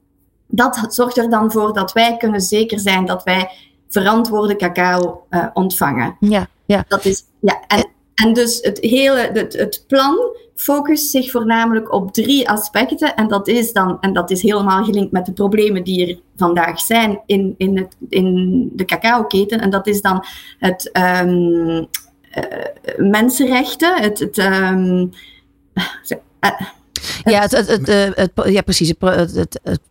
dat 0.48 0.86
zorgt 0.89 1.17
er 1.17 1.30
dan 1.30 1.52
voor 1.52 1.74
dat 1.74 1.93
wij 1.93 2.17
kunnen 2.17 2.41
zeker 2.41 2.80
zijn 2.80 3.06
dat 3.06 3.24
wij 3.24 3.50
verantwoorde 3.89 4.56
cacao 4.56 5.24
uh, 5.30 5.48
ontvangen. 5.54 6.17
Ja, 6.19 6.48
ja. 6.65 6.86
Dat 6.88 7.06
is, 7.06 7.24
ja 7.39 7.63
en, 7.67 7.89
en 8.13 8.34
dus 8.34 8.60
het 8.62 8.78
hele 8.82 9.30
het, 9.34 9.54
het 9.54 9.84
plan 9.88 10.17
focust 10.56 11.10
zich 11.10 11.32
voornamelijk 11.32 11.94
op 11.94 12.13
drie 12.13 12.50
aspecten. 12.50 13.15
En 13.15 13.28
dat 13.28 13.48
is 13.48 13.74
dan, 13.74 13.98
en 14.00 14.13
dat 14.13 14.32
is 14.32 14.41
helemaal 14.41 14.84
gelinkt 14.84 15.12
met 15.12 15.26
de 15.26 15.34
problemen 15.34 15.84
die 15.84 16.08
er 16.08 16.20
vandaag 16.36 16.80
zijn 16.80 17.22
in, 17.26 17.56
in, 17.58 17.78
het, 17.78 17.96
in 18.10 18.70
de 18.74 18.86
cacao-keten. 18.86 19.60
En 19.60 19.70
dat 19.70 19.88
is 19.88 20.02
dan 20.02 20.26
het 20.60 20.89
um, 21.24 21.78
uh, 21.78 21.88
mensenrechten, 22.98 24.02
het. 24.02 24.20
het 24.20 24.38
um, 24.38 25.12
uh, 25.74 26.52
ja, 27.24 27.41
het, 27.41 27.52
het, 27.52 28.32
ja, 28.46 28.62
precies. 28.62 28.94
Het, 29.00 29.60
het, 29.63 29.82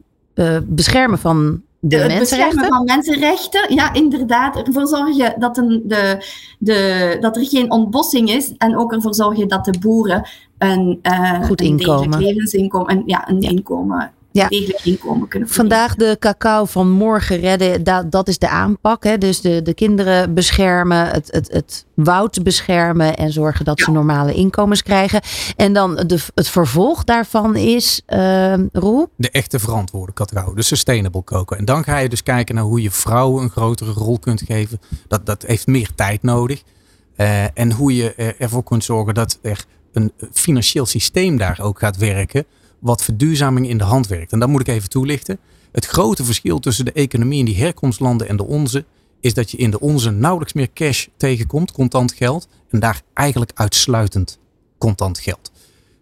beschermen 0.64 1.18
van 1.18 1.62
de 1.88 1.97
het 1.97 2.07
mensenrechten. 2.07 2.57
beschermen 2.57 2.77
van 2.77 2.85
mensenrechten, 2.85 3.75
ja, 3.75 3.92
inderdaad. 3.92 4.57
Ervoor 4.57 4.87
zorgen 4.87 5.40
dat, 5.40 5.57
een, 5.57 5.83
de, 5.85 6.25
de, 6.59 7.16
dat 7.20 7.37
er 7.37 7.47
geen 7.47 7.70
ontbossing 7.70 8.31
is. 8.31 8.53
En 8.59 8.77
ook 8.77 8.92
ervoor 8.92 9.14
zorgen 9.14 9.49
dat 9.49 9.64
de 9.64 9.79
boeren 9.81 10.29
een, 10.59 10.99
uh, 11.03 11.44
Goed 11.44 11.61
een 11.61 11.66
inkomen. 11.66 12.23
levensinkomen, 12.23 12.97
een, 12.97 13.03
ja, 13.07 13.29
een 13.29 13.40
ja. 13.40 13.49
inkomen, 13.49 14.12
ja. 14.40 14.49
degelijk 14.49 14.85
inkomen 14.85 15.29
kunnen 15.29 15.49
verdienen. 15.49 15.77
Vandaag 15.79 15.94
de 15.94 16.16
cacao 16.18 16.64
van 16.64 16.90
morgen 16.90 17.40
redden, 17.40 17.85
dat, 17.85 18.11
dat 18.11 18.29
is 18.29 18.38
de 18.38 18.49
aanpak. 18.49 19.05
Hè? 19.05 19.18
Dus 19.18 19.40
de, 19.40 19.62
de 19.62 19.75
kinderen 19.75 20.35
beschermen, 20.35 21.09
het, 21.09 21.29
het, 21.31 21.53
het 21.53 21.87
woud 21.94 22.42
beschermen 22.42 23.16
en 23.16 23.33
zorgen 23.33 23.64
dat 23.64 23.79
ja. 23.79 23.85
ze 23.85 23.90
normale 23.90 24.35
inkomens 24.35 24.83
krijgen. 24.83 25.20
En 25.57 25.73
dan 25.73 25.94
de, 25.94 26.18
het 26.35 26.49
vervolg 26.49 27.05
daarvan 27.05 27.57
is, 27.57 28.03
uh, 28.09 28.55
Roel? 28.73 29.09
De 29.16 29.31
echte 29.31 29.59
verantwoorde 29.59 30.12
cacao, 30.12 30.55
de 30.55 30.62
sustainable 30.62 31.25
cocoa. 31.25 31.57
En 31.57 31.64
dan 31.64 31.85
ga 31.85 31.99
je 31.99 32.09
dus 32.09 32.23
kijken 32.23 32.55
naar 32.55 32.64
hoe 32.64 32.83
je 32.83 32.90
vrouwen 32.90 33.42
een 33.42 33.51
grotere 33.51 33.92
rol 33.92 34.18
kunt 34.18 34.42
geven. 34.47 34.81
Dat, 35.09 35.27
dat 35.27 35.42
heeft 35.42 35.66
meer 35.66 35.90
tijd 35.94 36.23
nodig. 36.23 36.62
Uh, 37.16 37.59
en 37.59 37.73
hoe 37.73 37.97
je 37.97 38.14
ervoor 38.38 38.62
kunt 38.62 38.85
zorgen 38.85 39.14
dat 39.14 39.38
er 39.42 39.64
een 39.92 40.12
financieel 40.33 40.87
systeem 40.87 41.37
daar 41.37 41.61
ook 41.62 41.79
gaat 41.79 41.97
werken 41.97 42.47
wat 42.85 43.03
verduurzaming 43.03 43.68
in 43.68 43.79
de 43.79 43.85
hand 43.85 44.07
werkt. 44.07 44.33
En 44.33 44.38
dat 44.38 44.49
moet 44.49 44.61
ik 44.61 44.68
even 44.68 44.88
toelichten. 44.88 45.38
Het 45.73 45.87
grote 45.87 46.25
verschil 46.25 46.59
tussen 46.59 46.85
de 46.85 46.92
economie 46.92 47.38
in 47.38 47.44
die 47.44 47.57
herkomstlanden 47.57 48.29
en 48.29 48.37
de 48.37 48.44
onze 48.44 48.85
is 49.20 49.35
dat 49.35 49.51
je 49.51 49.57
in 49.57 49.70
de 49.70 49.81
onze 49.81 50.11
nauwelijks 50.11 50.53
meer 50.53 50.73
cash 50.73 51.07
tegenkomt, 51.16 51.73
contant 51.73 52.12
geld, 52.12 52.49
en 52.70 52.81
daar 52.81 53.03
eigenlijk 53.14 53.51
uitsluitend 53.55 54.38
contant 54.79 55.18
geld. 55.18 55.53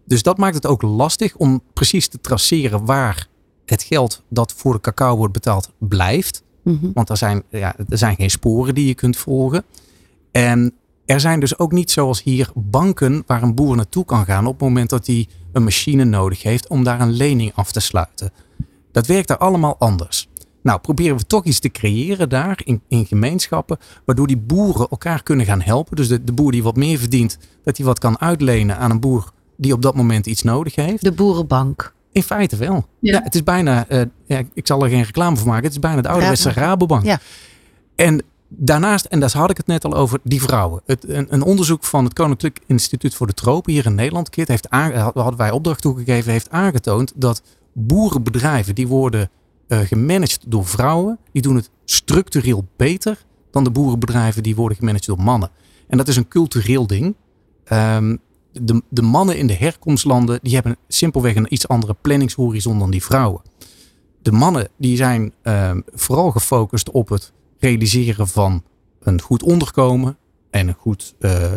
Dus 0.05 0.23
dat 0.23 0.37
maakt 0.37 0.55
het 0.55 0.65
ook 0.65 0.81
lastig 0.81 1.35
om 1.35 1.61
precies 1.73 2.07
te 2.07 2.21
traceren 2.21 2.85
waar 2.85 3.27
het 3.65 3.83
geld 3.83 4.23
dat 4.29 4.53
voor 4.53 4.73
de 4.73 4.81
cacao 4.81 5.15
wordt 5.15 5.33
betaald 5.33 5.71
blijft. 5.77 6.43
Mhm. 6.63 6.91
Want 6.93 7.09
er 7.09 7.17
zijn, 7.17 7.43
ja, 7.49 7.75
er 7.89 7.97
zijn 7.97 8.15
geen 8.15 8.29
sporen 8.29 8.75
die 8.75 8.87
je 8.87 8.95
kunt 8.95 9.17
volgen. 9.17 9.63
En 10.31 10.73
er 11.05 11.19
zijn 11.19 11.39
dus 11.39 11.57
ook 11.57 11.71
niet 11.71 11.91
zoals 11.91 12.23
hier 12.23 12.49
banken 12.55 13.23
waar 13.27 13.43
een 13.43 13.55
boer 13.55 13.75
naartoe 13.75 14.05
kan 14.05 14.25
gaan 14.25 14.45
op 14.45 14.53
het 14.53 14.61
moment 14.61 14.89
dat 14.89 15.07
hij 15.07 15.27
een 15.51 15.63
machine 15.63 16.03
nodig 16.03 16.43
heeft 16.43 16.67
om 16.67 16.83
daar 16.83 17.01
een 17.01 17.11
lening 17.11 17.51
af 17.55 17.71
te 17.71 17.79
sluiten. 17.79 18.31
Dat 18.91 19.07
werkt 19.07 19.27
daar 19.27 19.37
allemaal 19.37 19.75
anders. 19.79 20.27
Nou, 20.61 20.79
proberen 20.79 21.17
we 21.17 21.25
toch 21.25 21.43
iets 21.43 21.59
te 21.59 21.69
creëren 21.69 22.29
daar 22.29 22.61
in, 22.63 22.81
in 22.87 23.05
gemeenschappen, 23.05 23.77
waardoor 24.05 24.27
die 24.27 24.37
boeren 24.37 24.87
elkaar 24.89 25.23
kunnen 25.23 25.45
gaan 25.45 25.61
helpen. 25.61 25.95
Dus 25.95 26.07
de, 26.07 26.23
de 26.23 26.31
boer 26.31 26.51
die 26.51 26.63
wat 26.63 26.75
meer 26.75 26.99
verdient, 26.99 27.37
dat 27.63 27.77
hij 27.77 27.85
wat 27.85 27.99
kan 27.99 28.19
uitlenen 28.19 28.77
aan 28.77 28.91
een 28.91 28.99
boer 28.99 29.31
die 29.57 29.73
op 29.73 29.81
dat 29.81 29.95
moment 29.95 30.25
iets 30.25 30.41
nodig 30.41 30.75
heeft. 30.75 31.03
De 31.03 31.11
boerenbank. 31.11 31.93
In 32.11 32.23
feite 32.23 32.55
wel. 32.55 32.85
Ja. 32.99 33.21
het 33.23 33.35
is 33.35 33.43
bijna, 33.43 33.85
uh, 33.89 34.01
ja, 34.25 34.41
ik 34.53 34.67
zal 34.67 34.83
er 34.83 34.89
geen 34.89 35.03
reclame 35.03 35.37
voor 35.37 35.47
maken, 35.47 35.63
het 35.63 35.73
is 35.73 35.79
bijna 35.79 36.01
de 36.01 36.07
ouderwetse 36.07 36.51
Rabobank. 36.51 37.03
Ja. 37.03 37.19
En 37.95 38.23
daarnaast, 38.57 39.05
en 39.05 39.19
daar 39.19 39.31
had 39.31 39.49
ik 39.49 39.57
het 39.57 39.67
net 39.67 39.85
al 39.85 39.93
over, 39.93 40.19
die 40.23 40.41
vrouwen. 40.41 40.81
Het, 40.85 41.09
een, 41.09 41.27
een, 41.29 41.41
onderzoek 41.41 41.83
van 41.83 42.03
het 42.03 42.13
Koninklijk 42.13 42.59
Instituut 42.67 43.15
voor 43.15 43.27
de 43.27 43.33
Tropen 43.33 43.73
hier 43.73 43.85
in 43.85 43.95
Nederland, 43.95 44.29
Kit, 44.29 44.47
heeft 44.47 44.69
aan, 44.69 44.91
hadden 44.91 45.37
wij 45.37 45.51
opdracht 45.51 45.81
toegegeven, 45.81 46.31
heeft 46.31 46.49
aangetoond 46.49 47.13
dat 47.15 47.41
boerenbedrijven 47.73 48.75
die 48.75 48.87
worden 48.87 49.29
uh, 49.67 49.79
gemanaged 49.79 50.39
door 50.47 50.65
vrouwen, 50.65 51.19
die 51.31 51.41
doen 51.41 51.55
het 51.55 51.69
structureel 51.85 52.67
beter 52.75 53.25
dan 53.51 53.63
de 53.63 53.71
boerenbedrijven 53.71 54.43
die 54.43 54.55
worden 54.55 54.77
gemanaged 54.77 55.05
door 55.05 55.21
mannen. 55.21 55.49
En 55.87 55.97
dat 55.97 56.07
is 56.07 56.15
een 56.15 56.27
cultureel 56.27 56.87
ding. 56.87 57.15
Um, 57.71 58.19
de, 58.51 58.81
de 58.89 59.01
mannen 59.01 59.37
in 59.37 59.47
de 59.47 59.55
herkomstlanden 59.55 60.39
die 60.41 60.53
hebben 60.53 60.77
simpelweg 60.87 61.35
een 61.35 61.53
iets 61.53 61.67
andere 61.67 61.95
planningshorizon 62.01 62.79
dan 62.79 62.91
die 62.91 63.03
vrouwen. 63.03 63.41
De 64.21 64.31
mannen 64.31 64.67
die 64.77 64.97
zijn 64.97 65.33
um, 65.43 65.83
vooral 65.93 66.31
gefocust 66.31 66.91
op 66.91 67.09
het 67.09 67.31
realiseren 67.63 68.27
van 68.27 68.63
een 68.99 69.21
goed 69.21 69.43
onderkomen 69.43 70.17
en 70.49 70.67
een 70.67 70.75
goed 70.77 71.15
uh, 71.19 71.51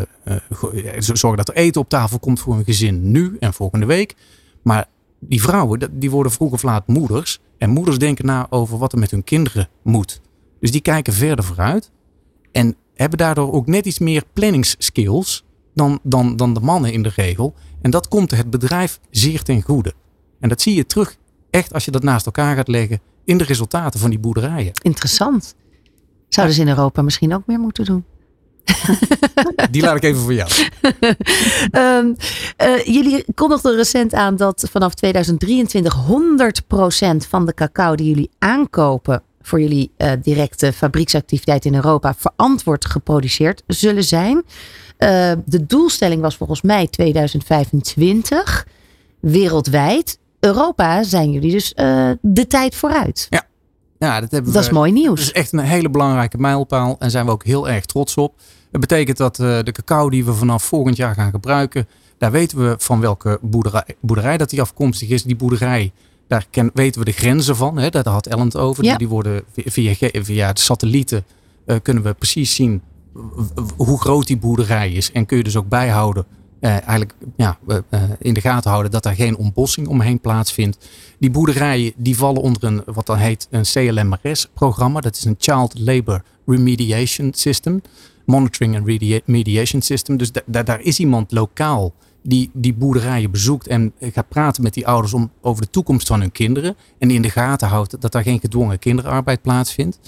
zorgen 0.98 1.36
dat 1.36 1.48
er 1.48 1.54
eten 1.54 1.80
op 1.80 1.88
tafel 1.88 2.18
komt 2.18 2.40
voor 2.40 2.54
een 2.54 2.64
gezin 2.64 3.10
nu 3.10 3.36
en 3.40 3.54
volgende 3.54 3.86
week. 3.86 4.14
Maar 4.62 4.86
die 5.20 5.42
vrouwen 5.42 5.98
die 5.98 6.10
worden 6.10 6.32
vroeg 6.32 6.52
of 6.52 6.62
laat 6.62 6.86
moeders 6.86 7.40
en 7.58 7.70
moeders 7.70 7.98
denken 7.98 8.26
na 8.26 8.46
over 8.50 8.78
wat 8.78 8.92
er 8.92 8.98
met 8.98 9.10
hun 9.10 9.24
kinderen 9.24 9.68
moet. 9.82 10.20
Dus 10.60 10.70
die 10.70 10.80
kijken 10.80 11.12
verder 11.12 11.44
vooruit 11.44 11.90
en 12.52 12.76
hebben 12.94 13.18
daardoor 13.18 13.52
ook 13.52 13.66
net 13.66 13.86
iets 13.86 13.98
meer 13.98 14.22
planningsskills 14.32 15.44
dan, 15.74 15.98
dan, 16.02 16.36
dan 16.36 16.54
de 16.54 16.60
mannen 16.60 16.92
in 16.92 17.02
de 17.02 17.12
regel. 17.14 17.54
En 17.82 17.90
dat 17.90 18.08
komt 18.08 18.30
het 18.30 18.50
bedrijf 18.50 19.00
zeer 19.10 19.42
ten 19.42 19.62
goede. 19.62 19.94
En 20.40 20.48
dat 20.48 20.60
zie 20.60 20.74
je 20.74 20.86
terug, 20.86 21.16
echt 21.50 21.72
als 21.72 21.84
je 21.84 21.90
dat 21.90 22.02
naast 22.02 22.26
elkaar 22.26 22.56
gaat 22.56 22.68
leggen, 22.68 23.00
in 23.24 23.38
de 23.38 23.44
resultaten 23.44 24.00
van 24.00 24.10
die 24.10 24.18
boerderijen. 24.18 24.72
Interessant. 24.82 25.54
Zouden 26.28 26.56
ze 26.56 26.62
in 26.62 26.68
Europa 26.68 27.02
misschien 27.02 27.34
ook 27.34 27.46
meer 27.46 27.58
moeten 27.58 27.84
doen? 27.84 28.04
Die 29.70 29.82
laat 29.82 29.96
ik 29.96 30.02
even 30.02 30.20
voor 30.20 30.34
jou. 30.34 30.50
um, 31.72 32.16
uh, 32.66 32.84
jullie 32.84 33.24
kondigden 33.34 33.76
recent 33.76 34.14
aan 34.14 34.36
dat 34.36 34.68
vanaf 34.70 34.94
2023 34.94 35.96
100% 35.96 37.16
van 37.28 37.46
de 37.46 37.54
cacao 37.54 37.94
die 37.94 38.08
jullie 38.08 38.30
aankopen 38.38 39.22
voor 39.42 39.60
jullie 39.60 39.90
uh, 39.98 40.12
directe 40.22 40.72
fabrieksactiviteit 40.72 41.64
in 41.64 41.74
Europa 41.74 42.14
verantwoord 42.14 42.84
geproduceerd 42.84 43.62
zullen 43.66 44.04
zijn. 44.04 44.36
Uh, 44.36 45.32
de 45.44 45.66
doelstelling 45.66 46.20
was 46.20 46.36
volgens 46.36 46.62
mij 46.62 46.86
2025 46.86 48.66
wereldwijd. 49.20 50.18
Europa 50.40 51.02
zijn 51.02 51.30
jullie 51.30 51.52
dus 51.52 51.72
uh, 51.76 52.10
de 52.20 52.46
tijd 52.46 52.74
vooruit. 52.74 53.26
Ja. 53.30 53.46
Ja, 53.98 54.20
dat, 54.20 54.30
hebben 54.30 54.52
dat 54.52 54.62
is 54.62 54.70
mooi 54.70 54.92
nieuws. 54.92 55.18
Dat 55.18 55.28
is 55.28 55.32
echt 55.32 55.52
een 55.52 55.58
hele 55.58 55.90
belangrijke 55.90 56.38
mijlpaal 56.38 56.96
en 56.98 57.10
zijn 57.10 57.24
we 57.24 57.30
ook 57.30 57.44
heel 57.44 57.68
erg 57.68 57.84
trots 57.84 58.14
op. 58.14 58.34
Het 58.70 58.80
betekent 58.80 59.16
dat 59.16 59.38
uh, 59.38 59.58
de 59.62 59.72
cacao 59.72 60.10
die 60.10 60.24
we 60.24 60.32
vanaf 60.32 60.64
volgend 60.64 60.96
jaar 60.96 61.14
gaan 61.14 61.30
gebruiken, 61.30 61.88
daar 62.18 62.30
weten 62.30 62.58
we 62.58 62.74
van 62.78 63.00
welke 63.00 63.38
boerderij, 63.42 63.84
boerderij 64.00 64.36
dat 64.36 64.50
die 64.50 64.60
afkomstig 64.60 65.08
is. 65.08 65.22
Die 65.22 65.36
boerderij 65.36 65.92
daar 66.28 66.46
ken, 66.50 66.70
weten 66.74 67.00
we 67.00 67.06
de 67.06 67.12
grenzen 67.12 67.56
van. 67.56 67.78
Hè? 67.78 67.90
Daar 67.90 68.08
had 68.08 68.26
Ellen 68.26 68.44
het 68.44 68.56
over. 68.56 68.98
Die 68.98 69.08
worden 69.08 69.44
via, 69.54 69.94
via 70.12 70.52
de 70.52 70.60
satellieten 70.60 71.24
uh, 71.66 71.76
kunnen 71.82 72.02
we 72.02 72.14
precies 72.14 72.54
zien 72.54 72.82
hoe 73.76 74.00
groot 74.00 74.26
die 74.26 74.36
boerderij 74.36 74.92
is. 74.92 75.12
En 75.12 75.26
kun 75.26 75.36
je 75.36 75.44
dus 75.44 75.56
ook 75.56 75.68
bijhouden, 75.68 76.26
uh, 76.60 76.70
eigenlijk 76.70 77.14
ja, 77.36 77.58
uh, 77.68 77.76
in 78.18 78.34
de 78.34 78.40
gaten 78.40 78.70
houden 78.70 78.92
dat 78.92 79.02
daar 79.02 79.14
geen 79.14 79.36
ontbossing 79.36 79.88
omheen 79.88 80.20
plaatsvindt. 80.20 80.88
Die 81.18 81.30
boerderijen 81.30 81.92
die 81.96 82.16
vallen 82.16 82.42
onder 82.42 82.64
een, 82.64 82.82
wat 82.86 83.06
dan 83.06 83.16
heet 83.16 83.48
een 83.50 83.62
CLMRS-programma. 83.62 85.00
Dat 85.00 85.16
is 85.16 85.24
een 85.24 85.36
Child 85.38 85.78
Labor 85.78 86.22
Remediation 86.46 87.32
System. 87.34 87.82
Monitoring 88.24 88.76
and 88.76 88.86
Remediation 88.86 89.82
System. 89.82 90.16
Dus 90.16 90.30
daar 90.46 90.80
is 90.80 90.98
iemand 90.98 91.32
lokaal 91.32 91.94
die 92.22 92.50
die 92.52 92.74
boerderijen 92.74 93.30
bezoekt 93.30 93.66
en 93.66 93.92
gaat 94.00 94.28
praten 94.28 94.62
met 94.62 94.74
die 94.74 94.86
ouders 94.86 95.12
om, 95.12 95.30
over 95.40 95.62
de 95.62 95.70
toekomst 95.70 96.06
van 96.06 96.20
hun 96.20 96.32
kinderen. 96.32 96.76
En 96.98 97.10
in 97.10 97.22
de 97.22 97.30
gaten 97.30 97.68
houdt 97.68 98.00
dat 98.00 98.12
daar 98.12 98.22
geen 98.22 98.40
gedwongen 98.40 98.78
kinderarbeid 98.78 99.42
plaatsvindt. 99.42 99.98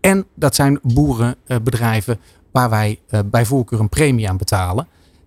En 0.00 0.26
dat 0.34 0.54
zijn 0.54 0.78
boerenbedrijven 0.82 2.18
waar 2.50 2.70
wij 2.70 3.00
bij 3.26 3.46
voorkeur 3.46 3.80
een 3.80 3.88
premie 3.88 4.28
aan 4.28 4.36
betalen. 4.36 4.86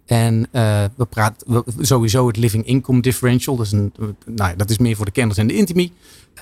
En 0.10 0.48
uh, 0.52 0.84
we 0.96 1.06
praten 1.06 1.64
sowieso 1.80 2.28
het 2.28 2.38
living 2.38 2.66
income 2.66 3.02
differential. 3.02 3.56
Dat 3.56 3.66
is, 3.66 3.72
een, 3.72 3.94
nou, 4.26 4.56
dat 4.56 4.70
is 4.70 4.78
meer 4.78 4.96
voor 4.96 5.06
de 5.06 5.12
kenners 5.12 5.38
en 5.38 5.48
de 5.48 5.56
intimie. 5.56 5.94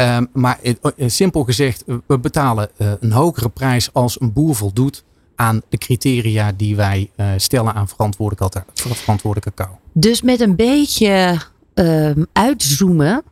Um, 0.01 0.27
maar 0.33 0.59
uh, 0.61 1.09
simpel 1.09 1.43
gezegd, 1.43 1.83
we 2.07 2.19
betalen 2.19 2.69
een 2.99 3.11
hogere 3.11 3.49
prijs 3.49 3.93
als 3.93 4.21
een 4.21 4.33
boer 4.33 4.55
voldoet 4.55 5.03
aan 5.35 5.61
de 5.69 5.77
criteria 5.77 6.51
die 6.51 6.75
wij 6.75 7.11
stellen 7.37 7.73
aan 7.73 7.87
verantwoordelijke, 7.87 8.63
verantwoordelijke 8.73 9.53
cacao. 9.53 9.79
Dus 9.93 10.21
met 10.21 10.39
een 10.39 10.55
beetje 10.55 11.37
uh, 11.75 12.11
uitzoomen 12.33 13.23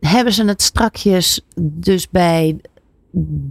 hebben 0.00 0.32
ze 0.32 0.44
het 0.44 0.62
strakjes 0.62 1.40
dus 1.60 2.10
bij 2.10 2.60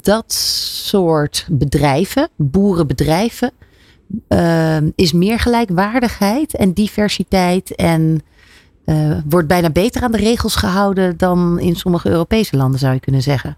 dat 0.02 0.34
soort 0.34 1.48
bedrijven, 1.52 2.30
boerenbedrijven, 2.36 3.52
uh, 4.30 4.78
is 4.96 5.14
meer 5.14 5.40
gelijkwaardigheid 5.40 6.56
en 6.56 6.74
diversiteit 6.74 7.76
en 7.76 8.22
uh, 8.86 9.18
wordt 9.30 9.48
bijna 9.48 9.70
beter 9.70 10.04
aan 10.04 10.12
de 10.12 10.18
regels 10.18 10.56
gehouden 10.56 11.18
dan 11.18 11.60
in 11.60 11.76
sommige 11.76 12.10
Europese 12.10 12.58
landen 12.58 12.80
zou 12.80 12.94
je 12.94 13.00
kunnen 13.00 13.22
zeggen. 13.22 13.58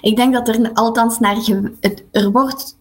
Ik 0.00 0.16
denk 0.16 0.32
dat 0.32 0.48
er 0.48 0.72
althans 0.72 1.18
naar 1.18 1.36
het, 1.80 2.04
er 2.10 2.30
wordt, 2.30 2.78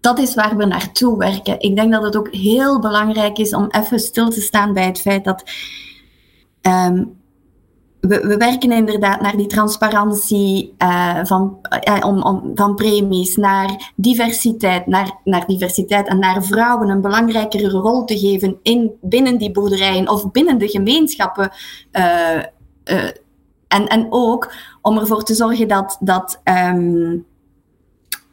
dat 0.00 0.18
is 0.18 0.34
waar 0.34 0.56
we 0.56 0.64
naartoe 0.64 1.18
werken. 1.18 1.60
Ik 1.60 1.76
denk 1.76 1.92
dat 1.92 2.02
het 2.02 2.16
ook 2.16 2.34
heel 2.34 2.80
belangrijk 2.80 3.38
is 3.38 3.54
om 3.54 3.66
even 3.70 3.98
stil 3.98 4.30
te 4.30 4.40
staan 4.40 4.72
bij 4.72 4.86
het 4.86 5.00
feit 5.00 5.24
dat 5.24 5.44
um, 6.62 7.17
we, 8.08 8.26
we, 8.26 8.36
werken 8.36 8.72
inderdaad 8.72 9.20
naar 9.20 9.36
die 9.36 9.46
transparantie 9.46 10.74
uh, 10.78 11.24
van, 11.24 11.58
uh, 11.88 12.06
om, 12.06 12.22
om, 12.22 12.50
van 12.54 12.74
premies, 12.74 13.36
naar 13.36 13.92
diversiteit, 13.96 14.86
naar, 14.86 15.20
naar 15.24 15.46
diversiteit 15.46 16.08
en 16.08 16.18
naar 16.18 16.44
vrouwen 16.44 16.88
een 16.88 17.00
belangrijkere 17.00 17.68
rol 17.68 18.04
te 18.04 18.18
geven 18.18 18.58
in, 18.62 18.92
binnen 19.00 19.38
die 19.38 19.50
boerderijen 19.50 20.08
of 20.08 20.30
binnen 20.30 20.58
de 20.58 20.68
gemeenschappen. 20.68 21.50
Uh, 21.92 22.42
en, 23.68 23.86
en 23.86 24.06
ook 24.10 24.52
om 24.82 24.98
ervoor 24.98 25.22
te 25.22 25.34
zorgen 25.34 25.68
dat, 25.68 25.96
dat, 26.00 26.40
um, 26.44 27.26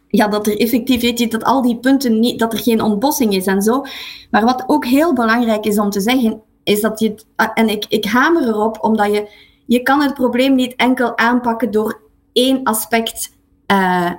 ja, 0.08 0.28
dat 0.28 0.48
er 0.48 0.60
effectief, 0.60 1.02
weet 1.02 1.20
je, 1.20 1.28
dat 1.28 1.44
al 1.44 1.62
die 1.62 1.78
punten 1.78 2.20
niet, 2.20 2.40
dat 2.40 2.54
er 2.54 2.60
geen 2.60 2.82
ontbossing 2.82 3.36
is 3.36 3.46
en 3.46 3.62
zo. 3.62 3.84
Maar 4.32 4.46
wat 4.46 4.64
ook 4.68 4.86
heel 4.86 5.14
belangrijk 5.14 5.66
is 5.66 5.80
om 5.80 5.90
te 5.90 6.02
zeggen, 6.02 6.42
is 6.64 6.82
dat 6.82 7.00
je, 7.00 7.16
en 7.54 7.70
ik, 7.70 7.86
ik 7.90 8.06
hamer 8.06 8.48
erop, 8.48 8.78
omdat 8.82 9.14
je, 9.14 9.54
je 9.66 9.82
kan 9.82 10.02
het 10.02 10.14
probleem 10.14 10.56
niet 10.56 10.76
enkel 10.76 11.18
aanpakken 11.18 11.72
door 11.72 12.02
één 12.34 12.64
aspect 12.64 13.32
uh, 13.72 14.12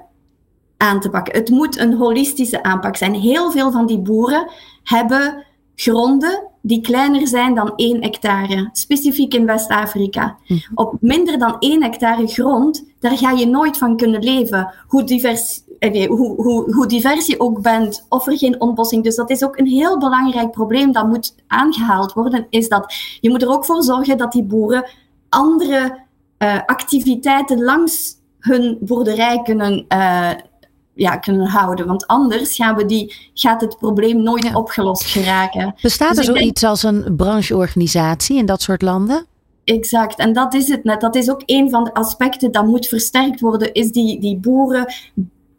aan 0.76 1.00
te 1.00 1.10
pakken. 1.10 1.34
Het 1.34 1.50
moet 1.50 1.78
een 1.78 1.94
holistische 1.94 2.62
aanpak 2.62 2.96
zijn. 2.96 3.14
Heel 3.14 3.50
veel 3.50 3.70
van 3.72 3.86
die 3.86 3.98
boeren 3.98 4.50
hebben 4.82 5.44
gronden 5.74 6.50
die 6.66 6.80
kleiner 6.80 7.28
zijn 7.28 7.54
dan 7.54 7.72
1 7.76 8.02
hectare, 8.02 8.68
specifiek 8.72 9.34
in 9.34 9.46
West-Afrika. 9.46 10.36
Mhm. 10.46 10.60
Op 10.74 10.96
minder 11.00 11.38
dan 11.38 11.56
1 11.58 11.82
hectare 11.82 12.26
grond, 12.26 12.84
daar 13.00 13.16
ga 13.16 13.30
je 13.30 13.46
nooit 13.46 13.78
van 13.78 13.96
kunnen 13.96 14.22
leven. 14.22 14.74
Hoe 14.86 15.04
divers, 15.04 15.62
eh, 15.78 16.08
hoe, 16.08 16.42
hoe, 16.42 16.74
hoe 16.74 16.86
divers 16.86 17.26
je 17.26 17.40
ook 17.40 17.62
bent, 17.62 18.06
of 18.08 18.26
er 18.26 18.38
geen 18.38 18.60
ontbossing. 18.60 19.04
Dus 19.04 19.16
dat 19.16 19.30
is 19.30 19.44
ook 19.44 19.58
een 19.58 19.66
heel 19.66 19.98
belangrijk 19.98 20.50
probleem 20.50 20.92
dat 20.92 21.06
moet 21.06 21.34
aangehaald 21.46 22.12
worden, 22.12 22.46
is 22.50 22.68
dat 22.68 22.94
je 23.20 23.30
moet 23.30 23.42
er 23.42 23.50
ook 23.50 23.64
voor 23.64 23.82
zorgen 23.82 24.18
dat 24.18 24.32
die 24.32 24.44
boeren 24.44 24.88
andere 25.36 25.98
uh, 26.38 26.58
activiteiten 26.66 27.62
langs 27.62 28.14
hun 28.38 28.78
boerderij 28.80 29.42
kunnen 29.42 29.84
uh, 29.88 30.30
ja, 30.94 31.16
kunnen 31.16 31.46
houden. 31.46 31.86
Want 31.86 32.06
anders 32.06 32.54
gaan 32.54 32.76
we 32.76 32.84
die, 32.84 33.30
gaat 33.34 33.60
het 33.60 33.78
probleem 33.78 34.22
nooit 34.22 34.54
opgelost 34.54 35.04
geraken. 35.04 35.74
Bestaat 35.82 36.16
dus 36.16 36.28
er 36.28 36.36
zoiets 36.36 36.64
als 36.64 36.82
een 36.82 37.14
brancheorganisatie 37.16 38.36
in 38.36 38.46
dat 38.46 38.62
soort 38.62 38.82
landen? 38.82 39.26
Exact, 39.64 40.18
en 40.18 40.32
dat 40.32 40.54
is 40.54 40.68
het 40.68 40.84
net. 40.84 41.00
Dat 41.00 41.14
is 41.14 41.30
ook 41.30 41.42
een 41.46 41.70
van 41.70 41.84
de 41.84 41.94
aspecten 41.94 42.52
dat 42.52 42.66
moet 42.66 42.86
versterkt 42.86 43.40
worden, 43.40 43.72
is 43.72 43.92
die, 43.92 44.20
die 44.20 44.36
boeren 44.36 44.94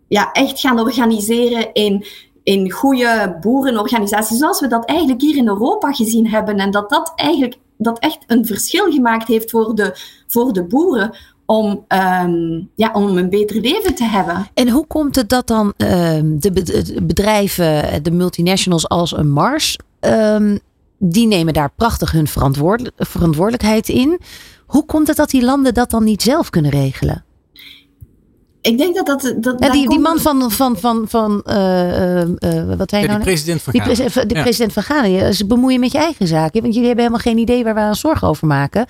ja, 0.07 0.31
echt 0.31 0.59
gaan 0.59 0.79
organiseren 0.79 1.73
in, 1.73 2.05
in 2.43 2.71
goede 2.71 3.37
boerenorganisaties, 3.41 4.37
zoals 4.37 4.59
we 4.59 4.67
dat 4.67 4.85
eigenlijk 4.85 5.21
hier 5.21 5.37
in 5.37 5.47
Europa 5.47 5.91
gezien 5.91 6.27
hebben. 6.27 6.57
En 6.57 6.71
dat 6.71 6.89
dat 6.89 7.11
eigenlijk 7.15 7.57
dat 7.77 7.99
echt 7.99 8.23
een 8.27 8.45
verschil 8.45 8.91
gemaakt 8.91 9.27
heeft 9.27 9.49
voor 9.49 9.75
de, 9.75 9.97
voor 10.27 10.53
de 10.53 10.63
boeren 10.63 11.17
om, 11.45 11.85
um, 11.87 12.69
ja, 12.75 12.91
om 12.93 13.17
een 13.17 13.29
beter 13.29 13.61
leven 13.61 13.95
te 13.95 14.03
hebben. 14.03 14.47
En 14.53 14.69
hoe 14.69 14.87
komt 14.87 15.15
het 15.15 15.29
dat 15.29 15.47
dan 15.47 15.73
um, 15.77 16.39
de 16.39 16.51
bedrijven, 17.03 18.03
de 18.03 18.11
multinationals 18.11 18.89
als 18.89 19.17
een 19.17 19.29
Mars, 19.29 19.77
um, 19.99 20.59
die 20.97 21.27
nemen 21.27 21.53
daar 21.53 21.71
prachtig 21.75 22.11
hun 22.11 22.27
verantwoordelijkheid 22.97 23.89
in. 23.89 24.19
Hoe 24.65 24.85
komt 24.85 25.07
het 25.07 25.17
dat 25.17 25.29
die 25.29 25.43
landen 25.43 25.73
dat 25.73 25.89
dan 25.89 26.03
niet 26.03 26.21
zelf 26.21 26.49
kunnen 26.49 26.71
regelen? 26.71 27.25
Ik 28.67 28.77
denk 28.77 28.95
dat 28.95 29.05
dat. 29.05 29.33
dat 29.37 29.55
ja, 29.59 29.71
die, 29.71 29.89
die 29.89 29.99
man 29.99 30.19
van. 30.19 30.51
van, 30.51 30.77
van, 30.77 31.05
van 31.07 31.43
uh, 31.47 32.21
uh, 32.21 32.75
wat 32.77 32.91
hij 32.91 33.01
ja, 33.01 33.07
nou? 33.07 33.17
De 33.17 33.25
president 33.25 33.61
van 33.61 33.73
Ghana. 33.73 33.93
Die, 33.93 34.25
de 34.25 34.35
ja. 34.35 34.41
president 34.41 34.73
van 34.73 34.83
Ghana. 34.83 35.31
Ze 35.31 35.45
bemoeien 35.45 35.79
met 35.79 35.91
je 35.91 35.97
eigen 35.97 36.27
zaken. 36.27 36.61
Want 36.61 36.73
jullie 36.73 36.87
hebben 36.87 37.05
helemaal 37.05 37.25
geen 37.25 37.37
idee 37.37 37.63
waar 37.63 37.73
we 37.73 37.79
aan 37.79 37.95
zorgen 37.95 38.27
over 38.27 38.47
maken. 38.47 38.85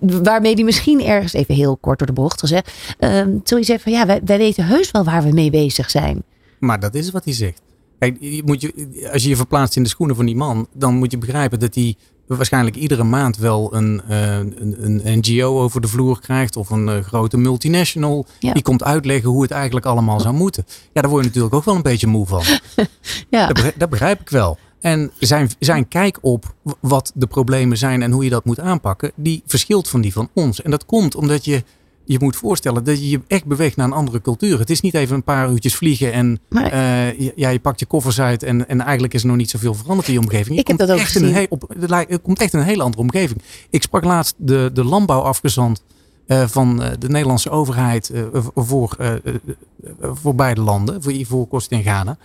Waarmee 0.00 0.54
die 0.54 0.64
misschien 0.64 1.04
ergens, 1.04 1.32
even 1.32 1.54
heel 1.54 1.76
kort 1.76 1.98
door 1.98 2.06
de 2.06 2.12
bocht 2.12 2.40
gezegd. 2.40 2.72
Uh, 3.00 3.24
zoiets 3.44 3.68
zegt 3.68 3.82
van 3.82 3.92
ja, 3.92 4.06
wij, 4.06 4.20
wij 4.24 4.38
weten 4.38 4.64
heus 4.64 4.90
wel 4.90 5.04
waar 5.04 5.22
we 5.22 5.32
mee 5.32 5.50
bezig 5.50 5.90
zijn. 5.90 6.22
Maar 6.58 6.80
dat 6.80 6.94
is 6.94 7.10
wat 7.10 7.24
hij 7.24 7.34
zegt. 7.34 7.60
Kijk, 8.02 8.16
je 8.20 8.42
moet 8.44 8.60
je, 8.60 9.08
als 9.12 9.22
je 9.22 9.28
je 9.28 9.36
verplaatst 9.36 9.76
in 9.76 9.82
de 9.82 9.88
schoenen 9.88 10.16
van 10.16 10.26
die 10.26 10.36
man, 10.36 10.66
dan 10.72 10.94
moet 10.94 11.10
je 11.10 11.18
begrijpen 11.18 11.58
dat 11.58 11.74
hij 11.74 11.96
waarschijnlijk 12.26 12.76
iedere 12.76 13.04
maand 13.04 13.36
wel 13.36 13.74
een, 13.74 14.00
uh, 14.10 14.36
een, 14.36 14.76
een, 14.78 15.18
NGO 15.18 15.60
over 15.60 15.80
de 15.80 15.88
vloer 15.88 16.20
krijgt 16.20 16.56
of 16.56 16.70
een 16.70 16.88
uh, 16.88 16.98
grote 16.98 17.36
multinational. 17.36 18.26
Ja. 18.38 18.52
Die 18.52 18.62
komt 18.62 18.82
uitleggen 18.82 19.30
hoe 19.30 19.42
het 19.42 19.50
eigenlijk 19.50 19.86
allemaal 19.86 20.20
zou 20.20 20.34
moeten. 20.34 20.64
Ja, 20.92 21.00
daar 21.00 21.10
word 21.10 21.22
je 21.22 21.28
natuurlijk 21.28 21.54
ook 21.54 21.64
wel 21.64 21.74
een 21.74 21.82
beetje 21.82 22.06
moe 22.06 22.26
van. 22.26 22.42
ja. 23.30 23.46
dat, 23.46 23.54
begrijp, 23.54 23.78
dat 23.78 23.90
begrijp 23.90 24.20
ik 24.20 24.28
wel. 24.28 24.58
En 24.80 25.10
zijn, 25.18 25.50
zijn 25.58 25.88
kijk 25.88 26.18
op 26.20 26.54
wat 26.80 27.12
de 27.14 27.26
problemen 27.26 27.76
zijn 27.76 28.02
en 28.02 28.10
hoe 28.10 28.24
je 28.24 28.30
dat 28.30 28.44
moet 28.44 28.60
aanpakken, 28.60 29.12
die 29.14 29.42
verschilt 29.46 29.88
van 29.88 30.00
die 30.00 30.12
van 30.12 30.28
ons. 30.34 30.62
En 30.62 30.70
dat 30.70 30.86
komt 30.86 31.14
omdat 31.14 31.44
je 31.44 31.64
je 32.04 32.18
moet 32.20 32.36
voorstellen 32.36 32.84
dat 32.84 32.98
je 32.98 33.10
je 33.10 33.20
echt 33.26 33.44
beweegt 33.44 33.76
naar 33.76 33.86
een 33.86 33.92
andere 33.92 34.20
cultuur. 34.20 34.58
Het 34.58 34.70
is 34.70 34.80
niet 34.80 34.94
even 34.94 35.16
een 35.16 35.22
paar 35.22 35.50
uurtjes 35.50 35.74
vliegen 35.74 36.12
en 36.12 36.40
uh, 36.50 37.20
ja, 37.36 37.48
je 37.48 37.60
pakt 37.60 37.80
je 37.80 37.86
koffers 37.86 38.20
uit 38.20 38.42
en, 38.42 38.68
en 38.68 38.80
eigenlijk 38.80 39.14
is 39.14 39.22
er 39.22 39.28
nog 39.28 39.36
niet 39.36 39.50
zoveel 39.50 39.74
veranderd 39.74 40.08
in 40.08 40.14
je 40.14 40.20
omgeving. 40.20 40.54
Je 40.54 40.60
ik 40.60 40.68
heb 40.68 40.78
dat 40.78 40.90
ook 40.90 40.98
echt 40.98 41.12
gezien. 41.12 41.36
Een 41.36 41.46
op, 41.48 41.74
het 41.78 42.22
komt 42.22 42.40
echt 42.40 42.52
in 42.52 42.58
een 42.58 42.64
hele 42.64 42.82
andere 42.82 43.02
omgeving. 43.02 43.42
Ik 43.70 43.82
sprak 43.82 44.04
laatst 44.04 44.34
de, 44.36 44.70
de 44.72 44.84
landbouwafgezant 44.84 45.82
uh, 46.26 46.46
van 46.46 46.82
uh, 46.82 46.88
de 46.98 47.08
Nederlandse 47.08 47.50
overheid 47.50 48.12
voor, 48.54 48.96
voor 50.00 50.34
beide 50.34 50.60
landen, 50.60 51.02
voor 51.02 51.12
Ivoorkust 51.12 51.70
en 51.70 51.82
Ghana. 51.82 52.16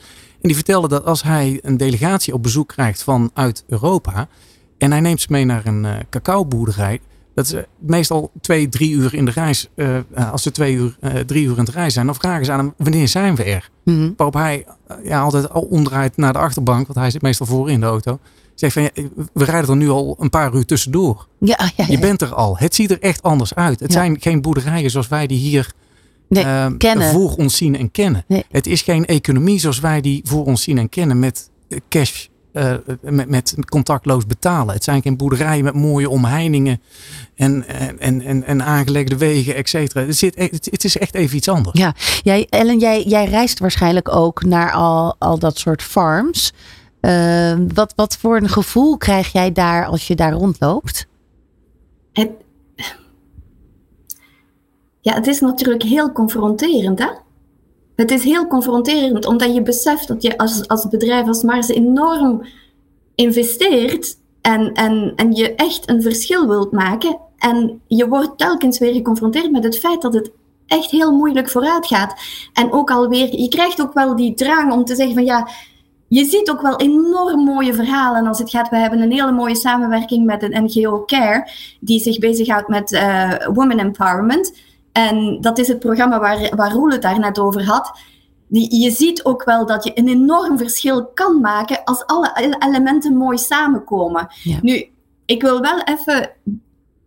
En 0.42 0.48
die 0.48 0.56
vertelde 0.56 0.88
dat 0.88 1.06
als 1.06 1.24
hij 1.24 1.60
een 1.62 1.78
delegatie 1.78 2.34
op 2.34 2.44
bezoek 2.44 2.68
krijgt 2.68 3.04
vanuit 3.04 3.64
Europa 3.68 4.28
en 4.78 4.92
hij 4.92 5.00
neemt 5.00 5.22
ze 5.22 5.28
mee 5.30 5.46
naar 5.46 5.66
een 5.66 5.88
cacaoboerderij 6.10 7.00
dat 7.38 7.48
ze 7.48 7.68
meestal 7.80 8.32
twee, 8.42 8.70
drie 8.70 8.92
uur 8.92 9.14
in 9.14 9.26
de 9.26 9.32
reis, 9.32 9.70
uh, 9.76 9.98
als 10.32 10.42
ze 10.42 10.52
twee 10.52 10.74
uur, 10.74 10.98
uh, 11.02 11.12
drie 11.14 11.46
uur 11.46 11.58
in 11.58 11.66
de 11.66 11.72
reis 11.72 11.94
zijn, 11.94 12.06
dan 12.06 12.16
vragen 12.16 12.46
ze 12.46 12.52
aan 12.52 12.60
hem, 12.60 12.74
wanneer 12.78 13.08
zijn 13.08 13.36
we 13.36 13.44
er? 13.44 13.70
Mm-hmm. 13.84 14.14
Waarop 14.16 14.36
hij 14.36 14.66
ja, 15.04 15.22
altijd 15.22 15.50
al 15.50 15.62
omdraait 15.62 16.18
naar 16.18 16.34
de 16.34 16.40
achterbank, 16.40 16.88
want 16.88 17.00
hij 17.00 17.12
zit 17.12 17.22
meestal 17.22 17.46
voor 17.46 17.70
in 17.70 17.80
de 17.80 17.86
auto. 17.86 18.20
Zegt 18.56 18.74
van, 18.74 18.82
ja, 18.82 18.90
we 19.34 19.44
rijden 19.44 19.70
er 19.70 19.76
nu 19.76 19.90
al 19.90 20.16
een 20.20 20.30
paar 20.30 20.54
uur 20.54 20.66
tussendoor. 20.66 21.28
Ja, 21.40 21.60
ja, 21.60 21.72
ja. 21.76 21.86
Je 21.88 22.00
bent 22.00 22.22
er 22.22 22.34
al. 22.34 22.58
Het 22.58 22.76
ziet 22.76 22.92
er 22.92 23.02
echt 23.02 23.24
anders 23.24 23.56
uit. 23.56 23.80
Het 23.80 23.92
zijn 23.92 24.22
geen 24.22 24.42
boerderijen 24.42 24.90
zoals 24.90 25.08
wij 25.08 25.28
die 25.28 25.40
hier 25.40 25.72
nee, 26.30 26.78
kennen. 26.78 27.12
voor 27.12 27.36
ons 27.36 27.58
zien 27.58 27.76
en 27.76 27.92
kennen. 27.92 28.24
Nee. 28.28 28.46
Het 28.50 28.68
is 28.68 28.82
geen 28.82 29.06
economie 29.06 29.60
zoals 29.60 29.80
wij 29.80 30.02
die 30.02 30.22
voor 30.24 30.46
ons 30.46 30.64
zien 30.64 30.78
en 30.78 30.90
kennen 30.90 31.20
met 31.20 31.50
cash 31.90 32.26
uh, 32.58 32.96
met, 33.02 33.30
met, 33.30 33.56
contactloos 33.70 34.26
betalen. 34.26 34.74
Het 34.74 34.84
zijn 34.84 35.02
geen 35.02 35.18
boerderijen 35.18 35.64
met 35.64 35.74
mooie 35.74 36.10
omheiningen 36.10 36.82
en, 37.36 37.68
en, 38.00 38.22
en, 38.22 38.44
en 38.44 38.64
aangelegde 38.64 39.18
wegen, 39.18 39.56
et 39.56 39.70
cetera. 39.70 40.06
Het, 40.06 40.18
zit, 40.18 40.36
het, 40.36 40.68
het, 40.72 40.84
is 40.84 40.98
echt 40.98 41.16
even 41.16 41.38
iets 41.38 41.50
anders. 41.50 41.80
Ja, 41.80 41.96
jij, 42.24 42.48
Ellen, 42.50 42.80
jij, 42.80 43.04
jij 43.04 43.26
reist 43.26 43.60
waarschijnlijk 43.60 44.16
ook 44.16 44.44
naar 44.44 44.72
al, 44.72 45.16
al 45.20 45.40
dat 45.40 45.58
soort 45.58 45.82
farms. 45.82 46.54
Uh, 47.02 47.54
wat, 47.74 47.94
wat 47.96 48.18
voor 48.18 48.38
een 48.38 48.50
gevoel 48.50 48.98
krijg 48.98 49.32
jij 49.32 49.52
daar 49.52 49.86
als 49.86 50.08
je 50.08 50.16
daar 50.16 50.32
rondloopt? 50.32 51.08
Het, 52.14 52.32
ja, 55.02 55.14
het 55.14 55.28
is 55.28 55.40
natuurlijk 55.40 55.84
heel 55.84 56.12
confronterend, 56.12 57.00
hè? 57.00 57.10
Het 57.98 58.12
is 58.12 58.24
heel 58.24 58.48
confronterend, 58.48 59.26
omdat 59.26 59.54
je 59.54 59.62
beseft 59.62 60.08
dat 60.08 60.22
je 60.24 60.38
als, 60.38 60.68
als 60.68 60.88
bedrijf, 60.88 61.28
als 61.28 61.44
Mars, 61.44 61.68
enorm 61.68 62.46
investeert 63.16 64.18
en, 64.42 64.74
en, 64.74 65.14
en 65.16 65.32
je 65.32 65.56
echt 65.56 65.90
een 65.90 66.02
verschil 66.02 66.48
wilt 66.48 66.72
maken. 66.72 67.20
En 67.38 67.82
je 67.88 68.08
wordt 68.08 68.38
telkens 68.38 68.80
weer 68.80 68.94
geconfronteerd 68.94 69.52
met 69.52 69.64
het 69.64 69.80
feit 69.80 70.02
dat 70.02 70.14
het 70.14 70.32
echt 70.68 70.92
heel 70.92 71.12
moeilijk 71.12 71.50
vooruit 71.50 71.88
gaat. 71.88 72.22
En 72.54 72.72
ook 72.72 72.92
alweer, 72.92 73.40
je 73.40 73.48
krijgt 73.48 73.82
ook 73.82 73.94
wel 73.94 74.16
die 74.16 74.34
drang 74.34 74.72
om 74.72 74.86
te 74.86 74.96
zeggen 74.96 75.16
van 75.16 75.26
ja, 75.26 75.48
je 76.08 76.26
ziet 76.26 76.50
ook 76.50 76.62
wel 76.62 76.80
enorm 76.80 77.44
mooie 77.44 77.74
verhalen 77.74 78.28
als 78.28 78.40
het 78.40 78.50
gaat. 78.50 78.70
We 78.70 78.78
hebben 78.78 79.02
een 79.02 79.12
hele 79.12 79.32
mooie 79.32 79.56
samenwerking 79.56 80.26
met 80.26 80.44
een 80.44 80.64
NGO 80.64 81.04
Care, 81.06 81.50
die 81.80 82.00
zich 82.00 82.20
bezighoudt 82.20 82.68
met 82.68 82.92
uh, 82.92 83.34
women 83.54 83.80
empowerment. 83.80 84.54
En 84.98 85.42
dat 85.42 85.58
is 85.58 85.68
het 85.68 85.80
programma 85.80 86.20
waar, 86.20 86.52
waar 86.56 86.72
Roel 86.72 86.90
het 86.90 87.02
daar 87.02 87.20
net 87.20 87.40
over 87.40 87.66
had. 87.66 87.92
Die, 88.48 88.82
je 88.82 88.92
ziet 88.92 89.26
ook 89.26 89.44
wel 89.44 89.66
dat 89.66 89.84
je 89.84 89.92
een 89.94 90.08
enorm 90.08 90.58
verschil 90.58 91.06
kan 91.06 91.42
maken 91.42 91.84
als 91.84 92.06
alle 92.06 92.56
elementen 92.60 93.18
mooi 93.18 93.38
samenkomen. 93.38 94.28
Ja. 94.44 94.60
Nu, 94.62 94.90
ik 95.26 95.42
wil 95.42 95.62
wel 95.62 95.82
even 95.82 96.30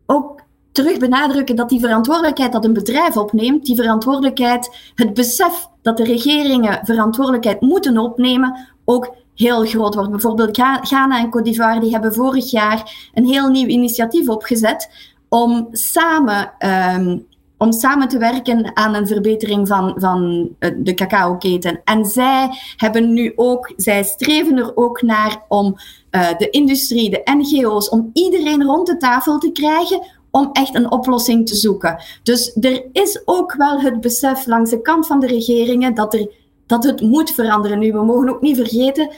ook 0.06 0.40
terug 0.72 0.98
benadrukken 0.98 1.56
dat 1.56 1.68
die 1.68 1.80
verantwoordelijkheid 1.80 2.52
dat 2.52 2.64
een 2.64 2.72
bedrijf 2.72 3.16
opneemt, 3.16 3.64
die 3.64 3.76
verantwoordelijkheid, 3.76 4.92
het 4.94 5.14
besef 5.14 5.68
dat 5.82 5.96
de 5.96 6.04
regeringen 6.04 6.80
verantwoordelijkheid 6.82 7.60
moeten 7.60 7.98
opnemen, 7.98 8.68
ook 8.84 9.14
heel 9.34 9.64
groot 9.64 9.94
wordt. 9.94 10.10
Bijvoorbeeld 10.10 10.56
Ghana 10.82 11.18
en 11.18 11.26
Côte 11.26 11.42
d'Ivoire 11.42 11.80
die 11.80 11.92
hebben 11.92 12.14
vorig 12.14 12.50
jaar 12.50 13.10
een 13.14 13.26
heel 13.26 13.48
nieuw 13.48 13.66
initiatief 13.66 14.28
opgezet 14.28 14.90
om 15.28 15.68
samen 15.70 16.52
um, 16.96 17.28
om 17.60 17.72
samen 17.72 18.08
te 18.08 18.18
werken 18.18 18.76
aan 18.76 18.94
een 18.94 19.06
verbetering 19.06 19.68
van, 19.68 19.94
van 19.96 20.48
de 20.76 20.94
cacao-keten. 20.94 21.80
En 21.84 22.04
zij 22.04 22.48
hebben 22.76 23.12
nu 23.12 23.32
ook, 23.36 23.72
zij 23.76 24.02
streven 24.02 24.56
er 24.56 24.76
ook 24.76 25.02
naar 25.02 25.44
om 25.48 25.76
uh, 26.10 26.28
de 26.38 26.50
industrie, 26.50 27.10
de 27.10 27.20
NGO's, 27.24 27.88
om 27.88 28.10
iedereen 28.12 28.64
rond 28.64 28.86
de 28.86 28.96
tafel 28.96 29.38
te 29.38 29.52
krijgen 29.52 30.06
om 30.30 30.50
echt 30.52 30.74
een 30.74 30.90
oplossing 30.90 31.48
te 31.48 31.54
zoeken. 31.54 32.02
Dus 32.22 32.56
er 32.60 32.84
is 32.92 33.22
ook 33.24 33.54
wel 33.54 33.80
het 33.80 34.00
besef 34.00 34.46
langs 34.46 34.70
de 34.70 34.82
kant 34.82 35.06
van 35.06 35.20
de 35.20 35.26
regeringen 35.26 35.94
dat, 35.94 36.14
er, 36.14 36.30
dat 36.66 36.84
het 36.84 37.00
moet 37.00 37.30
veranderen 37.30 37.78
nu. 37.78 37.92
We 37.92 38.04
mogen 38.04 38.28
ook 38.28 38.40
niet 38.40 38.56
vergeten 38.56 39.10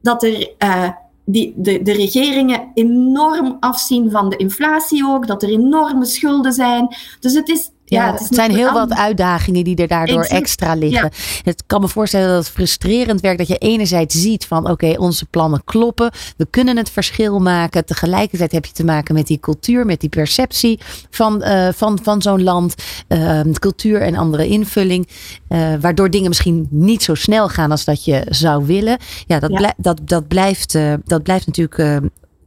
dat 0.00 0.22
er 0.22 0.52
uh, 0.58 0.88
die, 1.24 1.54
de, 1.56 1.82
de 1.82 1.92
regeringen 1.92 2.70
enorm 2.74 3.56
afzien 3.60 4.10
van 4.10 4.28
de 4.28 4.36
inflatie 4.36 5.06
ook, 5.06 5.26
dat 5.26 5.42
er 5.42 5.48
enorme 5.48 6.04
schulden 6.04 6.52
zijn. 6.52 6.96
Dus 7.20 7.34
het 7.34 7.48
is 7.48 7.70
ja, 7.84 8.04
ja, 8.04 8.12
het, 8.12 8.20
het 8.20 8.34
zijn 8.34 8.50
heel 8.50 8.72
wat 8.72 8.92
uitdagingen 8.92 9.64
die 9.64 9.76
er 9.76 9.88
daardoor 9.88 10.20
exact. 10.20 10.40
extra 10.40 10.74
liggen. 10.74 11.10
Ja. 11.12 11.42
Het 11.42 11.62
kan 11.66 11.80
me 11.80 11.88
voorstellen 11.88 12.28
dat 12.28 12.44
het 12.44 12.48
frustrerend 12.48 13.20
werkt 13.20 13.38
dat 13.38 13.48
je 13.48 13.58
enerzijds 13.58 14.20
ziet 14.20 14.46
van 14.46 14.62
oké, 14.62 14.70
okay, 14.70 14.96
onze 14.96 15.26
plannen 15.26 15.64
kloppen. 15.64 16.10
We 16.36 16.46
kunnen 16.50 16.76
het 16.76 16.90
verschil 16.90 17.38
maken. 17.38 17.84
Tegelijkertijd 17.84 18.52
heb 18.52 18.64
je 18.64 18.72
te 18.72 18.84
maken 18.84 19.14
met 19.14 19.26
die 19.26 19.40
cultuur, 19.40 19.86
met 19.86 20.00
die 20.00 20.08
perceptie 20.08 20.80
van, 21.10 21.42
uh, 21.44 21.68
van, 21.74 21.98
van 22.02 22.22
zo'n 22.22 22.42
land. 22.42 22.74
Uh, 23.08 23.40
cultuur 23.52 24.00
en 24.00 24.16
andere 24.16 24.46
invulling. 24.46 25.08
Uh, 25.48 25.74
waardoor 25.80 26.10
dingen 26.10 26.28
misschien 26.28 26.66
niet 26.70 27.02
zo 27.02 27.14
snel 27.14 27.48
gaan 27.48 27.70
als 27.70 27.84
dat 27.84 28.04
je 28.04 28.26
zou 28.28 28.66
willen. 28.66 28.98
Ja, 29.26 29.38
dat, 29.38 29.50
ja. 29.50 29.56
Blij, 29.56 29.72
dat, 29.76 30.00
dat, 30.04 30.28
blijft, 30.28 30.78
dat 31.04 31.22
blijft 31.22 31.46
natuurlijk 31.46 32.02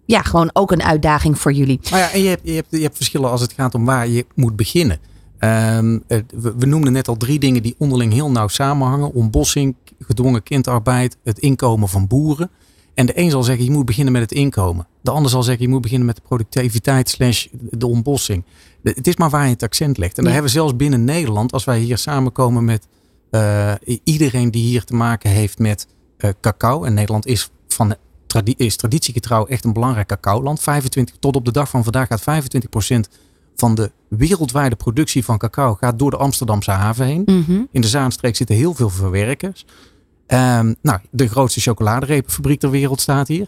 ja, 0.05 0.21
gewoon 0.21 0.49
ook 0.53 0.71
een 0.71 0.83
uitdaging 0.83 1.39
voor 1.39 1.51
jullie. 1.51 1.79
Maar 1.91 1.99
ja, 1.99 2.11
en 2.11 2.21
je 2.21 2.29
hebt, 2.29 2.41
je, 2.43 2.53
hebt, 2.53 2.67
je 2.69 2.81
hebt 2.81 2.95
verschillen 2.95 3.31
als 3.31 3.41
het 3.41 3.53
gaat 3.53 3.75
om 3.75 3.85
waar 3.85 4.07
je 4.07 4.25
moet 4.35 4.55
beginnen. 4.55 4.99
Um, 5.39 6.03
we, 6.07 6.25
we, 6.57 6.65
noemden 6.65 6.93
net 6.93 7.07
al 7.07 7.17
drie 7.17 7.39
dingen 7.39 7.63
die 7.63 7.75
onderling 7.77 8.13
heel 8.13 8.31
nauw 8.31 8.47
samenhangen. 8.47 9.13
Ontbossing, 9.13 9.75
gedwongen 9.99 10.43
kinderarbeid, 10.43 11.17
het 11.23 11.39
inkomen 11.39 11.89
van 11.89 12.07
boeren. 12.07 12.49
En 12.93 13.05
de 13.05 13.19
een 13.19 13.29
zal 13.29 13.43
zeggen 13.43 13.65
je 13.65 13.71
moet 13.71 13.85
beginnen 13.85 14.13
met 14.13 14.21
het 14.21 14.31
inkomen. 14.31 14.87
De 15.01 15.11
ander 15.11 15.31
zal 15.31 15.43
zeggen 15.43 15.63
je 15.63 15.69
moet 15.69 15.81
beginnen 15.81 16.07
met 16.07 16.15
de 16.15 16.21
productiviteit 16.21 17.09
slash 17.09 17.47
de 17.51 17.87
ontbossing. 17.87 18.43
De, 18.81 18.91
het 18.95 19.07
is 19.07 19.15
maar 19.15 19.29
waar 19.29 19.43
je 19.43 19.51
het 19.51 19.63
accent 19.63 19.97
legt. 19.97 20.17
En 20.17 20.23
ja. 20.23 20.23
daar 20.23 20.33
hebben 20.33 20.51
we 20.51 20.57
zelfs 20.57 20.75
binnen 20.75 21.03
Nederland, 21.03 21.51
als 21.51 21.63
wij 21.63 21.79
hier 21.79 21.97
samenkomen 21.97 22.65
met 22.65 22.87
uh, 23.31 23.73
iedereen 24.03 24.51
die 24.51 24.63
hier 24.63 24.83
te 24.83 24.93
maken 24.93 25.29
heeft 25.29 25.59
met 25.59 25.87
uh, 26.17 26.29
cacao. 26.41 26.83
En 26.83 26.93
Nederland 26.93 27.25
is, 27.25 27.49
van, 27.67 27.95
tradi 28.27 28.53
is 28.57 28.75
traditiegetrouw 28.75 29.45
echt 29.45 29.65
een 29.65 29.73
belangrijk 29.73 30.07
cacaoland. 30.07 30.59
25, 30.59 31.15
tot 31.19 31.35
op 31.35 31.45
de 31.45 31.51
dag 31.51 31.69
van 31.69 31.83
vandaag 31.83 32.07
gaat 32.07 32.21
25 32.21 32.69
procent 32.69 33.09
van 33.59 33.75
de 33.75 33.91
wereldwijde 34.07 34.75
productie 34.75 35.25
van 35.25 35.37
cacao 35.37 35.73
gaat 35.73 35.99
door 35.99 36.11
de 36.11 36.17
Amsterdamse 36.17 36.71
haven 36.71 37.05
heen. 37.05 37.21
Mm 37.25 37.43
-hmm. 37.47 37.67
In 37.71 37.81
de 37.81 37.87
Zaanstreek 37.87 38.35
zitten 38.35 38.55
heel 38.55 38.73
veel 38.73 38.89
verwerkers. 38.89 39.65
Um, 40.27 40.75
nou, 40.81 40.99
de 41.11 41.27
grootste 41.27 41.59
chocoladerepenfabriek 41.59 42.59
ter 42.59 42.69
wereld 42.69 43.01
staat 43.01 43.27
hier. 43.27 43.47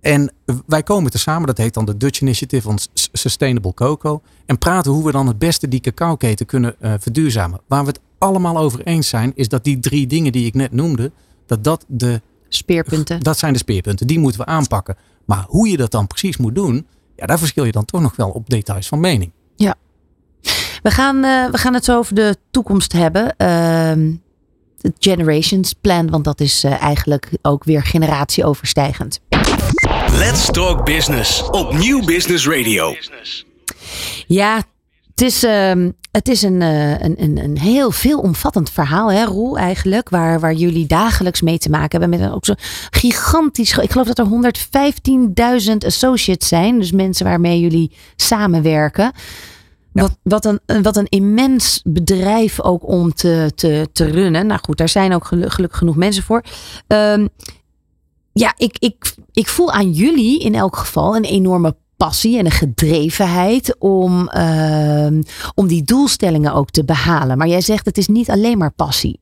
En 0.00 0.32
wij 0.66 0.82
komen 0.82 1.10
te 1.10 1.18
samen, 1.18 1.46
dat 1.46 1.58
heet 1.58 1.74
dan 1.74 1.84
de 1.84 1.96
Dutch 1.96 2.20
Initiative 2.20 2.68
on 2.68 2.78
Sustainable 3.12 3.74
Cocoa. 3.74 4.20
En 4.46 4.58
praten 4.58 4.92
hoe 4.92 5.04
we 5.04 5.12
dan 5.12 5.26
het 5.26 5.38
beste 5.38 5.68
die 5.68 5.80
cacaoketen 5.80 6.46
kunnen 6.46 6.76
uh, 6.80 6.94
verduurzamen. 6.98 7.60
Waar 7.66 7.84
we 7.84 7.88
het 7.88 8.00
allemaal 8.18 8.58
over 8.58 8.80
eens 8.82 9.08
zijn, 9.08 9.32
is 9.34 9.48
dat 9.48 9.64
die 9.64 9.78
drie 9.78 10.06
dingen 10.06 10.32
die 10.32 10.46
ik 10.46 10.54
net 10.54 10.72
noemde, 10.72 11.12
dat 11.46 11.64
dat 11.64 11.84
de 11.88 12.20
Speerpunten. 12.48 13.20
Dat 13.20 13.38
zijn 13.38 13.52
de 13.52 13.58
speerpunten. 13.58 14.06
Die 14.06 14.18
moeten 14.18 14.40
we 14.40 14.46
aanpakken. 14.46 14.96
Maar 15.24 15.44
hoe 15.48 15.68
je 15.68 15.76
dat 15.76 15.90
dan 15.90 16.06
precies 16.06 16.36
moet 16.36 16.54
doen, 16.54 16.86
ja, 17.16 17.26
daar 17.26 17.38
verschil 17.38 17.64
je 17.64 17.72
dan 17.72 17.84
toch 17.84 18.00
nog 18.00 18.16
wel 18.16 18.30
op 18.30 18.50
details 18.50 18.88
van 18.88 19.00
mening. 19.00 19.32
Ja. 19.56 19.74
We 20.82 20.90
gaan, 20.90 21.16
uh, 21.16 21.50
we 21.50 21.58
gaan 21.58 21.74
het 21.74 21.84
zo 21.84 21.98
over 21.98 22.14
de 22.14 22.36
toekomst 22.50 22.92
hebben. 22.92 23.34
Uh, 23.38 24.14
het 24.80 24.96
Generations 24.98 25.72
Plan, 25.72 26.10
want 26.10 26.24
dat 26.24 26.40
is 26.40 26.64
uh, 26.64 26.82
eigenlijk 26.82 27.28
ook 27.42 27.64
weer 27.64 27.82
generatieoverstijgend. 27.82 29.20
Let's 30.10 30.46
Talk 30.46 30.84
Business 30.84 31.42
op 31.50 31.72
Nieuw 31.72 32.04
Business 32.04 32.46
Radio. 32.46 32.94
Ja, 34.26 34.56
het 35.10 35.20
is, 35.20 35.44
uh, 35.44 35.88
het 36.16 36.28
is 36.28 36.42
een, 36.42 36.60
uh, 36.60 36.90
een, 36.90 37.22
een, 37.22 37.38
een 37.38 37.58
heel 37.58 37.90
veelomvattend 37.90 38.70
verhaal, 38.70 39.12
hè, 39.12 39.24
Roel, 39.24 39.58
eigenlijk. 39.58 40.08
Waar, 40.08 40.40
waar 40.40 40.52
jullie 40.52 40.86
dagelijks 40.86 41.40
mee 41.40 41.58
te 41.58 41.70
maken 41.70 42.00
hebben. 42.00 42.18
Met 42.18 42.28
een, 42.28 42.34
ook 42.34 42.44
zo'n 42.44 42.58
gigantisch. 42.90 43.78
Ik 43.78 43.90
geloof 43.90 44.06
dat 44.06 44.18
er 44.18 44.52
115.000 45.70 45.76
associates 45.86 46.48
zijn. 46.48 46.78
Dus 46.78 46.92
mensen 46.92 47.26
waarmee 47.26 47.60
jullie 47.60 47.92
samenwerken. 48.16 49.12
Ja. 49.92 50.02
Wat, 50.02 50.16
wat, 50.22 50.44
een, 50.44 50.82
wat 50.82 50.96
een 50.96 51.08
immens 51.08 51.80
bedrijf 51.84 52.60
ook 52.60 52.88
om 52.88 53.14
te, 53.14 53.52
te, 53.54 53.88
te 53.92 54.04
runnen. 54.04 54.46
Nou 54.46 54.60
goed, 54.62 54.76
daar 54.76 54.88
zijn 54.88 55.14
ook 55.14 55.24
gelukkig 55.24 55.78
genoeg 55.78 55.96
mensen 55.96 56.22
voor. 56.22 56.44
Um, 56.86 57.28
ja, 58.32 58.54
ik, 58.56 58.76
ik, 58.78 59.14
ik 59.32 59.48
voel 59.48 59.72
aan 59.72 59.92
jullie 59.92 60.40
in 60.40 60.54
elk 60.54 60.76
geval 60.76 61.16
een 61.16 61.24
enorme 61.24 61.76
passie 62.04 62.38
en 62.38 62.44
een 62.44 62.50
gedrevenheid 62.50 63.76
om, 63.78 64.30
uh, 64.34 65.06
om 65.54 65.66
die 65.66 65.82
doelstellingen 65.82 66.52
ook 66.52 66.70
te 66.70 66.84
behalen. 66.84 67.38
Maar 67.38 67.48
jij 67.48 67.60
zegt 67.60 67.84
het 67.84 67.98
is 67.98 68.08
niet 68.08 68.30
alleen 68.30 68.58
maar 68.58 68.70
passie. 68.70 69.20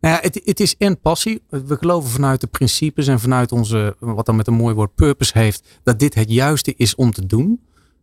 Nou 0.00 0.14
ja, 0.14 0.20
het, 0.22 0.40
het 0.44 0.60
is 0.60 0.76
en 0.76 1.00
passie. 1.00 1.42
We 1.48 1.76
geloven 1.76 2.10
vanuit 2.10 2.40
de 2.40 2.46
principes 2.46 3.06
en 3.06 3.20
vanuit 3.20 3.52
onze, 3.52 3.96
wat 3.98 4.26
dan 4.26 4.36
met 4.36 4.46
een 4.46 4.54
mooi 4.54 4.74
woord 4.74 4.94
purpose 4.94 5.38
heeft, 5.38 5.80
dat 5.82 5.98
dit 5.98 6.14
het 6.14 6.30
juiste 6.30 6.74
is 6.76 6.94
om 6.94 7.12
te 7.12 7.26
doen. 7.26 7.60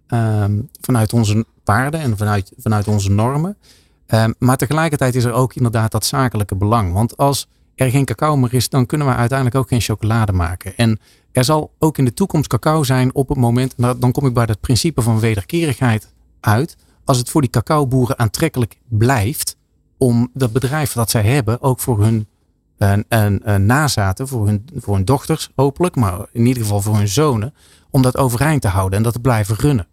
Um, 0.08 0.70
vanuit 0.82 1.14
onze 1.14 1.46
waarden 1.64 2.00
en 2.00 2.18
vanuit, 2.18 2.52
vanuit 2.58 2.88
onze 2.88 3.12
normen. 3.12 3.58
Um, 4.08 4.34
maar 4.38 4.58
tegelijkertijd 4.58 5.16
is 5.16 5.24
er 5.24 5.34
ook 5.34 5.54
inderdaad 5.54 5.92
dat 5.92 6.06
zakelijke 6.06 6.56
belang. 6.56 6.94
Want 6.94 7.18
als 7.18 7.48
er 7.80 7.90
geen 7.90 8.06
cacao 8.06 8.38
meer 8.38 8.54
is, 8.54 8.70
dan 8.70 8.86
kunnen 8.86 9.08
we 9.08 9.14
uiteindelijk 9.14 9.58
ook 9.58 9.68
geen 9.68 9.82
chocolade 9.82 10.32
maken. 10.32 10.74
En 10.78 11.00
er 11.32 11.44
zal 11.44 11.72
ook 11.80 11.98
in 11.98 12.06
de 12.06 12.14
toekomst 12.14 12.50
cacao 12.50 12.84
zijn 12.84 13.16
op 13.16 13.30
het 13.30 13.38
moment, 13.38 13.78
nou, 13.78 14.00
dan 14.00 14.12
kom 14.12 14.26
ik 14.26 14.34
bij 14.34 14.46
het 14.48 14.60
principe 14.60 15.02
van 15.02 15.20
wederkerigheid 15.20 16.14
uit. 16.40 16.76
Als 17.06 17.18
het 17.18 17.30
voor 17.30 17.42
die 17.42 17.50
cacaoboeren 17.50 18.20
aantrekkelijk 18.20 18.80
blijft 18.88 19.58
om 19.98 20.30
dat 20.34 20.52
bedrijf 20.52 20.94
dat 20.94 21.10
zij 21.10 21.22
hebben 21.24 21.62
ook 21.62 21.80
voor 21.80 22.02
hun 22.02 22.28
een, 22.78 23.06
een, 23.08 23.54
een 23.54 23.66
nazaten, 23.66 24.28
voor 24.28 24.46
hun, 24.46 24.66
voor 24.76 24.96
hun 24.96 25.06
dochters 25.06 25.50
hopelijk, 25.56 25.96
maar 25.96 26.26
in 26.32 26.46
ieder 26.46 26.64
geval 26.64 26.82
voor 26.82 26.96
hun 26.96 27.08
zonen, 27.08 27.54
om 27.90 28.02
dat 28.02 28.18
overeind 28.18 28.62
te 28.62 28.68
houden 28.68 28.98
en 28.98 29.04
dat 29.04 29.14
te 29.14 29.20
blijven 29.20 29.56
runnen. 29.56 29.88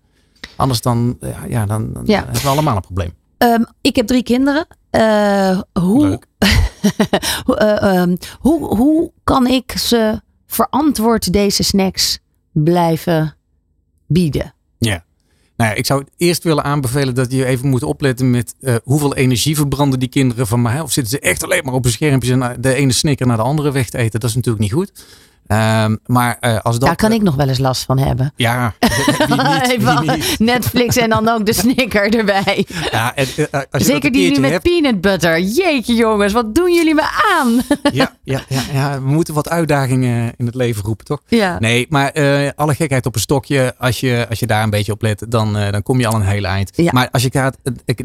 Anders 0.57 0.81
dan, 0.81 1.17
ja, 1.21 1.45
ja 1.49 1.67
dan, 1.67 1.93
dan 1.93 2.03
ja. 2.07 2.25
hebben 2.25 2.43
we 2.43 2.49
allemaal 2.49 2.77
een 2.77 2.83
probleem. 2.83 3.13
Um, 3.39 3.67
ik 3.81 3.97
heb 3.97 4.07
drie 4.07 4.23
kinderen. 4.23 4.67
Uh, 4.91 5.61
hoe, 5.73 6.21
uh, 7.47 7.99
um, 8.01 8.17
hoe, 8.39 8.77
hoe 8.77 9.13
kan 9.25 9.47
ik 9.47 9.73
ze 9.73 10.21
verantwoord 10.47 11.33
deze 11.33 11.63
snacks 11.63 12.19
blijven 12.53 13.37
bieden? 14.07 14.55
Ja. 14.79 15.05
Nou 15.57 15.71
ja, 15.71 15.77
ik 15.77 15.87
zou 15.87 16.05
eerst 16.17 16.45
willen 16.45 16.65
aanbevelen 16.65 17.15
dat 17.15 17.33
je 17.33 17.45
even 17.45 17.69
moet 17.69 17.83
opletten 17.83 18.31
met 18.31 18.55
uh, 18.61 18.75
hoeveel 18.85 19.15
energie 19.15 19.57
verbranden 19.57 19.99
die 19.99 20.09
kinderen 20.09 20.47
van 20.47 20.63
mij. 20.63 20.81
Of 20.81 20.93
zitten 20.93 21.13
ze 21.13 21.21
echt 21.21 21.45
alleen 21.45 21.65
maar 21.65 21.75
op 21.75 21.85
een 21.85 21.91
schermpje 21.91 22.33
en 22.33 22.61
de 22.61 22.75
ene 22.75 22.93
snicker 22.93 23.27
naar 23.27 23.37
de 23.37 23.43
andere 23.43 23.73
weg 23.73 23.89
te 23.89 23.99
eten. 23.99 24.21
Dat 24.21 24.31
is 24.31 24.37
natuurlijk 24.37 24.65
niet 24.65 24.73
goed. 24.73 25.05
Um, 25.49 25.99
maar 26.07 26.37
uh, 26.41 26.59
als 26.61 26.79
dat, 26.79 26.89
Daar 26.89 26.97
kan 26.97 27.13
ik 27.13 27.23
nog 27.23 27.35
wel 27.35 27.49
eens 27.49 27.59
last 27.59 27.85
van 27.85 27.99
hebben. 27.99 28.33
Ja, 28.37 28.75
wie 29.29 29.43
niet, 29.43 29.85
wie 29.85 30.11
niet. 30.11 30.39
Netflix 30.39 30.97
en 30.97 31.11
dan 31.11 31.29
ook 31.29 31.47
de 31.47 31.53
snicker 31.53 32.15
erbij. 32.17 32.67
Ja, 32.91 33.15
en, 33.15 33.27
uh, 33.37 33.47
als 33.51 33.83
je 33.83 33.85
Zeker 33.85 34.13
die 34.13 34.31
nu 34.31 34.41
met 34.41 34.51
hebt... 34.51 34.63
peanut 34.63 35.01
butter. 35.01 35.41
Jeetje 35.41 35.95
jongens, 35.95 36.33
wat 36.33 36.55
doen 36.55 36.75
jullie 36.75 36.95
me 36.95 37.09
aan? 37.39 37.63
Ja, 37.93 38.17
ja, 38.23 38.43
ja, 38.49 38.63
ja, 38.73 39.03
we 39.03 39.09
moeten 39.09 39.35
wat 39.35 39.49
uitdagingen 39.49 40.35
in 40.37 40.47
het 40.47 40.55
leven 40.55 40.83
roepen, 40.83 41.05
toch? 41.05 41.21
Ja. 41.27 41.59
Nee, 41.59 41.87
maar 41.89 42.19
uh, 42.19 42.51
alle 42.55 42.75
gekheid 42.75 43.07
op 43.07 43.15
een 43.15 43.21
stokje. 43.21 43.75
Als 43.79 44.01
je, 44.01 44.27
als 44.29 44.39
je 44.39 44.47
daar 44.47 44.63
een 44.63 44.71
beetje 44.71 44.93
op 44.93 45.03
let, 45.03 45.25
dan, 45.29 45.53
dan 45.53 45.83
kom 45.83 46.01
je 46.01 46.07
al 46.07 46.15
een 46.15 46.23
hele 46.23 46.47
eind. 46.47 46.71
Ja. 46.75 46.91
Maar 46.93 47.09
als 47.11 47.23
je 47.23 47.31
gaat 47.31 47.57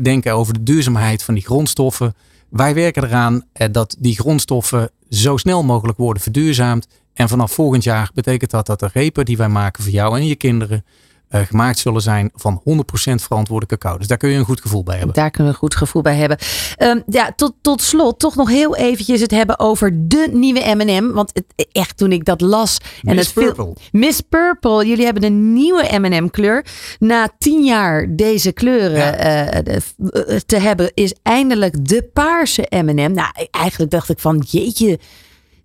denken 0.01 0.33
over 0.33 0.53
de 0.53 0.63
duurzaamheid 0.63 1.23
van 1.23 1.33
die 1.33 1.43
grondstoffen. 1.43 2.15
Wij 2.49 2.73
werken 2.73 3.03
eraan 3.03 3.43
dat 3.71 3.95
die 3.99 4.15
grondstoffen 4.15 4.89
zo 5.09 5.37
snel 5.37 5.63
mogelijk 5.63 5.97
worden 5.97 6.23
verduurzaamd. 6.23 6.87
En 7.13 7.29
vanaf 7.29 7.51
volgend 7.51 7.83
jaar 7.83 8.11
betekent 8.13 8.51
dat 8.51 8.65
dat 8.65 8.79
de 8.79 8.89
repen 8.93 9.25
die 9.25 9.37
wij 9.37 9.49
maken 9.49 9.83
voor 9.83 9.91
jou 9.91 10.17
en 10.17 10.27
je 10.27 10.35
kinderen 10.35 10.85
uh, 11.31 11.41
gemaakt 11.41 11.79
zullen 11.79 12.01
zijn 12.01 12.29
van 12.33 12.61
100% 12.69 12.73
verantwoorde 13.15 13.65
cacao. 13.65 13.97
Dus 13.97 14.07
daar 14.07 14.17
kun 14.17 14.29
je 14.29 14.37
een 14.37 14.45
goed 14.45 14.61
gevoel 14.61 14.83
bij 14.83 14.97
hebben. 14.97 15.15
Daar 15.15 15.31
kunnen 15.31 15.51
we 15.51 15.57
een 15.57 15.63
goed 15.63 15.75
gevoel 15.75 16.01
bij 16.01 16.15
hebben. 16.15 16.37
Um, 16.79 17.03
ja, 17.07 17.33
tot, 17.35 17.53
tot 17.61 17.81
slot 17.81 18.19
toch 18.19 18.35
nog 18.35 18.49
heel 18.49 18.75
eventjes 18.75 19.21
het 19.21 19.31
hebben 19.31 19.59
over 19.59 20.07
de 20.07 20.29
nieuwe 20.31 20.75
M&M. 20.75 21.11
Want 21.11 21.31
het, 21.33 21.67
echt 21.71 21.97
toen 21.97 22.11
ik 22.11 22.25
dat 22.25 22.41
las. 22.41 22.77
En 23.03 23.15
Miss 23.15 23.33
het 23.33 23.43
Purple. 23.45 23.73
Miss 23.91 24.21
Purple. 24.21 24.87
Jullie 24.87 25.05
hebben 25.05 25.23
een 25.23 25.53
nieuwe 25.53 25.99
M&M 25.99 26.29
kleur. 26.29 26.65
Na 26.99 27.29
tien 27.37 27.63
jaar 27.63 28.15
deze 28.15 28.51
kleuren 28.51 28.97
ja. 28.97 29.53
uh, 29.53 29.63
de, 29.63 30.41
te 30.45 30.57
hebben 30.57 30.91
is 30.93 31.13
eindelijk 31.23 31.87
de 31.87 32.09
paarse 32.13 32.67
M&M. 32.69 33.11
Nou, 33.13 33.31
eigenlijk 33.51 33.91
dacht 33.91 34.09
ik 34.09 34.19
van 34.19 34.43
jeetje. 34.47 34.99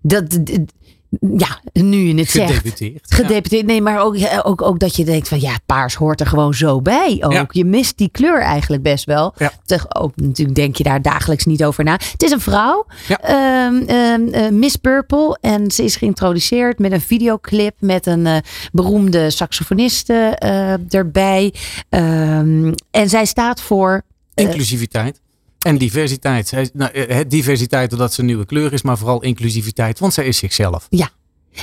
Dat, 0.01 0.39
ja, 1.37 1.59
nu 1.73 1.97
je 1.97 2.15
het 2.15 2.29
zegt. 2.29 2.53
Gedeputeerd. 2.53 3.13
Gedeputeerd. 3.13 3.65
Nee, 3.65 3.81
maar 3.81 4.01
ook, 4.01 4.17
ook, 4.43 4.61
ook 4.61 4.79
dat 4.79 4.95
je 4.95 5.05
denkt 5.05 5.27
van 5.27 5.39
ja, 5.39 5.57
paars 5.65 5.95
hoort 5.95 6.19
er 6.19 6.27
gewoon 6.27 6.53
zo 6.53 6.81
bij. 6.81 7.17
Ook. 7.21 7.31
Ja. 7.31 7.45
Je 7.49 7.65
mist 7.65 7.97
die 7.97 8.09
kleur 8.11 8.41
eigenlijk 8.41 8.83
best 8.83 9.05
wel. 9.05 9.33
Ja. 9.37 9.51
Toch, 9.65 9.95
ook 9.95 10.11
natuurlijk 10.15 10.55
denk 10.55 10.75
je 10.75 10.83
daar 10.83 11.01
dagelijks 11.01 11.45
niet 11.45 11.63
over 11.63 11.83
na. 11.83 11.91
Het 12.11 12.23
is 12.23 12.31
een 12.31 12.39
vrouw, 12.39 12.85
Ja. 13.07 13.67
um, 13.67 13.89
um, 13.89 14.27
uh, 14.33 14.49
Miss 14.49 14.75
Purple. 14.75 15.37
En 15.41 15.71
ze 15.71 15.83
is 15.83 15.95
geïntroduceerd 15.95 16.79
met 16.79 16.91
een 16.91 17.01
videoclip 17.01 17.75
met 17.79 18.05
een 18.05 18.25
uh, 18.25 18.37
beroemde 18.71 19.29
saxofoniste 19.29 20.41
uh, 20.43 20.93
erbij. 20.93 21.53
Um, 21.89 22.73
en 22.91 23.09
zij 23.09 23.25
staat 23.25 23.61
voor. 23.61 24.01
Inclusiviteit. 24.33 25.21
En 25.67 25.77
diversiteit. 25.77 26.71
Nou, 26.73 26.91
eh, 26.91 27.17
diversiteit 27.27 27.89
doordat 27.89 28.13
ze 28.13 28.19
een 28.19 28.25
nieuwe 28.25 28.45
kleur 28.45 28.73
is, 28.73 28.81
maar 28.81 28.97
vooral 28.97 29.21
inclusiviteit, 29.21 29.99
want 29.99 30.13
zij 30.13 30.25
is 30.25 30.37
zichzelf. 30.37 30.87
Ja. 30.89 31.09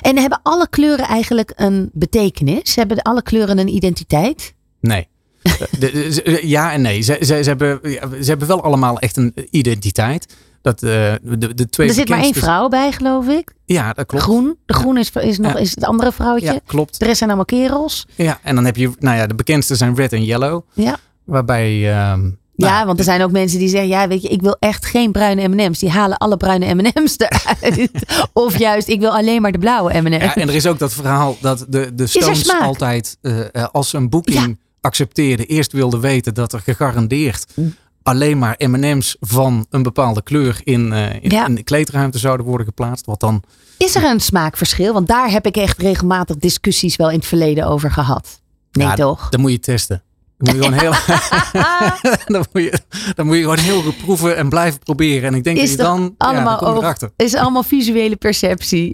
En 0.00 0.18
hebben 0.18 0.40
alle 0.42 0.68
kleuren 0.68 1.06
eigenlijk 1.06 1.52
een 1.56 1.90
betekenis? 1.92 2.74
Hebben 2.74 3.02
alle 3.02 3.22
kleuren 3.22 3.58
een 3.58 3.74
identiteit? 3.74 4.54
Nee. 4.80 5.08
de, 5.78 5.90
de, 5.90 6.40
ja 6.42 6.72
en 6.72 6.82
nee. 6.82 7.00
Ze, 7.00 7.16
ze, 7.20 7.42
ze, 7.42 7.48
hebben, 7.48 7.80
ze 8.24 8.28
hebben 8.28 8.48
wel 8.48 8.62
allemaal 8.62 8.98
echt 8.98 9.16
een 9.16 9.34
identiteit. 9.50 10.36
Dat, 10.62 10.82
uh, 10.82 10.90
de, 11.22 11.54
de 11.54 11.68
twee 11.68 11.88
er 11.88 11.94
zit 11.94 12.08
maar 12.08 12.22
één 12.22 12.34
vrouw 12.34 12.68
bij, 12.68 12.92
geloof 12.92 13.28
ik. 13.28 13.52
Ja, 13.64 13.92
dat 13.92 14.06
klopt. 14.06 14.24
Groen. 14.24 14.56
De 14.66 14.74
groen 14.74 14.96
is, 14.96 15.10
is, 15.10 15.38
nog, 15.38 15.52
Ja. 15.52 15.58
is 15.58 15.70
het 15.74 15.84
andere 15.84 16.12
vrouwtje. 16.12 16.52
Ja, 16.52 16.60
klopt. 16.66 16.98
De 16.98 17.04
rest 17.04 17.18
zijn 17.18 17.30
allemaal 17.30 17.48
kerels. 17.48 18.06
Ja, 18.14 18.38
en 18.42 18.54
dan 18.54 18.64
heb 18.64 18.76
je, 18.76 18.90
nou 18.98 19.16
ja, 19.16 19.26
de 19.26 19.34
bekendste 19.34 19.74
zijn 19.74 19.94
red 19.94 20.12
en 20.12 20.24
yellow. 20.24 20.62
Ja. 20.72 20.96
Waarbij. 21.24 21.92
Ja, 22.56 22.70
nou, 22.70 22.86
want 22.86 22.98
er 22.98 23.04
zijn 23.04 23.22
ook 23.22 23.30
mensen 23.30 23.58
die 23.58 23.68
zeggen, 23.68 23.88
ja, 23.88 24.08
weet 24.08 24.22
je, 24.22 24.28
ik 24.28 24.40
wil 24.42 24.56
echt 24.58 24.86
geen 24.86 25.12
bruine 25.12 25.48
M&M's. 25.48 25.78
Die 25.78 25.90
halen 25.90 26.16
alle 26.18 26.36
bruine 26.36 26.74
M&M's 26.74 27.14
eruit. 27.18 27.90
of 28.32 28.58
juist, 28.58 28.88
ik 28.88 29.00
wil 29.00 29.10
alleen 29.16 29.42
maar 29.42 29.52
de 29.52 29.58
blauwe 29.58 30.00
M&M's. 30.00 30.22
Ja, 30.24 30.34
en 30.34 30.48
er 30.48 30.54
is 30.54 30.66
ook 30.66 30.78
dat 30.78 30.92
verhaal 30.92 31.36
dat 31.40 31.64
de, 31.68 31.94
de 31.94 32.06
Stones 32.06 32.50
altijd, 32.60 33.18
eh, 33.20 33.40
eh, 33.54 33.66
als 33.72 33.88
ze 33.90 33.96
een 33.96 34.08
boeking 34.08 34.58
accepteerden, 34.80 35.46
eerst 35.46 35.72
wilden 35.72 36.00
weten 36.00 36.34
dat 36.34 36.52
er 36.52 36.60
gegarandeerd 36.60 37.46
alleen 38.02 38.38
maar 38.38 38.54
M&M's 38.58 39.16
van 39.20 39.66
een 39.70 39.82
bepaalde 39.82 40.22
kleur 40.22 40.60
in, 40.64 40.92
eh, 40.92 41.12
in, 41.22 41.30
Ja. 41.30 41.46
in 41.46 41.54
de 41.54 41.62
kleedruimte 41.62 42.18
zouden 42.18 42.46
worden 42.46 42.66
geplaatst. 42.66 43.06
Wat 43.06 43.20
dan, 43.20 43.42
Is 43.78 43.94
er 43.94 44.04
een 44.04 44.20
smaakverschil? 44.20 44.92
Want 44.92 45.08
daar 45.08 45.30
heb 45.30 45.46
ik 45.46 45.56
echt 45.56 45.78
regelmatig 45.78 46.36
discussies 46.36 46.96
wel 46.96 47.10
in 47.10 47.18
het 47.18 47.26
verleden 47.26 47.66
over 47.66 47.90
gehad. 47.90 48.40
Nee, 48.72 48.86
Ja, 48.86 48.94
toch? 48.94 49.28
dan 49.28 49.40
moet 49.40 49.50
je 49.50 49.58
testen. 49.60 50.02
Dan 50.38 50.56
moet 50.56 50.64
je 50.64 50.70
gewoon 50.70 50.80
heel, 50.80 50.92
dan 52.34 52.44
moet 52.52 52.62
je, 52.62 52.78
dan 53.14 53.26
moet 53.26 53.36
je 53.36 53.42
gewoon 53.42 53.58
heel 53.58 53.82
goed 53.82 53.96
proeven 53.96 54.36
en 54.36 54.48
blijven 54.48 54.80
proberen. 54.80 55.28
En 55.28 55.34
ik 55.34 55.44
denk 55.44 55.56
Is 55.58 55.68
dat 55.76 55.78
je 55.78 55.82
dan, 55.82 56.02
ja, 56.18 56.26
allemaal 56.26 56.60
dan 56.60 56.68
oog- 56.74 56.82
erachter. 56.82 57.10
is 57.16 57.34
allemaal 57.34 57.62
visuele 57.62 58.16
perceptie. 58.16 58.92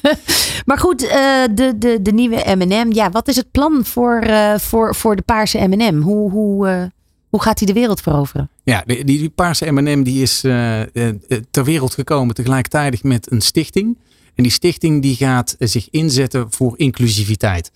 maar 0.66 0.78
goed, 0.78 1.02
eh, 1.02 1.42
de, 1.54 1.74
de, 1.78 1.98
de 2.02 2.12
nieuwe 2.12 2.54
M&M. 2.56 2.92
Ja, 2.92 3.10
wat 3.10 3.28
is 3.28 3.36
het 3.36 3.50
plan 3.50 3.84
voor, 3.84 4.18
eh, 4.20 4.58
voor, 4.58 4.94
voor 4.94 5.16
de 5.16 5.22
paarse 5.22 5.58
M&M? 5.68 6.00
Hoe, 6.00 6.30
hoe, 6.30 6.68
eh, 6.68 6.82
hoe 7.28 7.42
gaat 7.42 7.58
hij 7.58 7.66
de 7.66 7.72
wereld 7.74 8.00
veroveren? 8.00 8.50
Ja, 8.64 8.82
die, 8.86 9.04
die, 9.04 9.18
die 9.18 9.30
paarse 9.30 9.70
M&M 9.72 10.02
die 10.02 10.22
is 10.22 10.40
ter 11.50 11.64
wereld 11.64 11.94
gekomen 11.94 12.34
tegelijkertijd 12.34 13.02
met 13.02 13.30
een 13.32 13.40
stichting. 13.40 13.98
En 14.34 14.42
die 14.42 14.52
stichting 14.52 15.02
die 15.02 15.16
gaat 15.16 15.56
zich 15.58 15.88
inzetten 15.90 16.46
voor 16.50 16.72
inclusiviteit. 16.78 17.70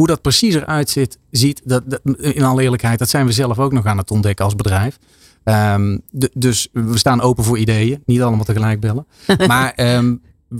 Hoe 0.00 0.08
dat 0.08 0.22
precies 0.22 0.54
eruit 0.54 0.88
zit, 0.90 1.18
ziet, 1.30 1.60
dat, 1.64 1.90
dat- 1.90 2.00
in 2.20 2.42
alle 2.42 2.62
eerlijkheid, 2.62 2.98
dat 2.98 3.08
zijn 3.08 3.26
we 3.26 3.32
zelf 3.32 3.58
ook 3.58 3.72
nog 3.72 3.86
aan 3.86 3.98
het 3.98 4.10
ontdekken 4.10 4.44
als 4.44 4.54
bedrijf. 4.56 4.98
Ehm, 5.44 5.98
de- 6.10 6.30
dus 6.34 6.68
we 6.72 6.98
staan 6.98 7.20
open 7.20 7.44
voor 7.44 7.58
ideeën. 7.58 8.02
Niet 8.06 8.22
allemaal 8.22 8.44
tegelijk 8.44 8.80
bellen. 8.80 9.06
maar 9.46 9.72
ehm, 9.74 10.14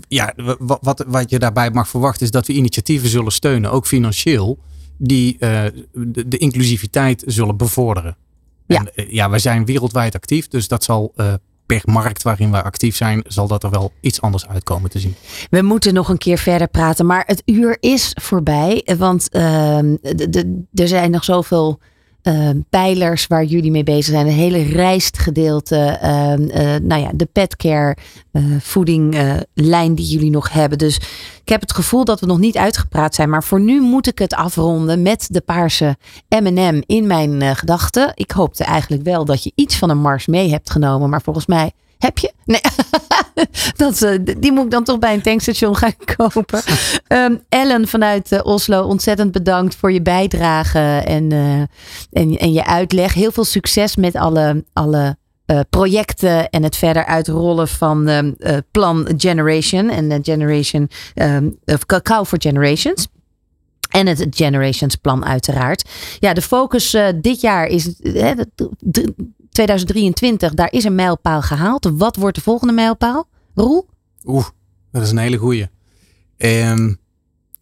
ja, 0.09 0.33
wat, 0.59 0.79
wat, 0.83 1.05
wat 1.09 1.31
je 1.31 1.39
daarbij 1.39 1.71
mag 1.71 1.89
verwachten 1.89 2.23
is 2.23 2.31
dat 2.31 2.47
we 2.47 2.53
initiatieven 2.53 3.09
zullen 3.09 3.33
steunen, 3.33 3.71
ook 3.71 3.87
financieel, 3.87 4.59
die 4.99 5.37
uh, 5.39 5.63
de, 5.93 6.29
de, 6.29 6.39
inclusiviteit 6.39 7.23
zullen 7.27 7.57
bevorderen. 7.57 8.17
Ja. 8.67 8.77
En, 8.95 9.05
uh, 9.05 9.13
ja, 9.13 9.31
wij 9.31 9.39
zijn 9.39 9.65
wereldwijd 9.65 10.15
actief, 10.15 10.49
dus 10.49 10.69
dat 10.69 10.85
zal 10.85 11.13
uh, 11.17 11.35
per 11.77 11.83
markt 11.85 12.23
waarin 12.23 12.51
we 12.51 12.63
actief 12.63 12.97
zijn, 12.97 13.25
zal 13.27 13.47
dat 13.47 13.63
er 13.63 13.71
wel 13.71 13.93
iets 14.01 14.21
anders 14.21 14.49
uitkomen 14.49 14.91
te 14.91 14.99
zien. 14.99 15.15
We 15.51 15.63
moeten 15.63 15.95
nog 15.95 16.09
een 16.09 16.19
keer 16.19 16.39
verder 16.39 16.69
praten, 16.69 17.07
maar 17.07 17.23
het 17.27 17.43
uur 17.45 17.77
is 17.81 18.17
voorbij. 18.21 18.87
Want 18.99 19.29
ehm, 19.29 19.97
er 20.75 20.89
zijn 20.89 21.11
nog 21.11 21.25
zoveel 21.25 21.79
uh, 22.23 22.51
pijlers 22.71 23.27
waar 23.27 23.45
jullie 23.45 23.71
mee 23.71 23.83
bezig 23.83 24.15
zijn. 24.15 24.27
Een 24.27 24.33
hele 24.33 24.63
rijstgedeelte. 24.63 25.99
Uh, 26.03 26.33
uh, 26.39 26.81
nou 26.83 27.01
ja, 27.01 27.11
de 27.15 27.29
petcare 27.33 27.97
uh, 28.33 28.45
voedinglijn 28.61 29.95
die 29.95 30.07
jullie 30.07 30.31
nog 30.31 30.53
hebben. 30.53 30.79
Dus 30.79 30.97
ik 31.43 31.49
heb 31.49 31.61
het 31.61 31.73
gevoel 31.73 32.05
dat 32.05 32.21
we 32.21 32.27
nog 32.27 32.39
niet 32.39 32.57
uitgepraat 32.57 33.15
zijn. 33.15 33.31
Maar 33.31 33.45
voor 33.45 33.61
nu 33.61 33.81
moet 33.81 34.07
ik 34.07 34.19
het 34.19 34.35
afronden 34.35 35.03
met 35.03 35.27
de 35.31 35.41
paarse 35.41 35.97
M&M 36.29 36.83
in 36.87 37.07
mijn 37.07 37.57
gedachten. 37.57 38.13
Ik 38.15 38.31
hoopte 38.31 38.65
eigenlijk 38.65 39.03
wel 39.03 39.25
dat 39.25 39.43
je 39.43 39.53
iets 39.55 39.77
van 39.77 39.91
een 39.91 40.01
mars 40.01 40.27
mee 40.27 40.51
hebt 40.51 40.71
genomen. 40.71 41.11
Maar 41.11 41.23
volgens 41.23 41.47
mij 41.47 41.73
heb 42.01 42.19
je? 42.19 42.33
Nee. 42.45 42.61
dat, 43.77 44.03
uh, 44.03 44.19
die 44.39 44.53
moet 44.53 44.65
ik 44.65 44.71
dan 44.71 44.85
toch 44.85 44.99
bij 44.99 45.15
een 45.15 45.23
tankstation 45.23 45.77
gaan 45.77 45.95
kopen. 46.17 46.63
Um, 47.09 47.43
Ellen 47.49 47.89
vanuit 47.89 48.33
uh, 48.33 48.41
Oslo, 48.43 48.83
ontzettend 48.83 49.33
bedankt 49.33 49.75
voor 49.75 49.93
je 49.93 50.03
bijdrage 50.03 51.03
en, 51.05 51.33
uh, 51.33 51.61
en, 52.11 52.39
en 52.39 52.53
je 52.53 52.67
uitleg. 52.67 53.15
Heel 53.15 53.33
veel 53.33 53.45
succes 53.45 53.97
met 53.97 54.15
alle, 54.17 54.65
alle 54.73 55.19
projecten 55.71 56.51
en 56.51 56.63
het 56.63 56.77
verder 56.77 57.05
uitrollen 57.05 57.69
van 57.69 58.09
um, 58.09 58.37
Plan 58.71 59.09
Generation 59.17 59.89
en 59.91 60.21
Generation 60.23 60.91
um, 61.15 61.59
of 61.65 61.87
Cacao 61.87 62.25
for 62.25 62.41
Generations. 62.41 63.09
En 63.91 64.07
het 64.07 64.27
Generations 64.31 64.97
plan 64.97 65.25
uiteraard. 65.25 65.89
Ja, 66.19 66.33
de 66.33 66.43
focus 66.43 66.97
dit 67.21 67.41
jaar 67.41 67.67
is 67.67 67.95
2023, 69.61 70.55
daar 70.55 70.73
is 70.73 70.85
een 70.85 70.95
mijlpaal 70.95 71.43
gehaald. 71.43 71.91
Wat 71.93 72.17
wordt 72.17 72.37
de 72.37 72.43
volgende 72.43 72.73
mijlpaal? 72.73 73.29
Roel? 73.55 73.89
Oeh, 74.25 74.47
dat 74.93 75.03
is 75.03 75.11
een 75.11 75.19
hele 75.19 75.37
goeie. 75.37 75.69
Um, 76.37 76.99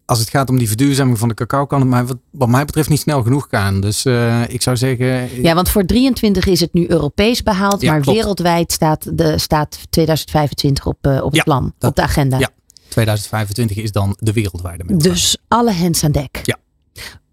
als 0.05 0.19
het 0.19 0.29
gaat 0.29 0.49
om 0.49 0.57
die 0.57 0.67
verduurzaming 0.67 1.19
van 1.19 1.27
de 1.27 1.33
cacao, 1.33 1.65
kan 1.65 1.79
het 1.79 1.89
mij, 1.89 2.05
wat, 2.05 2.17
wat 2.31 2.47
mij 2.47 2.65
betreft 2.65 2.89
niet 2.89 2.99
snel 2.99 3.23
genoeg 3.23 3.47
gaan. 3.49 3.81
Dus 3.81 4.05
uh, 4.05 4.49
ik 4.49 4.61
zou 4.61 4.77
zeggen. 4.77 5.41
Ja, 5.41 5.53
want 5.53 5.69
voor 5.69 5.85
23 5.85 6.45
is 6.45 6.59
het 6.59 6.73
nu 6.73 6.89
Europees 6.89 7.43
behaald, 7.43 7.81
ja, 7.81 7.91
maar 7.91 8.01
klopt. 8.01 8.17
wereldwijd 8.17 8.71
staat, 8.71 9.17
de, 9.17 9.37
staat 9.37 9.79
2025 9.89 10.85
op, 10.85 11.07
uh, 11.07 11.23
op 11.23 11.31
het 11.31 11.43
plan, 11.43 11.73
dat, 11.77 11.89
op 11.89 11.95
de 11.95 12.01
agenda. 12.01 12.39
Ja, 12.39 12.49
2025 12.87 13.77
is 13.77 13.91
dan 13.91 14.15
de 14.19 14.33
wereldwijde 14.33 14.83
mijlpaal. 14.83 15.11
Dus 15.11 15.37
alle 15.47 15.71
hens 15.71 16.03
aan 16.03 16.11
dek. 16.11 16.41
Ja. 16.43 16.57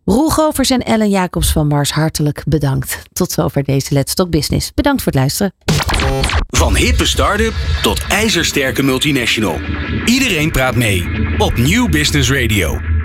Roel 0.08 0.30
Govers 0.30 0.70
en 0.70 0.82
Ellen 0.82 1.08
Jacobs 1.08 1.52
van 1.52 1.66
Mars, 1.66 1.92
hartelijk 1.92 2.42
bedankt. 2.48 3.02
Tot 3.12 3.32
zover 3.32 3.64
deze 3.64 3.94
Let's 3.94 4.14
Talk 4.14 4.30
Business. 4.30 4.72
Bedankt 4.74 5.02
voor 5.02 5.12
het 5.12 5.20
luisteren. 5.20 5.52
Van 6.48 6.76
hippe 6.76 7.06
start-up 7.06 7.54
tot 7.82 8.04
ijzersterke 8.08 8.82
multinational. 8.82 9.60
Iedereen 10.04 10.50
praat 10.50 10.74
mee 10.74 11.08
op 11.38 11.56
Nieuw 11.56 11.88
Business 11.88 12.30
Radio. 12.30 12.95